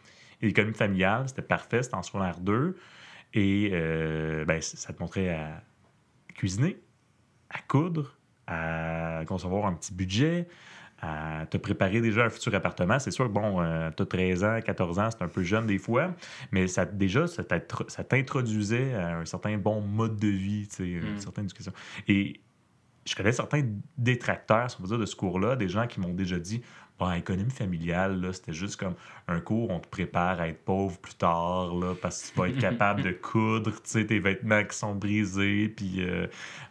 Et 0.41 0.47
l'économie 0.47 0.76
familiale, 0.76 1.26
c'était 1.28 1.41
parfait, 1.43 1.84
c'était 1.84 1.95
en 1.95 2.04
secondaire 2.04 2.39
2. 2.39 2.76
Et 3.34 3.70
euh, 3.74 4.46
ben, 4.46 4.62
ça 4.62 4.94
te 4.94 5.02
montrait 5.02 5.30
à 5.30 5.62
cuisiner, 6.36 6.80
à 7.50 7.60
coudre, 7.68 8.16
à 8.48 9.22
concevoir 9.28 9.66
un 9.66 9.74
petit 9.74 9.94
budget, 9.94 10.48
à 11.00 11.46
te 11.50 11.58
préparer 11.58 12.02
déjà 12.02 12.26
un 12.26 12.30
futur 12.30 12.56
appartement. 12.56 12.98
C'est 13.00 13.12
sûr 13.12 13.26
que, 13.26 13.32
bon, 13.32 13.62
tu 13.96 14.02
as 14.02 14.06
13 14.06 14.44
ans, 14.44 14.60
14 14.66 14.98
ans, 15.00 15.10
c'est 15.12 15.22
un 15.22 15.28
peu 15.28 15.44
jeune 15.44 15.68
des 15.68 15.78
fois, 15.78 16.16
mais 16.52 16.68
ça, 16.68 16.86
déjà, 16.86 17.28
ça 17.28 17.44
t'intro- 17.44 17.88
ça 17.90 18.04
t'introduisait 18.04 18.94
à 18.96 19.18
un 19.20 19.26
certain 19.26 19.58
bon 19.58 19.82
mode 19.82 20.18
de 20.18 20.28
vie, 20.28 20.68
tu 20.68 20.76
sais, 20.78 20.88
une 20.90 21.13
Mm. 21.16 21.20
certaine 21.20 21.44
éducation. 21.46 21.74
Et 22.08 22.40
je 23.06 23.16
connais 23.16 23.32
certains 23.32 23.63
détracteurs, 23.98 24.72
si 24.72 24.78
on 24.80 24.82
peut 24.84 24.88
dire, 24.90 24.98
de 25.00 25.06
ce 25.06 25.16
cours-là, 25.16 25.56
des 25.56 25.70
gens 25.70 25.86
qui 25.88 26.00
m'ont 26.00 26.13
déjà 26.13 26.40
dit 26.40 26.62
Bon, 27.00 27.12
économie 27.12 27.52
familiale, 27.52 28.20
là, 28.22 28.34
c'était 28.34 28.54
juste 28.54 28.78
comme 28.78 28.96
un 29.28 29.40
cours, 29.40 29.70
on 29.70 29.80
te 29.80 29.88
prépare 29.88 30.42
à 30.42 30.48
être 30.48 30.64
pauvre 30.66 30.98
plus 30.98 31.14
tard, 31.14 31.76
là, 31.76 31.94
parce 32.02 32.24
que 32.24 32.34
tu 32.34 32.40
vas 32.40 32.50
être 32.50 32.60
capable 32.60 33.04
de 33.04 33.12
coudre, 33.22 33.72
tu 33.72 33.82
sais, 33.84 34.06
tes 34.08 34.20
vêtements 34.20 34.64
qui 34.64 34.76
sont 34.76 34.96
brisés, 34.96 35.70
puis 35.70 36.02
euh, 36.02 36.26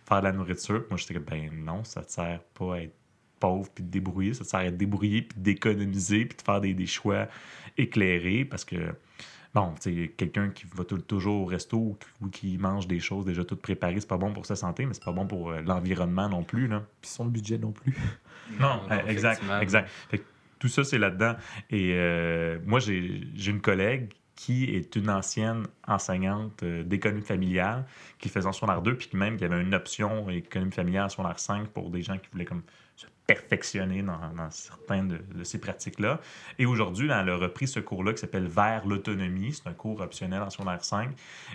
faire 0.04 0.20
de 0.20 0.24
la 0.24 0.32
nourriture. 0.32 0.84
Moi, 0.90 0.98
j'étais 0.98 1.14
comme, 1.14 1.24
ben 1.24 1.50
non, 1.52 1.84
ça 1.84 2.02
te 2.02 2.10
sert 2.10 2.40
pas 2.54 2.74
à 2.74 2.80
être 2.80 2.94
pauvre 3.38 3.70
puis 3.72 3.84
de 3.84 3.90
débrouiller, 3.90 4.34
ça 4.34 4.44
te 4.44 4.50
sert 4.50 4.60
à 4.60 4.64
être 4.66 4.76
débrouillé 4.76 5.22
puis 5.22 5.38
d'économiser 5.38 6.24
puis 6.26 6.36
de 6.36 6.42
faire 6.42 6.60
des, 6.60 6.74
des 6.74 6.86
choix 6.86 7.28
éclairés 7.76 8.44
parce 8.44 8.64
que, 8.64 8.94
bon, 9.56 9.74
quelqu'un 10.16 10.50
qui 10.50 10.66
va 10.74 10.84
tout- 10.84 10.98
toujours 10.98 11.42
au 11.42 11.44
resto 11.46 11.76
ou, 11.78 11.94
qui- 11.98 12.24
ou 12.24 12.28
qui 12.28 12.58
mange 12.58 12.86
des 12.86 13.00
choses 13.00 13.24
déjà 13.24 13.44
toutes 13.44 13.62
préparées, 13.62 13.98
c'est 14.00 14.06
pas 14.08 14.18
bon 14.18 14.32
pour 14.32 14.44
sa 14.46 14.54
santé, 14.54 14.84
mais 14.86 14.94
c'est 14.94 15.04
pas 15.04 15.12
bon 15.12 15.26
pour 15.26 15.50
euh, 15.50 15.62
l'environnement 15.62 16.28
non 16.28 16.42
plus, 16.42 16.68
là. 16.68 16.82
Puis 17.00 17.10
son 17.10 17.24
budget 17.24 17.58
non 17.58 17.72
plus. 17.72 17.96
Non, 18.60 18.80
euh, 18.90 18.98
exact, 19.06 19.38
effectivement. 19.38 19.60
exact. 19.60 19.88
Fait 20.10 20.18
que 20.18 20.24
tout 20.58 20.68
ça, 20.68 20.84
c'est 20.84 20.98
là-dedans. 20.98 21.34
Et 21.70 21.92
euh, 21.94 22.58
moi, 22.66 22.78
j'ai 22.80 23.22
j'ai 23.34 23.50
une 23.50 23.60
collègue 23.60 24.12
qui 24.36 24.64
est 24.76 24.94
une 24.96 25.08
ancienne 25.08 25.66
enseignante 25.88 26.62
euh, 26.62 26.82
d'économie 26.84 27.22
familiale 27.22 27.86
qui 28.18 28.28
faisait 28.28 28.46
en 28.46 28.52
secondaire 28.52 28.82
2, 28.82 28.94
puis 28.96 29.08
qui 29.08 29.16
même 29.16 29.36
qui 29.38 29.44
avait 29.46 29.60
une 29.60 29.74
option 29.74 30.28
économie 30.28 30.70
familiale 30.72 31.06
en 31.06 31.08
secondaire 31.08 31.38
5 31.38 31.68
pour 31.68 31.88
des 31.90 32.02
gens 32.02 32.18
qui 32.18 32.28
voulaient 32.30 32.44
comme 32.44 32.62
se 33.26 33.34
perfectionner 33.34 34.02
dans, 34.02 34.18
dans 34.36 34.50
certaines 34.50 35.08
de, 35.08 35.18
de 35.34 35.44
ces 35.44 35.58
pratiques-là. 35.58 36.20
Et 36.58 36.66
aujourd'hui, 36.66 37.08
elle 37.10 37.28
a 37.28 37.36
repris 37.36 37.66
ce 37.66 37.80
cours-là 37.80 38.12
qui 38.12 38.20
s'appelle 38.20 38.46
Vers 38.46 38.86
l'autonomie. 38.86 39.52
C'est 39.52 39.68
un 39.68 39.74
cours 39.74 40.00
optionnel 40.00 40.42
en 40.42 40.50
secondaire 40.50 40.84
5. 40.84 41.10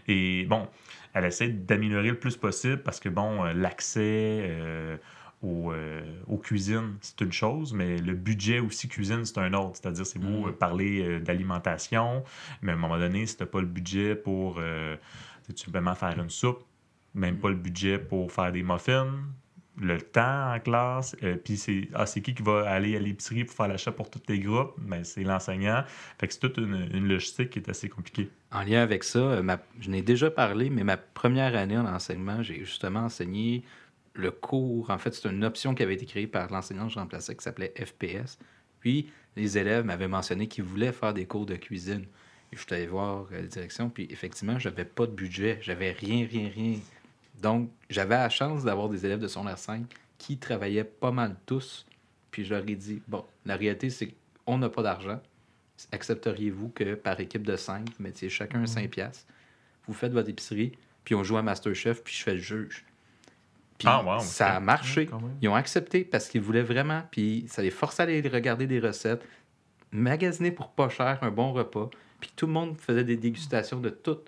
Et 0.08 0.46
bon, 0.46 0.68
elle 1.14 1.26
essaie 1.26 1.50
d'améliorer 1.50 2.10
le 2.10 2.20
plus 2.20 2.38
possible 2.38 2.82
parce 2.84 3.00
que, 3.00 3.10
bon, 3.10 3.46
euh, 3.46 3.54
l'accès 3.54 4.00
euh, 4.44 4.98
aux, 5.42 5.72
euh, 5.72 6.02
aux 6.28 6.38
cuisines, 6.38 6.98
c'est 7.02 7.20
une 7.22 7.32
chose, 7.32 7.74
mais 7.74 7.98
le 7.98 8.14
budget 8.14 8.60
aussi 8.60 8.88
cuisine, 8.88 9.26
c'est 9.26 9.40
un 9.40 9.54
autre. 9.54 9.78
C'est-à-dire, 9.82 10.06
c'est 10.06 10.20
beau 10.20 10.46
Mm. 10.46 10.50
euh, 10.50 10.52
parler 10.52 11.02
euh, 11.02 11.20
d'alimentation, 11.20 12.24
mais 12.62 12.72
à 12.72 12.76
un 12.76 12.78
moment 12.78 12.98
donné, 12.98 13.26
si 13.26 13.38
tu 13.38 13.46
pas 13.46 13.60
le 13.60 13.68
budget 13.68 14.16
pour 14.16 14.56
tout 14.56 15.58
simplement 15.58 15.96
faire 15.96 16.18
une 16.20 16.30
soupe, 16.30 16.64
même 17.14 17.38
pas 17.40 17.50
le 17.50 17.56
budget 17.56 17.98
pour 18.00 18.32
faire 18.32 18.52
des 18.52 18.64
muffins, 18.64 19.12
le 19.82 20.00
temps 20.00 20.54
en 20.54 20.60
classe, 20.60 21.16
euh, 21.24 21.36
puis 21.36 21.58
c'est 21.58 21.90
ah, 21.94 22.06
qui 22.06 22.22
qui 22.22 22.44
va 22.44 22.70
aller 22.70 22.96
à 22.96 23.00
l'épicerie 23.00 23.44
pour 23.44 23.56
faire 23.56 23.68
l'achat 23.68 23.92
pour 23.92 24.10
tous 24.10 24.22
les 24.30 24.40
groupes? 24.40 24.74
Ben, 24.78 25.04
c'est 25.04 25.24
l'enseignant. 25.24 25.84
Fait 26.20 26.28
que 26.28 26.34
c'est 26.34 26.40
toute 26.40 26.58
une, 26.58 27.08
logistique 27.08 27.50
qui 27.50 27.60
est 27.60 27.70
assez 27.70 27.90
compliquée. 27.90 28.30
En 28.52 28.62
lien 28.62 28.82
avec 28.84 29.04
ça, 29.04 29.20
euh, 29.20 29.58
je 29.80 29.90
n'ai 29.90 30.04
déjà 30.04 30.30
parlé, 30.30 30.70
mais 30.70 30.84
ma 30.84 30.98
première 30.98 31.56
année 31.56 31.78
en 31.78 31.86
enseignement, 31.86 32.44
j'ai 32.44 32.60
justement 32.60 33.02
enseigné 33.02 33.64
le 34.14 34.30
cours. 34.30 34.92
En 34.92 35.00
fait, 35.00 35.14
c'est 35.16 35.30
une 35.30 35.44
option 35.44 35.74
qui 35.74 35.82
avait 35.82 35.96
été 35.96 36.06
créée 36.06 36.28
par 36.28 36.52
l'enseignant 36.52 36.88
que 36.88 36.94
je 36.94 37.00
remplaçais 37.00 37.36
qui 37.36 37.44
s'appelait 37.44 37.74
FPS. 37.76 38.38
Puis, 38.80 39.10
les 39.36 39.58
élèves 39.58 39.86
m'avaient 39.86 40.08
mentionné 40.08 40.48
qu'ils 40.48 40.64
voulaient 40.64 40.92
faire 40.92 41.14
des 41.14 41.26
cours 41.26 41.46
de 41.46 41.56
cuisine. 41.56 42.06
Je 42.52 42.60
suis 42.60 42.74
allé 42.74 42.86
voir 42.86 43.28
euh, 43.32 43.42
la 43.42 43.48
direction, 43.48 43.90
puis 43.90 44.08
effectivement, 44.12 44.60
je 44.60 44.70
n'avais 44.70 44.86
pas 44.86 45.08
de 45.08 45.14
budget. 45.14 45.58
J'avais 45.62 45.92
rien, 45.92 46.28
rien, 46.30 46.50
rien. 46.54 46.80
Donc, 47.42 47.72
j'avais 47.90 48.16
la 48.16 48.30
chance 48.30 48.64
d'avoir 48.64 48.88
des 48.88 49.06
élèves 49.06 49.20
de 49.20 49.28
secondaire 49.28 49.58
5 49.58 49.86
qui 50.18 50.38
travaillaient 50.38 50.84
pas 50.84 51.12
mal 51.12 51.36
tous. 51.46 51.86
Puis 52.30 52.46
je 52.46 52.54
leur 52.54 52.68
ai 52.68 52.76
dit, 52.76 53.02
bon, 53.08 53.26
la 53.46 53.56
réalité, 53.56 53.90
c'est 53.90 54.14
qu'on 54.46 54.60
n'a 54.60 54.70
pas 54.70 54.84
d'argent. 54.84 55.20
Accepteriez-vous 55.92 56.70
que 56.70 56.94
par 56.94 57.20
équipe 57.20 57.46
de 57.46 57.56
5, 57.56 57.90
vous 57.90 58.04
mettiez 58.04 58.30
chacun 58.30 58.66
5 58.68 58.90
piastres, 58.90 59.26
vous 59.88 59.94
faites 59.94 60.14
votre 60.14 60.30
épicerie, 60.30 60.74
puis 61.04 61.16
on 61.16 61.24
joue 61.24 61.38
à 61.38 61.42
Masterchef, 61.42 62.04
puis 62.04 62.14
je 62.14 62.24
fais 62.24 62.36
le 62.36 62.40
juge. 62.40 62.86
Puis 63.80 63.88
Ah, 63.90 64.04
wow, 64.04 64.20
ça 64.20 64.56
a 64.56 64.60
marché. 64.60 65.10
Ouais. 65.12 65.32
Ils 65.42 65.50
ont 65.50 65.56
accepté 65.56 66.04
parce 66.04 66.30
qu'ils 66.30 66.42
voulaient 66.42 66.62
vraiment, 66.62 67.02
puis 67.10 67.46
ça 67.48 67.64
les 67.64 67.72
forçait 67.72 68.04
à 68.04 68.06
aller 68.06 68.22
regarder 68.30 68.68
des 68.68 68.80
recettes, 68.80 69.26
magasiner 69.92 70.52
pour 70.52 70.70
pas 70.70 70.90
cher 70.90 71.18
un 71.24 71.32
bon 71.32 71.52
repas, 71.52 71.90
puis 72.20 72.32
tout 72.36 72.46
le 72.46 72.54
monde 72.54 72.78
faisait 72.78 73.04
des 73.04 73.18
dégustations 73.18 73.80
de 73.80 73.90
tout. 73.90 74.20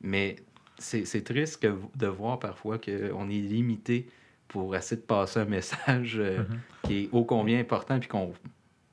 Mais 0.00 0.36
c'est 0.80 1.22
triste 1.24 1.62
que, 1.62 1.74
de 1.96 2.06
voir 2.06 2.38
parfois 2.38 2.78
qu'on 2.78 3.28
est 3.28 3.40
limité 3.40 4.08
pour 4.48 4.74
essayer 4.74 5.00
de 5.00 5.06
passer 5.06 5.38
un 5.40 5.44
message 5.44 6.16
euh, 6.18 6.40
Mhm. 6.40 6.58
qui 6.82 7.04
est 7.04 7.08
ô 7.12 7.24
combien 7.24 7.60
important, 7.60 7.98
puis 8.00 8.08
qu'on, 8.08 8.32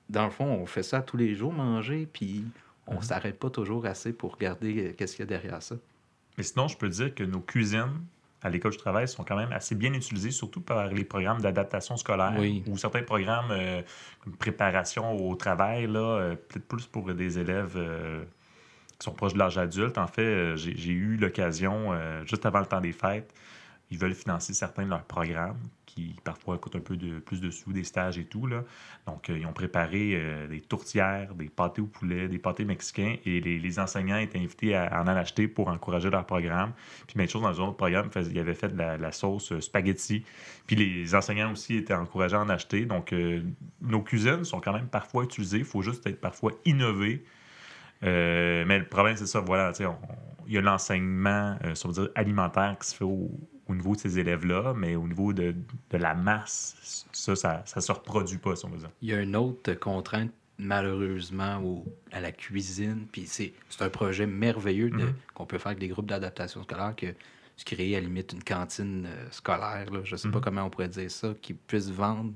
dans 0.10 0.26
le 0.26 0.32
fond, 0.32 0.46
on 0.46 0.66
fait 0.68 0.84
ça 0.84 1.02
tous 1.02 1.18
les 1.18 1.34
jours, 1.34 1.52
manger, 1.54 2.08
puis 2.12 2.46
on 2.86 2.96
Mhm. 2.96 3.02
s'arrête 3.02 3.40
pas 3.40 3.50
toujours 3.50 3.86
assez 3.86 4.14
pour 4.14 4.34
regarder 4.36 4.90
euh, 4.90 4.94
qu'est-ce 4.96 5.16
qu'il 5.16 5.24
y 5.24 5.28
a 5.28 5.30
derrière 5.40 5.64
ça. 5.64 5.76
Mais 6.38 6.44
sinon, 6.44 6.68
je 6.68 6.78
peux 6.78 6.90
dire 6.90 7.16
que 7.16 7.24
nos 7.24 7.40
cuisines 7.40 8.04
à 8.44 8.50
l'école 8.52 8.72
du 8.72 8.78
travail 8.78 9.08
sont 9.08 9.24
quand 9.24 9.36
même 9.36 9.52
assez 9.52 9.74
bien 9.74 9.92
utilisées, 9.94 10.30
surtout 10.30 10.62
par 10.62 10.88
les 10.94 11.04
programmes 11.04 11.42
d'adaptation 11.42 11.98
scolaire 11.98 12.36
Oui. 12.38 12.64
ou 12.68 12.78
certains 12.78 13.02
programmes 13.02 13.50
euh, 13.50 13.82
comme 14.24 14.34
préparation 14.38 15.18
au 15.18 15.36
travail, 15.36 15.88
là, 15.88 16.00
euh, 16.00 16.36
peut-être 16.36 16.68
plus 16.68 16.86
pour 16.86 17.12
des 17.16 17.40
élèves 17.40 17.74
euh, 17.76 18.24
qui 19.00 19.06
sont 19.06 19.14
proches 19.14 19.34
de 19.34 19.40
l'âge 19.40 19.58
adulte. 19.58 19.98
En 19.98 20.08
fait, 20.08 20.22
euh, 20.22 20.56
j'ai 20.56 20.92
eu 20.92 21.18
l'occasion, 21.18 21.94
euh, 21.94 22.26
juste 22.26 22.46
avant 22.46 22.60
le 22.60 22.66
temps 22.66 22.82
des 22.82 22.94
fêtes, 22.94 23.34
ils 23.90 23.98
veulent 23.98 24.16
financer 24.16 24.54
certains 24.54 24.84
de 24.84 24.90
leurs 24.90 25.04
programmes 25.04 25.60
qui 25.86 26.14
parfois 26.26 26.58
coûtent 26.58 26.76
un 26.76 26.82
peu 26.82 26.98
plus 26.98 27.40
de 27.40 27.50
sous, 27.50 27.72
des 27.72 27.86
stages 27.86 28.18
et 28.18 28.26
tout. 28.26 28.46
Là. 28.46 28.64
Donc, 29.06 29.30
euh, 29.30 29.38
ils 29.38 29.46
ont 29.46 29.54
préparé 29.54 30.22
des 30.50 30.60
tourtières, 30.60 31.34
des 31.36 31.48
pâtés 31.48 31.82
au 31.82 31.86
poulet, 31.86 32.28
des 32.28 32.38
pâtés 32.38 32.66
mexicains 32.66 33.16
et 33.26 33.40
les, 33.40 33.80
enseignants 33.80 34.18
étaient 34.18 34.40
invités 34.40 34.76
à, 34.76 35.02
en 35.02 35.08
acheter 35.08 35.48
pour 35.48 35.70
encourager 35.70 36.10
leur 36.10 36.26
programme. 36.26 36.74
Puis, 37.08 37.18
même 37.18 37.30
chose 37.30 37.44
dans 37.44 37.62
un 37.62 37.68
autre 37.68 37.78
programme, 37.78 38.10
ils 38.16 38.40
avaient 38.40 38.54
fait 38.56 38.76
de 38.76 38.78
la, 38.78 39.12
sauce 39.14 39.58
spaghetti. 39.60 40.26
Puis, 40.68 40.76
les 40.76 41.16
enseignants 41.16 41.54
aussi 41.54 41.78
étaient 41.78 41.94
encouragés 41.94 42.36
à 42.36 42.42
en 42.42 42.50
acheter. 42.50 42.86
Donc, 42.86 43.16
nos 43.82 44.02
cuisines 44.02 44.44
sont 44.44 44.60
quand 44.60 44.74
même 44.74 44.90
parfois 44.90 45.24
utilisées. 45.24 45.60
Il 45.60 45.66
faut 45.66 45.82
juste 45.82 46.06
être 46.06 46.20
parfois 46.20 46.52
innover. 46.66 47.24
Euh, 48.04 48.64
mais 48.68 48.80
le 48.80 48.86
problème, 48.88 49.18
c'est 49.18 49.26
ça, 49.28 49.40
voilà, 49.40 49.72
tu 49.72 49.78
sais, 49.80 49.86
on- 49.86 49.98
il 50.48 50.54
y 50.54 50.58
a 50.58 50.62
l'enseignement, 50.62 51.58
euh, 51.66 51.74
veut 51.86 51.92
dire, 51.94 52.10
alimentaire 52.16 52.76
qui 52.80 52.88
se 52.90 52.96
fait 52.96 53.04
au, 53.04 53.30
au 53.68 53.76
niveau 53.76 53.96
de 53.96 54.00
ces 54.00 54.18
élèves-là, 54.20 54.74
mais 54.78 54.96
au 54.96 55.08
niveau 55.08 55.34
de, 55.34 55.54
de 55.90 55.98
la 55.98 56.14
masse, 56.14 57.06
ça, 57.12 57.36
ça 57.36 57.64
ne 57.76 57.82
se 57.82 57.92
reproduit 57.92 58.38
pas, 58.38 58.56
si 58.56 58.66
on 58.66 58.70
veut 58.70 58.78
dire. 58.78 58.90
Il 59.02 59.10
y 59.10 59.14
a 59.14 59.22
une 59.22 59.36
autre 59.36 59.74
contrainte, 59.74 60.32
malheureusement, 60.58 61.60
au- 61.62 61.86
à 62.12 62.22
la 62.22 62.32
cuisine. 62.32 63.08
Puis 63.12 63.26
c'est 63.28 63.54
un 63.82 63.90
projet 63.90 64.26
merveilleux 64.26 64.90
Mhm. 64.90 65.14
qu'on 65.34 65.46
peut 65.46 65.58
faire 65.58 65.68
avec 65.68 65.80
des 65.80 65.90
groupes 65.90 66.08
d'adaptation 66.08 66.64
scolaire, 66.64 66.96
que 66.96 67.08
se 67.58 67.66
créer 67.66 67.98
à 67.98 68.00
la 68.00 68.06
limite 68.08 68.32
une 68.34 68.44
cantine 68.44 69.06
euh, 69.08 69.28
scolaire. 69.32 69.92
là. 69.92 70.00
Je 70.04 70.14
ne 70.14 70.18
sais 70.18 70.30
pas 70.30 70.38
Mhm. 70.38 70.44
comment 70.44 70.64
on 70.64 70.70
pourrait 70.70 70.88
dire 70.88 71.12
ça, 71.12 71.34
qui 71.42 71.54
puisse 71.54 71.90
vendre. 71.90 72.32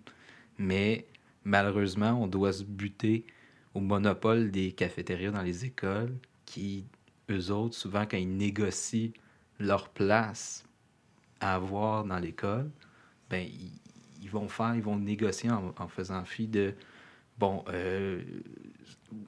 Mais 0.57 1.05
malheureusement, 1.45 2.11
on 2.21 2.27
doit 2.27 2.51
se 2.53 2.63
buter 2.63 3.23
au 3.73 3.79
monopole 3.79 4.51
des 4.51 4.71
cafétérias 4.73 5.31
dans 5.31 5.41
les 5.43 5.65
écoles, 5.65 6.15
qui, 6.45 6.85
eux 7.29 7.51
autres, 7.51 7.75
souvent, 7.75 8.05
quand 8.05 8.17
ils 8.17 8.35
négocient 8.37 9.11
leur 9.59 9.89
place 9.89 10.65
à 11.39 11.55
avoir 11.55 12.03
dans 12.05 12.19
l'école, 12.19 12.69
ben, 13.29 13.47
ils, 13.47 13.71
ils 14.21 14.29
vont 14.29 14.47
faire, 14.47 14.75
ils 14.75 14.81
vont 14.83 14.97
négocier 14.97 15.49
en, 15.51 15.73
en 15.77 15.87
faisant 15.87 16.25
fi 16.25 16.47
de 16.47 16.73
bon, 17.37 17.63
euh, 17.69 18.21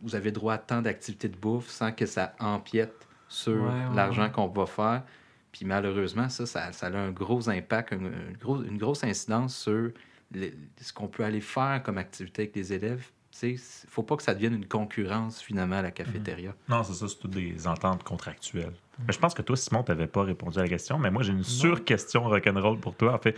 vous 0.01 0.15
avez 0.15 0.31
droit 0.31 0.53
à 0.53 0.57
tant 0.57 0.81
d'activités 0.81 1.29
de 1.29 1.37
bouffe 1.37 1.67
sans 1.69 1.91
que 1.91 2.05
ça 2.05 2.35
empiète 2.39 3.07
sur 3.27 3.53
Ouais, 3.53 3.87
ouais, 3.87 3.89
l'argent 3.89 4.29
ouais. 4.29 4.31
qu'on 4.31 4.47
va 4.47 4.65
faire. 4.65 5.03
Puis 5.51 5.65
malheureusement, 5.65 6.29
ça, 6.29 6.45
ça, 6.45 6.71
ça 6.71 6.87
a 6.87 6.97
un 6.97 7.11
gros 7.11 7.49
impact, 7.49 7.91
une, 7.93 8.07
une 8.29 8.37
gros- 8.37 8.63
une 8.63 8.77
grosse 8.77 9.03
incidence 9.03 9.55
sur 9.57 9.91
ce 10.33 10.93
qu'on 10.93 11.07
peut 11.07 11.23
aller 11.23 11.41
faire 11.41 11.81
comme 11.83 11.97
activité 11.97 12.43
avec 12.43 12.55
les 12.55 12.73
élèves. 12.73 13.11
Il 13.41 13.53
ne 13.53 13.57
faut 13.89 14.03
pas 14.03 14.15
que 14.15 14.23
ça 14.23 14.33
devienne 14.33 14.53
une 14.53 14.67
concurrence 14.67 15.41
finalement 15.41 15.77
à 15.77 15.81
la 15.81 15.91
cafétéria. 15.91 16.53
Non, 16.69 16.83
c'est 16.83 16.93
ça, 16.93 17.07
c'est 17.07 17.17
toutes 17.17 17.31
des 17.31 17.67
ententes 17.67 18.03
contractuelles. 18.03 18.73
Mais 19.07 19.13
je 19.13 19.19
pense 19.19 19.33
que 19.33 19.41
toi, 19.41 19.57
Simon, 19.57 19.83
tu 19.83 19.91
n'avais 19.91 20.07
pas 20.07 20.23
répondu 20.23 20.59
à 20.59 20.61
la 20.61 20.67
question, 20.67 20.99
mais 20.99 21.09
moi, 21.09 21.23
j'ai 21.23 21.33
une 21.33 21.43
sur-question 21.43 22.23
rock'n'roll 22.23 22.79
pour 22.79 22.95
toi. 22.95 23.13
En 23.13 23.17
fait, 23.17 23.35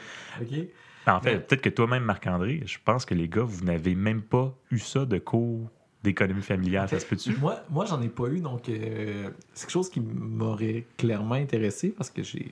en 1.07 1.21
fait 1.21 1.39
peut-être 1.47 1.61
que 1.61 1.69
toi-même, 1.69 2.03
Marc-André, 2.03 2.63
je 2.65 2.77
pense 2.83 3.05
que 3.05 3.15
les 3.15 3.29
gars, 3.29 3.43
vous 3.43 3.63
n'avez 3.63 3.95
même 3.95 4.21
pas 4.21 4.53
eu 4.69 4.79
ça 4.79 5.05
de 5.05 5.17
cours 5.17 5.69
d'économie 6.03 6.41
familiale, 6.41 6.87
ça 6.87 6.99
se 6.99 7.05
peut-tu? 7.05 7.35
Moi, 7.37 7.63
moi 7.69 7.85
j'en 7.85 7.99
ai 8.01 8.09
pas 8.09 8.27
eu, 8.27 8.39
donc 8.39 8.69
euh, 8.69 9.31
c'est 9.53 9.65
quelque 9.65 9.71
chose 9.71 9.89
qui 9.89 9.99
m'aurait 9.99 10.85
clairement 10.97 11.35
intéressé 11.35 11.89
parce 11.89 12.11
que 12.11 12.21
j'ai. 12.21 12.51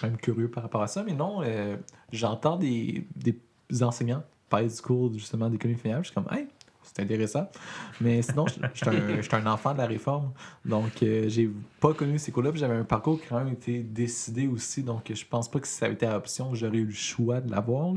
Quand 0.00 0.08
même 0.08 0.18
curieux 0.18 0.50
par 0.50 0.62
rapport 0.62 0.82
à 0.82 0.88
ça, 0.88 1.02
mais 1.04 1.14
non, 1.14 1.40
euh, 1.42 1.76
j'entends 2.12 2.56
des, 2.56 3.06
des 3.14 3.38
enseignants 3.82 4.22
du 4.50 4.80
cours 4.82 5.12
justement 5.12 5.48
d'économie 5.50 5.78
familiale, 5.78 6.02
je 6.02 6.08
suis 6.08 6.14
comme, 6.14 6.28
hey, 6.30 6.46
c'est 6.82 7.02
intéressant. 7.02 7.48
Mais 8.00 8.22
sinon, 8.22 8.46
je 8.46 9.22
suis 9.22 9.36
un, 9.36 9.46
enfant 9.46 9.72
de 9.72 9.78
la 9.78 9.86
réforme, 9.86 10.30
donc 10.64 11.02
euh, 11.02 11.28
j'ai 11.28 11.50
pas 11.80 11.92
connu 11.94 12.18
ces 12.18 12.30
cours-là, 12.32 12.52
j'avais 12.54 12.76
un 12.76 12.84
parcours 12.84 13.18
qui 13.20 13.26
a 13.26 13.30
quand 13.30 13.38
même 13.44 13.52
été 13.54 13.80
décidé 13.80 14.46
aussi, 14.46 14.82
donc 14.82 15.10
je 15.12 15.24
pense 15.26 15.50
pas 15.50 15.58
que 15.60 15.66
si 15.66 15.74
ça 15.74 15.86
avait 15.86 15.94
été 15.94 16.06
à 16.06 16.16
option, 16.16 16.54
j'aurais 16.54 16.78
eu 16.78 16.84
le 16.86 16.92
choix 16.92 17.40
de 17.40 17.50
l'avoir, 17.50 17.92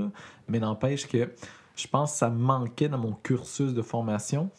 mais 0.47 0.59
n'empêche 0.59 1.07
que 1.07 1.29
je 1.75 1.87
pense 1.87 2.13
que 2.13 2.17
ça 2.17 2.29
manquait 2.29 2.89
dans 2.89 2.97
mon 2.97 3.13
cursus 3.13 3.73
de 3.73 3.81
formation. 3.81 4.49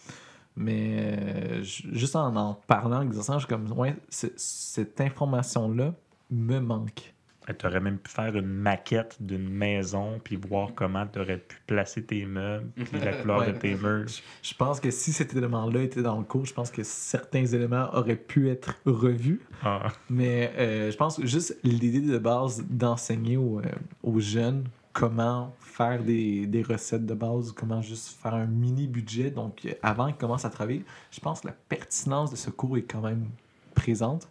Mais 0.57 0.97
euh, 0.99 1.63
ju- 1.63 1.89
juste 1.93 2.17
en 2.17 2.35
en 2.37 2.55
parlant, 2.55 2.99
en 2.99 3.03
exerçant, 3.03 3.35
je 3.35 3.47
suis 3.47 3.49
comme, 3.49 3.71
ouais, 3.79 3.95
cette 4.09 5.01
information-là 5.01 5.95
me 6.31 6.59
manque. 6.59 7.15
Tu 7.55 7.67
aurais 7.67 7.81
même 7.81 7.99
pu 7.99 8.11
faire 8.11 8.35
une 8.37 8.47
maquette 8.47 9.17
d'une 9.21 9.49
maison, 9.49 10.21
puis 10.23 10.37
voir 10.37 10.71
comment 10.75 11.07
tu 11.07 11.19
aurais 11.21 11.39
pu 11.39 11.57
placer 11.67 12.03
tes 12.05 12.25
meubles, 12.27 12.69
puis 12.77 13.01
la 13.01 13.13
couleur 13.15 13.39
Ouais. 13.41 13.53
de 13.53 13.59
tes 13.59 13.75
murs. 13.75 14.07
Je 14.43 14.55
pense 14.55 14.81
que 14.81 14.91
si 14.91 15.13
cet 15.13 15.35
élément-là 15.35 15.83
était 15.83 16.03
dans 16.03 16.19
le 16.19 16.25
cours, 16.25 16.47
je 16.47 16.55
pense 16.55 16.71
que 16.71 16.83
certains 16.83 17.47
éléments 17.47 17.89
auraient 17.95 18.17
pu 18.17 18.49
être 18.51 18.75
revus. 18.85 19.41
Ah. 19.63 19.89
Mais 20.09 20.53
euh, 20.59 20.91
je 20.91 20.97
pense 20.97 21.21
juste 21.25 21.57
l'idée 21.63 22.01
de 22.01 22.19
base 22.19 22.65
d'enseigner 22.69 23.37
aux, 23.37 23.61
euh, 23.61 23.65
aux 24.03 24.21
jeunes 24.21 24.65
comment 24.93 25.55
faire 25.61 26.03
des, 26.03 26.47
des 26.47 26.63
recettes 26.63 27.07
de 27.07 27.15
base, 27.15 27.53
comment 27.53 27.81
juste 27.81 28.21
faire 28.21 28.35
un 28.35 28.47
mini 28.47 28.89
budget. 28.89 29.31
Donc, 29.31 29.61
euh, 29.65 29.71
avant 29.83 30.07
qu'ils 30.07 30.17
commencent 30.17 30.45
à 30.45 30.51
travailler, 30.51 30.85
je 31.13 31.21
pense 31.21 31.43
que 31.43 31.47
la 31.47 31.55
pertinence 31.69 32.31
de 32.33 32.37
ce 32.37 32.51
cours 32.51 32.77
est 32.77 32.83
quand 32.83 33.01
même 33.01 33.27
présente. 33.75 34.29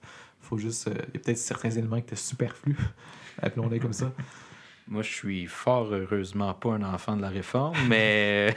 Faut 0.50 0.58
juste. 0.58 0.88
euh, 0.88 0.94
Il 1.10 1.16
y 1.16 1.18
a 1.18 1.20
peut-être 1.22 1.38
certains 1.38 1.70
éléments 1.72 1.98
qui 1.98 2.02
étaient 2.04 2.16
superflus, 2.16 2.76
appelons-les 3.42 3.80
comme 3.80 3.94
ça. 3.94 4.12
Moi, 4.88 5.04
je 5.04 5.12
suis 5.14 5.46
fort 5.46 5.94
heureusement 5.94 6.52
pas 6.56 6.72
un 6.72 6.82
enfant 6.84 7.16
de 7.16 7.22
la 7.22 7.30
réforme, 7.30 7.76
mais. 7.88 8.56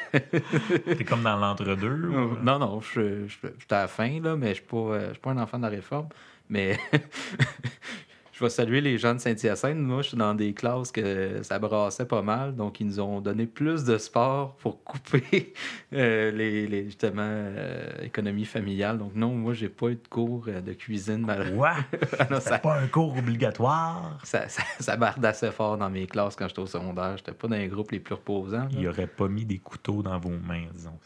T'es 0.96 1.05
comme 1.05 1.22
dans 1.22 1.37
l'entre-deux. 1.37 2.09
ou- 2.09 2.37
non, 2.42 2.59
non, 2.59 2.81
je 2.81 3.26
suis 3.28 3.46
à 3.70 3.74
la 3.83 3.88
fin, 3.88 4.18
là, 4.20 4.35
mais 4.37 4.46
je 4.46 4.50
ne 4.50 4.55
suis 4.55 4.64
pas, 4.64 4.76
euh, 4.76 5.07
je 5.09 5.12
suis 5.12 5.20
pas 5.20 5.31
un 5.33 5.38
enfant 5.38 5.59
de 5.59 5.64
la 5.64 5.68
réforme. 5.68 6.09
Mais 6.48 6.78
je 8.33 8.42
vais 8.42 8.51
saluer 8.51 8.81
les 8.81 8.97
gens 8.99 9.14
de 9.14 9.18
Saint-Hyacinthe. 9.21 9.77
Moi, 9.77 10.03
je 10.03 10.09
suis 10.09 10.16
dans 10.16 10.35
des 10.35 10.55
classes 10.55 10.90
que 10.90 11.42
ça 11.42 11.59
brassait 11.59 12.07
pas 12.07 12.23
mal, 12.23 12.57
donc 12.57 12.81
ils 12.81 12.87
nous 12.87 12.99
ont 13.01 13.21
donné 13.21 13.47
plus 13.47 13.85
de 13.85 13.99
sport 13.99 14.57
pour 14.57 14.83
couper 14.83 15.53
euh, 15.92 16.31
les, 16.31 16.66
les, 16.66 16.85
justement 16.87 17.23
euh, 17.25 17.90
économie 18.03 18.45
familiale. 18.47 18.97
Donc 18.99 19.14
non, 19.14 19.35
moi, 19.35 19.53
j'ai 19.53 19.68
pas 19.68 19.88
eu 19.88 19.97
de 19.97 20.09
cours 20.09 20.47
euh, 20.49 20.61
de 20.61 20.73
cuisine. 20.73 21.18
mal- 21.27 21.55
Ouais, 21.55 21.71
ça, 22.40 22.59
pas 22.59 22.79
un 22.81 22.87
cours 22.88 23.16
obligatoire? 23.18 24.18
ça, 24.25 24.49
ça, 24.49 24.62
ça 24.81 24.97
barde 24.97 25.25
assez 25.25 25.51
fort 25.51 25.77
dans 25.77 25.90
mes 25.90 26.07
classes 26.07 26.35
quand 26.37 26.49
j'étais 26.49 26.61
au 26.61 26.66
secondaire. 26.66 27.16
J'étais 27.18 27.33
pas 27.33 27.49
dans 27.49 27.57
les 27.57 27.69
groupes 27.69 27.90
les 27.90 28.00
plus 28.00 28.15
reposants. 28.15 28.59
là. 28.65 28.69
Il 28.79 28.88
aurait 28.88 29.06
pas 29.06 29.29
mis 29.29 29.44
des 29.44 29.59
couteaux 29.59 30.02
dans 30.02 30.19
vos 30.19 30.31
mains, 30.31 30.65
disons. 30.75 30.98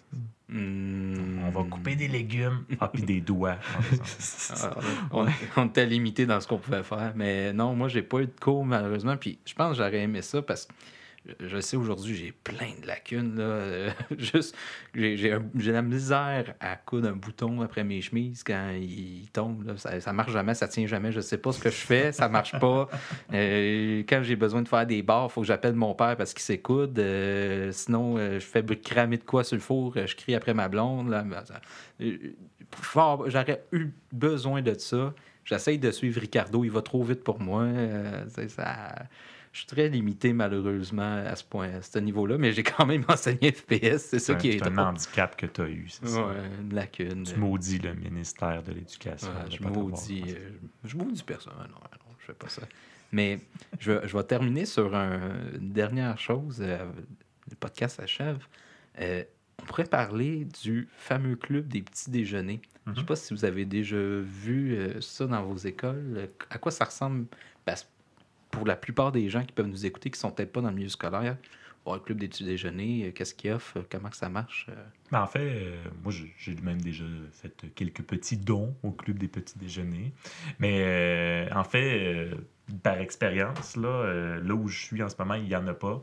Hmm. 0.49 1.40
On 1.44 1.51
va 1.51 1.64
couper 1.64 1.97
des 1.97 2.09
légumes. 2.09 2.64
Ah, 2.80 2.88
puis 2.88 3.03
des 3.03 3.20
doigts. 3.20 3.57
Ah, 4.62 4.76
on, 5.11 5.26
on 5.57 5.66
était 5.66 5.86
limité 5.86 6.26
dans 6.26 6.40
ce 6.40 6.47
qu'on 6.47 6.59
pouvait 6.59 6.82
faire. 6.82 7.12
Mais 7.16 7.53
non, 7.53 7.74
moi, 7.74 7.88
j'ai 7.88 8.03
pas 8.03 8.20
eu 8.20 8.26
de 8.26 8.40
cours, 8.40 8.64
malheureusement. 8.64 9.16
Puis 9.16 9.38
je 9.44 9.55
pense 9.55 9.72
que 9.72 9.76
j'aurais 9.78 10.03
aimé 10.03 10.22
ça 10.22 10.42
parce 10.42 10.66
que 10.66 10.72
je- 11.40 11.60
sais 11.60 11.76
aujourd'hui, 11.76 12.14
j'ai 12.14 12.32
plein 12.32 12.70
de 12.80 12.86
lacunes. 12.86 13.36
Là. 13.36 13.42
Euh, 13.44 13.90
Juste, 14.18 14.56
j'ai 14.94 15.38
la 15.72 15.82
misère 15.82 16.54
à 16.60 16.76
coudre 16.76 17.08
un 17.08 17.12
bouton 17.16 17.60
après 17.62 17.84
mes 17.84 18.00
chemises 18.00 18.42
quand 18.44 18.70
il 18.80 19.28
tombe. 19.32 19.66
là. 19.66 19.76
Ça, 19.76 20.00
ça 20.00 20.12
marche 20.12 20.32
jamais, 20.32 20.54
ça 20.54 20.68
tient 20.68 20.86
jamais. 20.86 21.12
Je 21.12 21.20
sais 21.20 21.38
pas 21.38 21.52
ce 21.52 21.60
que 21.60 21.70
je 21.70 21.74
fais, 21.76 22.12
ça 22.12 22.28
marche 22.28 22.58
pas. 22.58 22.88
Euh, 23.32 24.02
quand 24.08 24.22
j'ai 24.22 24.36
besoin 24.36 24.62
de 24.62 24.68
faire 24.68 24.86
des 24.86 25.02
barres, 25.02 25.26
il 25.30 25.32
faut 25.32 25.40
que 25.40 25.46
j'appelle 25.46 25.74
mon 25.74 25.94
père 25.94 26.16
parce 26.16 26.32
qu'il 26.32 26.42
sait 26.42 26.58
coudre. 26.58 26.94
Euh, 26.98 27.70
sinon, 27.72 28.16
euh, 28.18 28.38
je 28.38 28.44
fais 28.46 28.64
cramer 28.76 29.18
de 29.18 29.24
quoi 29.24 29.42
sur 29.44 29.56
le 29.56 29.60
four, 29.62 29.94
je 30.06 30.14
crie 30.14 30.34
après 30.34 30.54
ma 30.54 30.68
blonde. 30.68 31.08
Là. 31.10 31.22
Ben, 31.22 31.42
J'aurais 33.26 33.64
eu 33.72 33.88
besoin 34.12 34.62
de 34.62 34.74
ça. 34.78 35.14
J'essaye 35.44 35.78
de 35.78 35.90
suivre 35.90 36.20
Ricardo, 36.20 36.64
il 36.64 36.70
va 36.70 36.82
trop 36.82 37.02
vite 37.02 37.22
pour 37.24 37.40
moi. 37.40 37.66
Ça. 38.48 38.94
Je 39.57 39.61
suis 39.62 39.68
très 39.68 39.88
limité 39.88 40.34
malheureusement 40.34 41.16
à 41.26 41.34
ce 41.34 41.42
point, 41.42 41.70
à 41.76 41.80
ce 41.80 41.98
niveau-là, 41.98 42.36
mais 42.36 42.52
j'ai 42.52 42.62
quand 42.62 42.84
même 42.84 43.04
enseigné 43.09 43.52
FPS, 43.52 43.96
c'est 43.98 44.18
ça 44.18 44.34
qui 44.34 44.48
un- 44.48 44.52
est 44.52 44.59
c'est 44.59 44.66
un 44.68 44.76
handicap 44.78 45.34
que 45.34 45.46
tu 45.46 45.61
as 45.62 45.68
eu, 45.68 45.86
c'est 45.88 46.07
ça. 46.09 46.26
Ouais, 46.26 46.34
une 46.61 46.74
lacune. 46.74 47.22
Tu 47.22 47.36
maudis 47.36 47.78
le 47.78 47.94
ministère 47.94 48.62
de 48.62 48.72
l'Éducation. 48.72 49.28
Ouais, 49.28 49.50
je 49.50 49.62
maudis, 49.62 50.24
euh, 50.28 50.50
je 50.84 50.96
maudis 50.98 51.22
personne. 51.22 51.54
Non, 51.59 51.64
non, 51.68 52.12
je 52.18 52.26
fais 52.26 52.34
pas 52.34 52.50
ça. 52.50 52.62
Mais 53.12 53.38
je, 53.78 53.92
vais- 53.92 54.07
je 54.07 54.14
vais 54.14 54.24
terminer 54.24 54.66
sur 54.66 54.94
un- 54.94 55.30
une 55.59 55.72
dernière 55.72 56.18
chose. 56.18 56.59
euh, 56.61 56.84
le 57.48 57.57
podcast 57.57 57.98
achève. 58.00 58.44
Euh, 59.00 59.24
on 59.62 59.64
pourrait 59.64 59.84
parler 59.84 60.46
du 60.62 60.86
fameux 60.98 61.36
club 61.36 61.66
des 61.68 61.80
petits 61.80 62.11
déjeuners. 62.11 62.61
Je 62.84 62.90
ne 62.90 62.94
sais 62.96 63.00
Mhm. 63.00 63.07
pas 63.07 63.16
si 63.16 63.32
vous 63.32 63.44
avez 63.46 63.64
déjà 63.64 63.96
vu 63.96 64.78
ça 65.00 65.26
dans 65.26 65.42
vos 65.44 65.57
écoles. 65.57 66.28
À 66.50 66.59
quoi 66.59 66.70
ça 66.72 66.84
ressemble? 66.84 67.24
Pour 68.51 68.66
la 68.66 68.76
plupart 68.76 69.12
des 69.12 69.28
gens 69.28 69.42
qui 69.42 69.53
peuvent 69.53 69.66
nous 69.66 69.86
écouter, 69.86 70.11
qui 70.11 70.18
sont 70.18 70.30
peut-être 70.30 70.53
pas 70.53 70.61
dans 70.61 70.70
le 70.70 70.74
milieu 70.74 70.88
scolaire, 70.88 71.36
bon, 71.84 71.94
le 71.94 72.01
club 72.01 72.18
des 72.18 72.28
petits 72.28 72.44
déjeuners, 72.44 73.07
euh, 73.07 73.12
qu'est-ce 73.12 73.34
qu'il 73.34 73.53
offre? 73.53 73.84
Comment 73.90 74.09
que 74.09 74.16
ça 74.16 74.28
marche? 74.28 74.66
euh? 74.68 74.84
Mais 75.12 75.18
en 75.18 75.26
fait, 75.26 75.40
euh, 75.40 75.84
moi, 76.03 76.12
j'ai- 76.38 76.55
même 76.62 76.80
déjà 76.80 77.05
fait 77.32 77.66
quelques 77.74 78.03
petits 78.03 78.36
dons 78.36 78.74
au 78.82 78.90
club 78.92 79.18
des 79.18 79.28
petits 79.28 79.59
déjeuners. 79.59 80.12
Mais 80.59 80.78
euh, 80.80 81.49
en 81.55 81.64
fait, 81.64 81.99
euh, 82.01 82.34
par 82.82 82.99
expérience, 83.01 83.76
là, 83.76 83.88
euh, 83.88 84.40
là 84.42 84.55
où 84.55 84.68
je 84.68 84.78
suis 84.78 85.03
en 85.03 85.09
ce 85.09 85.16
moment, 85.18 85.34
il 85.34 85.44
n'y 85.44 85.57
en 85.57 85.66
a 85.66 85.74
pas. 85.74 86.03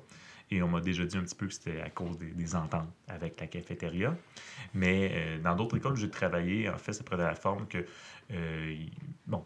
Et 0.52 0.62
on 0.62 0.68
m'a 0.68 0.82
déjà 0.82 1.04
dit 1.06 1.18
un 1.18 1.24
petit 1.24 1.36
peu 1.36 1.48
que 1.48 1.54
c'était 1.54 1.82
à 1.82 1.90
cause 1.90 2.18
des, 2.20 2.56
ententes 2.56 2.88
avec 3.08 3.40
la 3.40 3.48
cafétéria. 3.48 4.16
Mais 4.74 5.12
euh, 5.14 5.40
dans 5.40 5.56
d'autres 5.56 5.78
écoles 5.78 5.94
où 5.94 5.96
j'ai 5.96 6.12
travaillé, 6.12 6.70
en 6.70 6.78
fait, 6.78 6.94
ça 6.94 7.04
prenait 7.04 7.24
la 7.24 7.34
forme 7.34 7.68
que, 7.68 7.86
euh, 8.32 8.76
bon, 9.26 9.44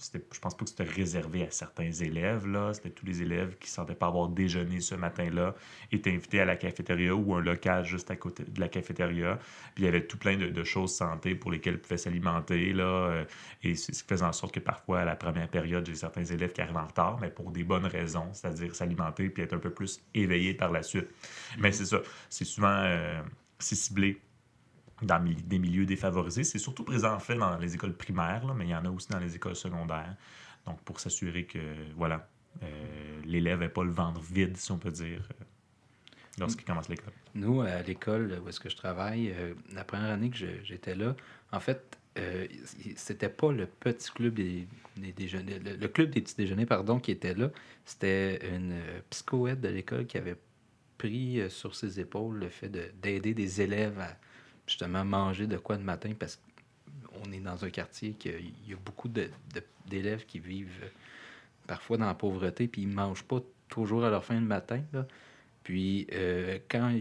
je 0.00 0.40
pense 0.40 0.56
pas 0.56 0.64
que 0.64 0.70
c'était 0.70 0.84
réservé 0.84 1.44
à 1.44 1.50
certains 1.50 1.90
élèves. 1.90 2.46
C'était 2.72 2.90
tous 2.90 3.06
les 3.06 3.22
élèves 3.22 3.56
qui 3.58 3.68
ne 3.68 3.72
sentaient 3.72 3.94
pas 3.94 4.06
avoir 4.06 4.28
déjeuné 4.28 4.80
ce 4.80 4.94
matin-là, 4.94 5.54
étaient 5.92 6.12
invités 6.12 6.40
à 6.40 6.44
la 6.44 6.56
cafétéria 6.56 7.14
ou 7.14 7.34
un 7.34 7.40
local 7.40 7.84
juste 7.84 8.10
à 8.10 8.16
côté 8.16 8.44
de 8.44 8.60
la 8.60 8.68
cafétéria. 8.68 9.38
Puis 9.74 9.82
il 9.82 9.86
y 9.86 9.88
avait 9.88 10.06
tout 10.06 10.18
plein 10.18 10.36
de, 10.36 10.64
choses 10.64 10.94
santé 10.94 11.34
pour 11.34 11.50
lesquelles 11.50 11.74
ils 11.74 11.80
pouvaient 11.80 11.98
s'alimenter. 11.98 12.72
Euh, 12.76 13.24
et 13.62 13.74
ce 13.74 13.90
qui 13.90 14.08
faisait 14.08 14.24
en 14.24 14.32
sorte 14.32 14.54
que 14.54 14.60
parfois, 14.60 15.00
à 15.00 15.04
la 15.04 15.16
première 15.16 15.48
période, 15.48 15.86
j'ai 15.86 15.94
certains 15.94 16.24
élèves 16.24 16.52
qui 16.52 16.60
arrivent 16.60 16.76
en 16.76 16.86
retard, 16.86 17.18
mais 17.20 17.30
pour 17.30 17.50
des 17.50 17.64
bonnes 17.64 17.86
raisons, 17.86 18.28
c'est-à-dire 18.32 18.74
s'alimenter 18.74 19.28
puis 19.30 19.42
être 19.42 19.54
un 19.54 19.58
peu 19.58 19.70
plus 19.70 20.00
éveillés 20.14 20.54
par 20.54 20.70
la 20.70 20.82
suite. 20.82 21.08
Mais 21.58 21.72
c'est 21.72 21.86
ça, 21.86 22.00
c'est 22.28 22.44
souvent 22.44 22.82
euh, 22.82 23.22
ciblé 23.58 24.20
dans 25.02 25.22
des 25.24 25.58
milieux 25.58 25.86
défavorisés. 25.86 26.44
C'est 26.44 26.58
surtout 26.58 26.84
présent 26.84 27.14
en 27.14 27.20
fait 27.20 27.36
dans 27.36 27.56
les 27.58 27.74
écoles 27.74 27.94
primaires, 27.94 28.54
mais 28.54 28.64
il 28.66 28.70
y 28.70 28.74
en 28.74 28.84
a 28.84 28.90
aussi 28.90 29.08
dans 29.08 29.20
les 29.20 29.34
écoles 29.36 29.56
secondaires. 29.56 30.16
Donc 30.66 30.80
pour 30.82 31.00
s'assurer 31.00 31.44
que 31.44 31.58
voilà, 31.96 32.28
euh, 32.62 33.20
l'élève 33.24 33.60
n'ait 33.60 33.68
pas 33.68 33.84
le 33.84 33.90
ventre 33.92 34.20
vide, 34.20 34.56
si 34.56 34.72
on 34.72 34.78
peut 34.78 34.90
dire, 34.90 35.20
euh, 35.40 35.44
lorsqu'il 36.38 36.64
commence 36.64 36.88
l'école. 36.88 37.12
Nous, 37.34 37.60
à 37.62 37.82
l'école 37.82 38.40
où 38.44 38.48
est-ce 38.48 38.60
que 38.60 38.68
je 38.68 38.76
travaille, 38.76 39.30
euh, 39.32 39.54
la 39.72 39.84
première 39.84 40.10
année 40.10 40.30
que 40.30 40.36
j'étais 40.64 40.94
là, 40.94 41.14
en 41.52 41.60
fait, 41.60 41.96
euh, 42.18 42.46
c'était 42.96 43.28
pas 43.28 43.52
le 43.52 43.66
petit 43.66 44.10
club 44.10 44.34
des, 44.34 44.66
des 44.96 45.12
déjeuners, 45.12 45.60
le, 45.60 45.88
club 45.88 46.10
des 46.10 46.20
petits 46.20 46.34
déjeuners, 46.36 46.66
pardon, 46.66 46.98
qui 46.98 47.12
était 47.12 47.34
là. 47.34 47.50
C'était 47.84 48.40
une 48.52 48.74
psychoède 49.10 49.60
de 49.60 49.68
l'école 49.68 50.06
qui 50.06 50.18
avait 50.18 50.36
pris 50.98 51.40
sur 51.48 51.76
ses 51.76 52.00
épaules 52.00 52.38
le 52.40 52.48
fait 52.48 52.68
de- 52.68 52.90
d'aider 53.00 53.34
des 53.34 53.60
élèves 53.62 54.00
à 54.00 54.16
justement 54.68 55.04
manger 55.04 55.48
de 55.48 55.56
quoi 55.56 55.76
le 55.76 55.82
matin 55.82 56.12
parce 56.18 56.40
qu'on 57.06 57.32
est 57.32 57.40
dans 57.40 57.64
un 57.64 57.70
quartier 57.70 58.12
qu'il 58.12 58.52
y 58.68 58.72
a 58.72 58.76
beaucoup 58.76 59.08
d'élèves 59.08 60.24
qui 60.26 60.38
vivent 60.38 60.78
euh, 60.84 60.88
parfois 61.66 61.96
dans 61.96 62.06
la 62.06 62.14
pauvreté 62.14 62.68
puis 62.68 62.82
ils 62.82 62.88
ne 62.88 62.94
mangent 62.94 63.24
pas 63.24 63.40
toujours 63.68 64.04
à 64.04 64.10
leur 64.10 64.24
faim 64.24 64.40
le 64.40 64.46
matin. 64.46 64.82
là. 64.92 65.06
Puis, 65.68 66.06
euh, 66.14 66.58
quand, 66.70 66.96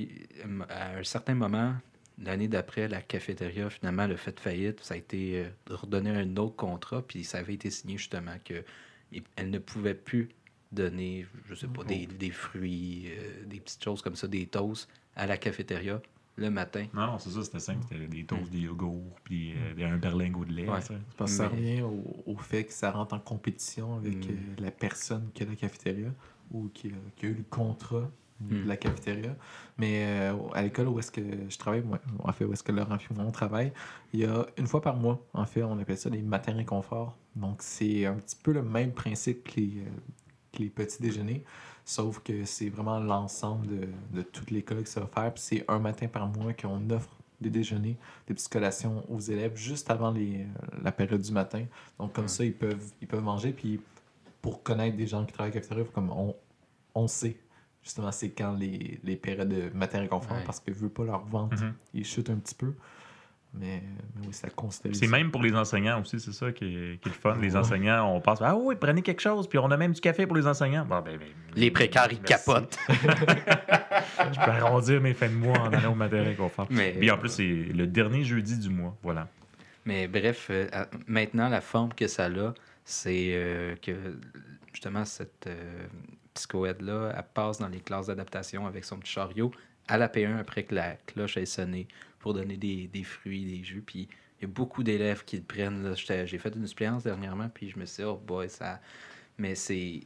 à 0.68 0.98
un 0.98 1.04
certain 1.06 1.36
moment, 1.36 1.74
l'année 2.22 2.50
d'après, 2.50 2.90
la 2.90 3.02
cafétéria, 3.02 3.70
finalement, 3.70 4.04
a 4.04 4.18
fait 4.18 4.38
faillite. 4.38 4.82
Ça 4.82 4.96
a 4.96 4.98
été 4.98 5.46
euh, 5.46 5.50
redonné 5.70 6.10
un 6.10 6.36
autre 6.36 6.58
contrat, 6.58 7.02
puis 7.02 7.24
ça 7.24 7.38
avait 7.38 7.54
été 7.54 7.70
signé 7.70 7.98
justement 7.98 8.36
qu'elle 8.44 9.50
ne 9.50 9.60
pouvait 9.60 9.94
plus 9.94 10.28
donner, 10.74 11.26
je 11.46 11.56
sais 11.56 11.68
pas, 11.68 11.86
des, 11.86 12.08
des 12.08 12.30
fruits, 12.30 13.06
euh, 13.08 13.46
des 13.46 13.62
petites 13.62 13.82
choses 13.82 14.02
comme 14.02 14.18
ça, 14.18 14.28
des 14.28 14.48
toasts 14.48 14.90
à 15.16 15.28
la 15.28 15.38
cafétéria 15.38 16.02
le 16.38 16.50
matin. 16.50 16.86
Non, 16.94 17.08
non, 17.08 17.20
c'est 17.20 17.32
ça, 17.32 17.44
c'était 17.44 17.60
simple. 17.60 17.80
C'était 17.90 18.08
des 18.08 18.24
toasts, 18.26 18.50
des 18.52 18.60
yogourts, 18.60 19.02
puis 19.24 19.54
euh, 19.80 19.88
un 19.92 19.98
berlingot 19.98 20.46
de 20.46 20.54
lait. 20.54 20.70
Ouais. 20.70 20.82
ça. 20.82 20.94
Parce 21.18 21.32
que 21.32 21.38
ça 21.38 21.48
revient 21.50 21.82
au, 21.82 22.04
au 22.26 22.38
fait 22.38 22.64
que 22.66 22.74
ça 22.74 22.92
rentre 22.92 23.16
en 23.16 23.20
compétition 23.20 23.96
avec 23.98 24.18
Mm. 24.18 24.32
euh, 24.32 24.62
la 24.64 24.72
personne 24.72 25.30
qui 25.34 25.44
a 25.44 25.46
la 25.48 25.56
cafétéria 25.56 26.10
ou 26.52 26.70
qui 26.74 26.88
a, 26.90 26.92
qui 27.16 27.26
a 27.26 27.30
eu 27.30 27.34
le 27.34 27.44
contrat 27.50 28.10
de 28.40 28.56
Mm. 28.64 28.68
la 28.68 28.78
cafétéria. 28.78 29.36
Mais 29.80 30.06
euh, 30.06 30.36
à 30.54 30.62
l'école 30.62 30.88
où 30.90 31.00
est-ce 31.00 31.12
que 31.12 31.22
je 31.50 31.58
travaille, 31.58 31.82
moi, 31.82 32.00
en 32.20 32.32
fait, 32.32 32.46
où 32.46 32.54
est-ce 32.54 32.62
que 32.64 32.72
Laurent 32.72 32.96
et 32.98 33.14
moi 33.16 33.24
on 33.28 33.32
travaille, 33.32 33.74
il 34.14 34.20
y 34.20 34.26
a 34.26 34.46
une 34.60 34.68
fois 34.68 34.82
par 34.82 34.96
mois, 34.96 35.26
en 35.34 35.46
fait, 35.46 35.64
on 35.64 35.80
appelle 35.80 35.98
ça 35.98 36.12
les 36.12 36.22
matins 36.22 36.54
réconfort. 36.54 37.18
Donc 37.36 37.64
c'est 37.64 38.06
un 38.06 38.14
petit 38.16 38.36
peu 38.36 38.52
le 38.52 38.62
même 38.62 38.92
principe 38.94 39.44
que 39.44 39.60
les, 39.60 39.80
euh, 39.80 39.90
que 40.54 40.60
les 40.60 40.70
petits 40.70 41.02
déjeuners, 41.02 41.44
sauf 41.88 42.20
que 42.20 42.44
c'est 42.44 42.68
vraiment 42.70 43.00
l'ensemble 43.00 43.66
de, 43.68 43.88
de 44.12 44.22
toute 44.22 44.52
l'école 44.52 44.84
qui 44.84 45.00
offert. 45.00 45.34
Puis 45.34 45.42
c'est 45.44 45.66
un 45.70 45.80
matin 45.80 46.08
par 46.08 46.28
mois 46.28 46.52
qu'on 46.54 46.90
offre 46.90 47.10
des 47.40 47.50
déjeuners, 47.50 47.96
des 48.28 48.34
petites 48.34 48.52
collations 48.52 49.06
aux 49.10 49.20
élèves 49.20 49.56
juste 49.56 49.90
avant 49.90 50.12
les, 50.12 50.46
la 50.84 50.92
période 50.92 51.22
du 51.22 51.32
matin. 51.32 51.64
Donc 51.98 52.12
comme 52.12 52.26
Ouais. 52.26 52.30
ça, 52.30 52.44
ils 52.44 52.54
peuvent, 52.54 52.92
ils 53.02 53.08
peuvent 53.08 53.24
manger. 53.24 53.54
Puis 53.54 53.80
pour 54.42 54.64
connaître 54.64 54.98
des 54.98 55.08
gens 55.08 55.26
qui 55.26 55.32
travaillent 55.32 55.52
à 55.54 55.56
la 55.56 55.62
cafétéria, 55.62 55.86
comme 55.94 56.10
on, 56.12 56.36
on 56.94 57.08
sait 57.08 57.38
justement 57.82 58.12
c'est 58.12 58.32
quand 58.32 58.54
les, 58.54 59.00
les 59.04 59.16
périodes 59.16 59.48
de 59.48 59.70
matin 59.70 60.00
réconfort 60.02 60.36
Ouais. 60.38 60.44
parce 60.46 60.60
que 60.60 60.72
veut 60.72 60.90
pas 60.90 61.06
leur 61.06 61.24
ventre, 61.26 61.64
Mhm. 61.64 61.74
ils 61.94 62.06
chutent 62.06 62.30
un 62.30 62.36
petit 62.36 62.56
peu. 62.56 62.74
Mais, 63.54 63.82
mais 64.16 64.28
oui, 64.28 64.50
considérer. 64.56 64.94
C'est 64.94 65.06
ça. 65.06 65.12
même 65.12 65.32
pour 65.32 65.42
les 65.42 65.56
enseignants 65.56 66.02
aussi, 66.02 66.20
c'est 66.20 66.32
ça 66.34 66.52
qui 66.52 66.66
est, 66.66 67.02
qui 67.02 67.10
est 67.10 67.12
le 67.12 67.20
fun. 67.20 67.36
Les 67.42 67.56
enseignants, 67.56 68.14
on 68.14 68.20
pense, 68.22 68.40
ah 68.42 68.56
oui, 68.56 68.76
prenez 68.80 69.02
quelque 69.02 69.22
chose, 69.22 69.48
puis 69.48 69.58
on 69.58 69.72
a 69.72 69.78
même 69.78 69.94
du 69.94 70.02
café 70.02 70.28
pour 70.28 70.36
les 70.36 70.46
enseignants. 70.46 70.86
Bon, 70.86 71.02
ben, 71.02 71.18
ben, 71.18 71.28
Les 71.56 71.72
précaires, 71.72 72.08
ils 72.12 72.20
merci. 72.28 72.46
capotent. 72.46 72.78
Je 72.90 74.46
peux 74.46 74.52
arrondir 74.52 75.02
mes 75.02 75.14
fins 75.14 75.30
de 75.30 75.34
mois 75.34 75.58
en 75.60 75.74
allant 75.74 75.92
au 75.94 75.96
matin 75.96 76.24
réconfort. 76.24 76.68
Mais- 76.70 76.92
Puis 76.94 77.10
en 77.10 77.18
plus, 77.18 77.30
c'est 77.30 77.44
le 77.44 77.88
dernier 77.88 78.24
jeudi 78.24 78.58
du 78.58 78.70
mois. 78.70 78.96
Voilà. 79.02 79.28
Mais 79.86 80.08
bref, 80.08 80.48
euh, 80.50 80.68
maintenant, 81.08 81.48
la 81.50 81.62
forme 81.62 81.94
que 81.94 82.08
ça 82.08 82.26
a, 82.26 82.54
c'est 82.84 83.30
euh, 83.34 83.76
que 83.82 84.18
justement, 84.74 85.06
cette 85.06 85.48
euh, 85.48 85.88
psychoède-là, 86.34 87.14
elle 87.18 87.24
passe 87.34 87.60
dans 87.60 87.70
les 87.70 87.80
classes 87.80 88.08
d'adaptation 88.08 88.68
avec 88.68 88.84
son 88.86 88.98
petit 88.98 89.12
chariot 89.14 89.52
à 89.88 89.98
la 89.98 90.08
P1 90.10 90.38
après 90.40 90.64
que 90.64 90.76
la 90.76 90.96
cloche 91.06 91.38
ait 91.38 91.46
sonné 91.46 91.88
pour 92.20 92.34
donner 92.34 92.58
des, 92.58 92.88
des 92.88 93.04
fruits, 93.04 93.46
des 93.46 93.64
jus. 93.64 93.82
Puis 93.86 94.08
il 94.40 94.44
y 94.44 94.46
a 94.46 94.48
beaucoup 94.48 94.84
d'élèves 94.84 95.24
qui 95.26 95.38
le 95.38 95.44
prennent. 95.44 95.96
J'ai 95.96 96.38
fait 96.38 96.56
une 96.56 96.68
suppléance 96.68 97.04
dernièrement, 97.04 97.50
puis 97.50 97.70
je 97.70 97.80
me 97.80 97.86
suis 97.86 98.04
dit, 98.04 98.10
oh 98.10 98.18
boy, 98.18 98.50
ça. 98.50 98.82
Mais 99.38 99.56
c'est 99.56 100.04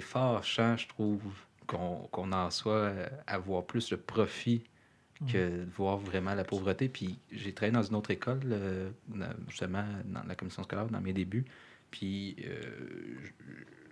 fâchant, 0.00 0.76
je 0.76 0.88
trouve, 0.88 1.22
qu'on 1.66 2.32
en 2.32 2.50
soit 2.50 2.72
euh, 2.74 3.08
à 3.26 3.38
voir 3.38 3.64
plus 3.64 3.90
le 3.90 3.96
profit 3.96 4.64
que 5.26 5.64
de 5.64 5.70
voir 5.70 5.98
vraiment 5.98 6.34
la 6.34 6.44
pauvreté. 6.44 6.88
Puis 6.88 7.18
j'ai 7.32 7.52
travaillé 7.54 7.72
dans 7.74 7.82
une 7.82 7.94
autre 7.96 8.10
école, 8.10 8.40
euh, 8.46 8.90
justement, 9.48 9.84
dans 10.06 10.22
la 10.24 10.34
commission 10.36 10.62
scolaire, 10.64 10.86
dans 10.88 11.00
mes 11.00 11.12
débuts. 11.12 11.46
Puis 11.90 12.36
euh, 12.44 12.60
je, 13.22 13.30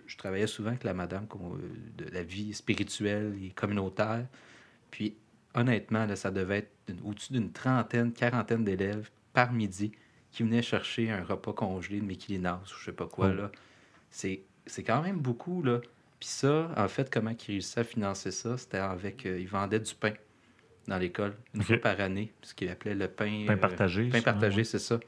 je 0.07 0.17
travaillais 0.17 0.47
souvent 0.47 0.69
avec 0.69 0.83
la 0.83 0.93
madame 0.93 1.27
qu'on- 1.27 1.57
de 1.97 2.05
la 2.11 2.23
vie 2.23 2.53
spirituelle 2.53 3.35
et 3.43 3.49
communautaire. 3.51 4.25
Puis 4.93 5.17
honnêtement, 5.55 6.05
là, 6.05 6.15
ça 6.15 6.29
devait 6.29 6.59
être 6.59 6.71
au-dessus 7.03 7.33
d'une 7.33 7.51
trentaine, 7.51 8.13
quarantaine 8.13 8.63
d'élèves 8.63 9.09
par 9.33 9.51
midi 9.51 9.91
qui 10.29 10.43
venaient 10.43 10.61
chercher 10.61 11.09
un 11.09 11.23
repas 11.23 11.51
congelé 11.51 11.99
de 11.99 12.05
Michelinas 12.05 12.61
ou 12.63 12.79
je 12.79 12.85
sais 12.85 12.91
pas 12.91 13.07
quoi. 13.07 13.31
Oh. 13.31 13.33
là. 13.33 13.51
C'est 14.11 14.43
c'est 14.67 14.83
quand 14.83 15.01
même 15.01 15.17
beaucoup. 15.17 15.63
là. 15.63 15.79
Puis 16.19 16.29
ça, 16.29 16.71
en 16.77 16.87
fait, 16.87 17.11
comment 17.11 17.31
ils 17.31 17.45
réussissaient 17.47 17.79
à 17.79 17.83
financer 17.83 18.29
ça, 18.29 18.55
c'était 18.55 18.77
avec... 18.77 19.25
euh, 19.25 19.39
ils 19.39 19.47
vendaient 19.47 19.79
du 19.79 19.95
pain 19.95 20.13
dans 20.87 20.99
l'école, 20.99 21.35
une 21.55 21.63
fois 21.63 21.77
par 21.77 21.99
année, 21.99 22.31
ce 22.43 22.53
qu'ils 22.53 22.69
appelaient 22.69 22.93
le 22.93 23.07
pain... 23.07 23.45
Pain 23.47 23.55
euh, 23.55 23.57
partagé. 23.57 24.09
pain 24.09 24.21
partagé, 24.21 24.57
ouais. 24.57 24.63
c'est 24.63 24.79
ça. 24.79 24.99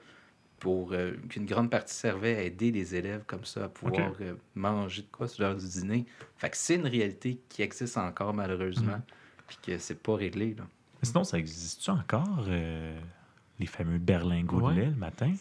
Pour 0.57 0.93
euh, 0.93 1.11
qu'une 1.29 1.45
grande 1.45 1.69
partie 1.69 1.93
servait 1.93 2.35
à 2.35 2.41
aider 2.41 2.71
les 2.71 2.95
élèves 2.95 3.23
comme 3.27 3.45
ça 3.45 3.65
à 3.65 3.69
pouvoir 3.69 4.13
manger 4.55 5.03
de 5.03 5.07
quoi 5.11 5.27
sur 5.27 5.43
l'heure 5.43 5.55
du 5.55 5.67
dîner. 5.67 6.05
Fait 6.37 6.49
que 6.49 6.57
c'est 6.57 6.75
une 6.75 6.87
réalité 6.87 7.39
qui 7.49 7.61
existe 7.61 7.97
encore 7.97 8.33
malheureusement, 8.33 9.01
puis 9.47 9.57
que 9.65 9.77
c'est 9.77 10.01
pas 10.01 10.15
réglé. 10.15 10.55
Là. 10.57 10.63
Mais 11.01 11.07
sinon, 11.07 11.23
ça 11.23 11.37
existe-tu 11.37 11.89
encore, 11.91 12.45
euh, 12.47 12.97
les 13.59 13.65
fameux 13.67 13.97
berlingots 13.99 14.59
Ouais. 14.59 14.75
de 14.75 14.79
lait 14.81 14.85
le 14.87 14.95
matin? 14.95 15.31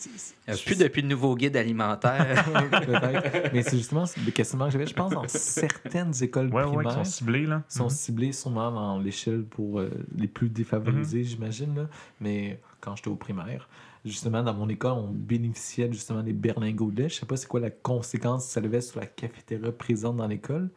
Euh, 0.49 0.55
plus 0.65 0.79
depuis 0.79 1.03
le 1.03 1.09
nouveau 1.09 1.35
guide 1.37 1.57
alimentaire. 1.57 2.45
Peut-être. 2.71 3.53
Mais 3.53 3.63
c'est 3.63 3.77
justement 3.77 4.05
le 4.25 4.31
questionnement 4.31 4.67
que 4.67 4.73
j'avais. 4.73 4.87
Je 4.87 4.95
pense 4.95 5.13
dans 5.13 5.27
certaines 5.27 6.13
écoles 6.23 6.49
Ouais, 6.53 6.63
ouais, 6.63 6.69
qui 6.71 6.75
primaires 6.77 6.93
sont 6.95 7.05
ciblés, 7.05 7.47
là. 7.47 7.63
sont 7.69 7.85
Mhm. 7.85 7.91
ciblés 7.91 8.33
sûrement 8.33 8.71
dans 8.71 8.99
l'échelle 8.99 9.43
pour 9.45 9.81
euh, 9.81 9.91
les 10.17 10.29
plus 10.29 10.49
défavorisés, 10.49 11.25
j'imagine. 11.25 11.75
là. 11.75 11.89
Mais 12.21 12.61
quand 12.81 12.95
j'étais 12.97 13.09
au 13.09 13.17
primaire, 13.17 13.69
justement, 14.05 14.43
dans 14.43 14.55
mon 14.55 14.69
école, 14.69 14.93
on 14.93 15.09
bénéficiait 15.11 15.91
justement 15.91 16.23
des 16.23 16.35
berlingots 16.35 16.91
de 16.91 17.03
lait. 17.03 17.09
Je 17.09 17.15
sais 17.17 17.27
pas 17.27 17.37
c'est 17.37 17.49
quoi 17.49 17.61
la 17.61 17.71
conséquence 17.71 18.47
que 18.47 18.53
ça 18.53 18.61
avait 18.61 18.81
sur 18.81 19.01
la 19.01 19.07
cafétéria 19.07 19.73
présente 19.73 20.17
dans 20.19 20.27
l'école. 20.29 20.69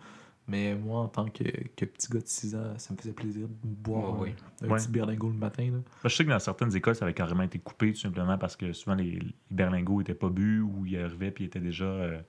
Mais 0.47 0.75
moi, 0.75 1.01
en 1.01 1.07
tant 1.09 1.25
que, 1.25 1.43
que 1.75 1.83
petit 1.85 2.07
gars 2.09 2.19
de 2.21 2.27
6 2.27 2.55
ans, 2.55 2.73
ça 2.77 2.93
me 2.93 2.97
faisait 2.99 3.11
plaisir 3.11 3.47
de 3.47 3.53
boire 3.63 4.17
Ouais, 4.19 4.33
un, 4.61 4.65
un 4.65 4.69
Ouais. 4.69 4.77
petit 4.77 4.87
berlingot 4.89 5.27
le 5.27 5.33
matin. 5.37 5.63
Là. 5.65 5.71
Moi, 5.71 5.83
je 6.05 6.09
sais 6.15 6.23
que 6.23 6.29
dans 6.29 6.39
certaines 6.39 6.73
écoles, 6.75 6.95
ça 6.95 7.03
avait 7.05 7.13
carrément 7.13 7.43
été 7.43 7.59
coupé 7.59 7.91
tout 7.91 7.99
simplement 7.99 8.37
parce 8.37 8.55
que 8.55 8.71
souvent 8.71 8.95
les, 8.95 9.11
les 9.11 9.35
berlingots 9.51 9.97
n'étaient 9.99 10.13
pas 10.13 10.29
bu 10.29 10.61
ou 10.61 10.85
ils 10.85 10.97
arrivaient 10.99 11.31
puis 11.31 11.43
ils 11.43 11.47
étaient 11.47 11.59
déjà 11.59 11.83
euh, 11.85 12.19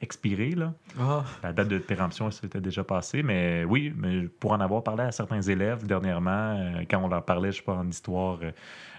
expirés. 0.00 0.50
Là. 0.50 0.74
Ah, 0.98 1.24
La 1.44 1.52
date 1.52 1.68
de 1.68 1.78
péremption 1.78 2.30
s'était 2.32 2.60
déjà 2.60 2.82
passée. 2.82 3.22
Mais 3.22 3.64
oui, 3.64 3.92
mais 3.96 4.22
pour 4.26 4.50
en 4.50 4.58
avoir 4.60 4.82
parlé 4.82 5.04
à 5.04 5.12
certains 5.12 5.42
élèves 5.42 5.86
dernièrement, 5.86 6.56
euh, 6.58 6.82
quand 6.90 6.98
on 7.04 7.08
leur 7.08 7.24
parlait, 7.24 7.52
je 7.52 7.58
sais 7.58 7.62
pas, 7.62 7.74
en 7.76 7.88
histoire 7.88 8.40
euh, 8.42 8.50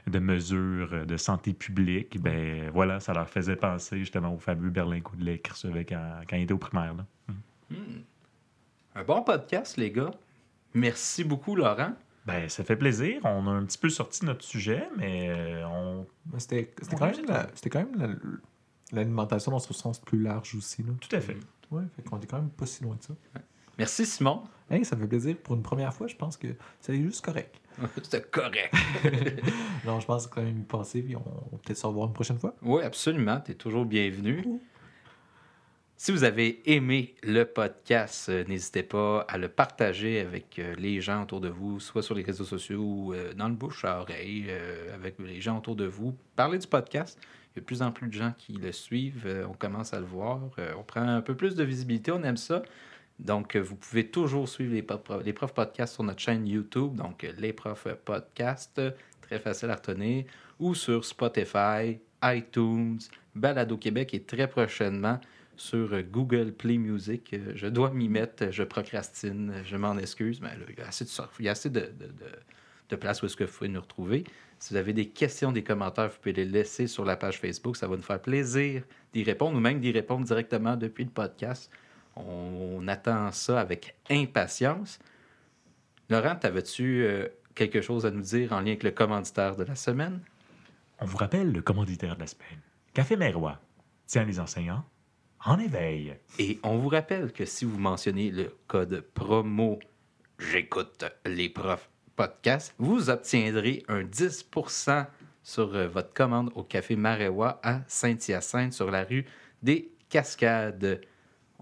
de 0.08 0.20
mesures 0.20 1.06
de 1.06 1.18
santé 1.18 1.52
publique, 1.54 2.22
ben 2.22 2.70
voilà, 2.74 3.02
ça 3.02 3.14
leur 3.14 3.28
faisait 3.30 3.58
penser 3.58 4.00
justement 4.00 4.34
au 4.34 4.38
fameux 4.40 4.70
berlingot 4.70 5.12
de 5.18 5.26
lait 5.26 5.40
qu'ils 5.40 5.52
recevaient 5.54 5.84
quand, 5.86 6.22
quand 6.30 6.38
ils 6.38 6.44
étaient 6.44 6.54
au 6.54 6.58
primaire. 6.58 6.94
Là. 6.96 7.06
Hmm. 7.70 7.74
Un 8.96 9.04
bon 9.04 9.22
podcast, 9.24 9.78
les 9.78 9.92
gars. 9.92 10.12
Merci 10.74 11.24
beaucoup, 11.24 11.56
Laurent. 11.56 11.94
Ben, 12.26 12.48
ça 12.50 12.64
fait 12.64 12.76
plaisir. 12.76 13.20
On 13.24 13.48
a 13.48 13.52
un 13.52 13.66
petit 13.66 13.78
peu 13.78 13.90
sorti 13.90 14.26
notre 14.26 14.44
sujet, 14.44 14.88
mais 14.98 15.30
euh, 15.30 15.66
on... 15.68 16.06
mais 16.32 16.40
c'était 16.40 16.72
quand, 16.98 17.06
même 17.08 17.26
la- 17.28 17.48
quand 17.70 17.80
même 17.80 17.96
la- 17.98 18.16
l'alimentation 18.92 19.52
dans 19.52 19.60
son 19.60 19.74
sens 19.74 20.00
plus 20.00 20.22
large 20.22 20.54
aussi. 20.56 20.84
Là. 20.84 20.92
tout 21.00 21.16
à 21.16 21.22
fait. 21.22 21.38
Ouais, 21.72 21.84
fait 21.96 22.04
qu'on 22.04 22.20
est 22.20 22.26
quand 22.28 22.38
même 22.38 22.50
pas 22.50 22.66
si 22.66 22.84
loin 22.84 22.96
de 22.96 23.02
ça. 23.04 23.14
Merci, 23.78 24.06
Simon. 24.06 24.44
Hey, 24.70 24.86
ça 24.86 24.96
me 24.96 25.02
fait 25.02 25.08
plaisir. 25.08 25.36
Pour 25.42 25.56
une 25.56 25.64
première 25.64 25.94
fois, 25.94 26.08
je 26.08 26.16
pense 26.16 26.38
que 26.38 26.48
ça 26.82 26.94
est 26.94 27.02
juste 27.02 27.24
correct. 27.24 27.56
C'était 28.04 28.22
correct. 28.22 28.74
non, 29.86 30.00
je 30.00 30.06
pense 30.06 30.28
quand 30.28 30.44
même 30.44 30.60
y 30.60 30.64
passer, 30.64 31.02
puis 31.02 31.16
on 31.16 31.20
va 31.22 31.58
peut-être 31.64 31.78
se 31.78 31.88
revoir 31.88 32.08
une 32.08 32.14
prochaine 32.14 32.38
fois. 32.38 32.54
Oui, 32.62 32.84
absolument. 32.84 33.40
Tu 33.40 33.54
es 33.54 33.56
toujours 33.56 33.86
bienvenu. 33.86 34.44
Si 36.04 36.12
vous 36.12 36.24
avez 36.24 36.64
aimé 36.66 37.14
le 37.22 37.44
podcast, 37.44 38.28
euh, 38.30 38.44
n'hésitez 38.46 38.82
pas 38.82 39.20
à 39.28 39.38
le 39.38 39.50
partager 39.50 40.20
avec 40.20 40.58
euh, 40.58 40.74
les 40.80 41.00
gens 41.00 41.22
autour 41.22 41.42
de 41.42 41.48
vous, 41.48 41.80
soit 41.80 42.02
sur 42.02 42.16
les 42.16 42.24
réseaux 42.24 42.44
sociaux 42.44 42.82
ou 42.82 43.14
euh, 43.14 43.36
dans 43.36 43.48
le 43.48 43.54
bouche 43.54 43.86
à 43.86 44.00
oreille, 44.00 44.48
avec 44.96 45.20
les 45.20 45.40
gens 45.40 45.60
autour 45.60 45.76
de 45.76 45.86
vous. 45.86 46.18
Parlez 46.36 46.58
du 46.58 46.66
podcast. 46.66 47.20
Il 47.22 47.58
y 47.58 47.60
a 47.60 47.62
de 47.62 47.66
plus 47.68 47.84
en 47.84 47.92
plus 47.92 48.08
de 48.08 48.14
gens 48.14 48.34
qui 48.36 48.54
le 48.54 48.72
suivent. 48.72 49.46
on 49.48 49.54
commence 49.54 49.94
à 49.94 50.00
le 50.00 50.08
voir. 50.08 50.40
On 50.76 50.82
prend 50.82 51.08
un 51.08 51.22
peu 51.22 51.36
plus 51.36 51.54
de 51.54 51.64
visibilité. 51.64 52.12
On 52.12 52.24
aime 52.24 52.36
ça. 52.36 52.64
Donc, 53.20 53.56
vous 53.56 53.76
pouvez 53.76 54.08
toujours 54.08 54.50
suivre 54.50 54.74
les, 54.74 54.84
les 55.24 55.34
profs 55.34 55.54
podcasts 55.54 55.94
sur 55.94 56.04
notre 56.04 56.20
chaîne 56.20 56.48
YouTube. 56.48 56.96
Donc, 56.96 57.32
les 57.38 57.54
profs 57.54 57.88
podcasts, 58.04 58.82
très 59.22 59.38
facile 59.38 59.70
à 59.70 59.76
retenir, 59.76 60.26
ou 60.60 60.74
sur 60.74 61.06
Spotify, 61.06 62.00
iTunes, 62.24 62.98
Balado 63.36 63.78
Québec 63.78 64.16
et 64.16 64.24
très 64.24 64.48
prochainement 64.48 65.20
sur 65.62 66.02
Google 66.04 66.52
Play 66.52 66.78
Music. 66.78 67.36
Je 67.56 67.68
dois 67.68 67.92
m'y 67.92 68.10
mettre, 68.10 68.52
je 68.52 68.64
procrastine, 68.64 69.62
je 69.64 69.78
m'en 69.78 69.98
excuse, 69.98 70.42
mais 70.42 70.50
il 70.68 71.46
y 71.46 71.48
a 71.48 71.52
assez 71.52 71.70
de, 71.70 72.96
place 73.00 73.22
où 73.22 73.28
est-ce 73.28 73.38
que 73.38 73.44
vous 73.44 73.54
pouvez 73.54 73.70
nous 73.70 73.80
retrouver. 73.80 74.24
Si 74.58 74.74
vous 74.74 74.78
avez 74.78 74.94
des 74.94 75.10
questions, 75.10 75.52
des 75.52 75.64
commentaires, 75.64 76.10
vous 76.10 76.18
pouvez 76.18 76.34
les 76.34 76.46
laisser 76.46 76.88
sur 76.88 77.06
la 77.06 77.16
page 77.16 77.40
Facebook. 77.40 77.78
Ça 77.78 77.88
va 77.88 77.96
nous 77.96 78.02
faire 78.02 78.22
plaisir 78.22 78.84
d'y 79.14 79.24
répondre 79.24 79.56
ou 79.56 79.60
même 79.60 79.80
d'y 79.80 79.92
répondre 79.92 80.26
directement 80.26 80.76
depuis 80.76 81.04
le 81.04 81.12
podcast. 81.12 81.72
On 82.16 82.88
attend 82.88 83.32
ça 83.32 83.60
avec 83.60 83.96
impatience. 84.10 85.00
Laurent, 86.10 86.36
t'avais-tu 86.36 87.04
euh, 87.04 87.28
quelque 87.56 87.82
chose 87.82 88.06
à 88.06 88.12
nous 88.12 88.22
dire 88.22 88.52
en 88.52 88.60
lien 88.60 88.68
avec 88.68 88.84
le 88.84 88.92
commanditaire 88.92 89.56
de 89.56 89.64
la 89.64 89.76
semaine? 89.76 90.20
On 91.00 91.06
vous 91.06 91.18
rappelle 91.18 91.52
le 91.52 91.62
commanditaire 91.62 92.16
de 92.16 92.22
la 92.22 92.28
semaine. 92.28 92.60
Café 92.94 93.16
Mérois. 93.16 93.60
Tiens 94.08 94.26
les 94.26 94.40
enseignants 94.40 94.84
en 95.46 95.60
éveil. 95.60 96.16
Et 96.40 96.60
on 96.64 96.78
vous 96.78 96.90
rappelle 96.90 97.32
que 97.32 97.46
si 97.46 97.66
vous 97.66 97.78
mentionnez 97.78 98.32
le 98.32 98.56
code 98.68 99.02
promo 99.14 99.80
J'écoute 100.40 101.06
les 101.26 101.50
profs 101.50 101.90
podcast, 102.16 102.74
vous 102.78 103.10
obtiendrez 103.10 103.84
un 103.88 104.04
10% 104.04 105.06
sur 105.44 105.76
euh, 105.76 105.88
votre 105.88 106.14
commande 106.14 106.52
au 106.56 106.64
Café 106.64 106.96
Maréwa 106.96 107.60
à 107.64 107.82
Saint-Hyacinthe 107.88 108.74
sur 108.74 108.92
la 108.92 109.04
rue 109.04 109.26
des 109.62 109.92
Cascades. 110.10 111.02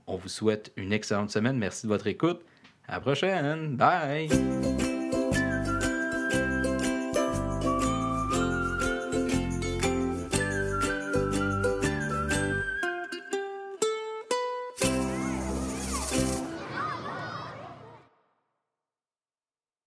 On 0.08 0.18
vous 0.18 0.30
souhaite 0.30 0.72
une 0.76 0.92
excellente 0.94 1.30
semaine. 1.30 1.58
Merci 1.58 1.86
de 1.86 1.92
votre 1.92 2.08
écoute. 2.08 2.42
À 2.88 2.94
la 2.94 3.00
prochaine. 3.02 3.76
Bye. 3.76 4.30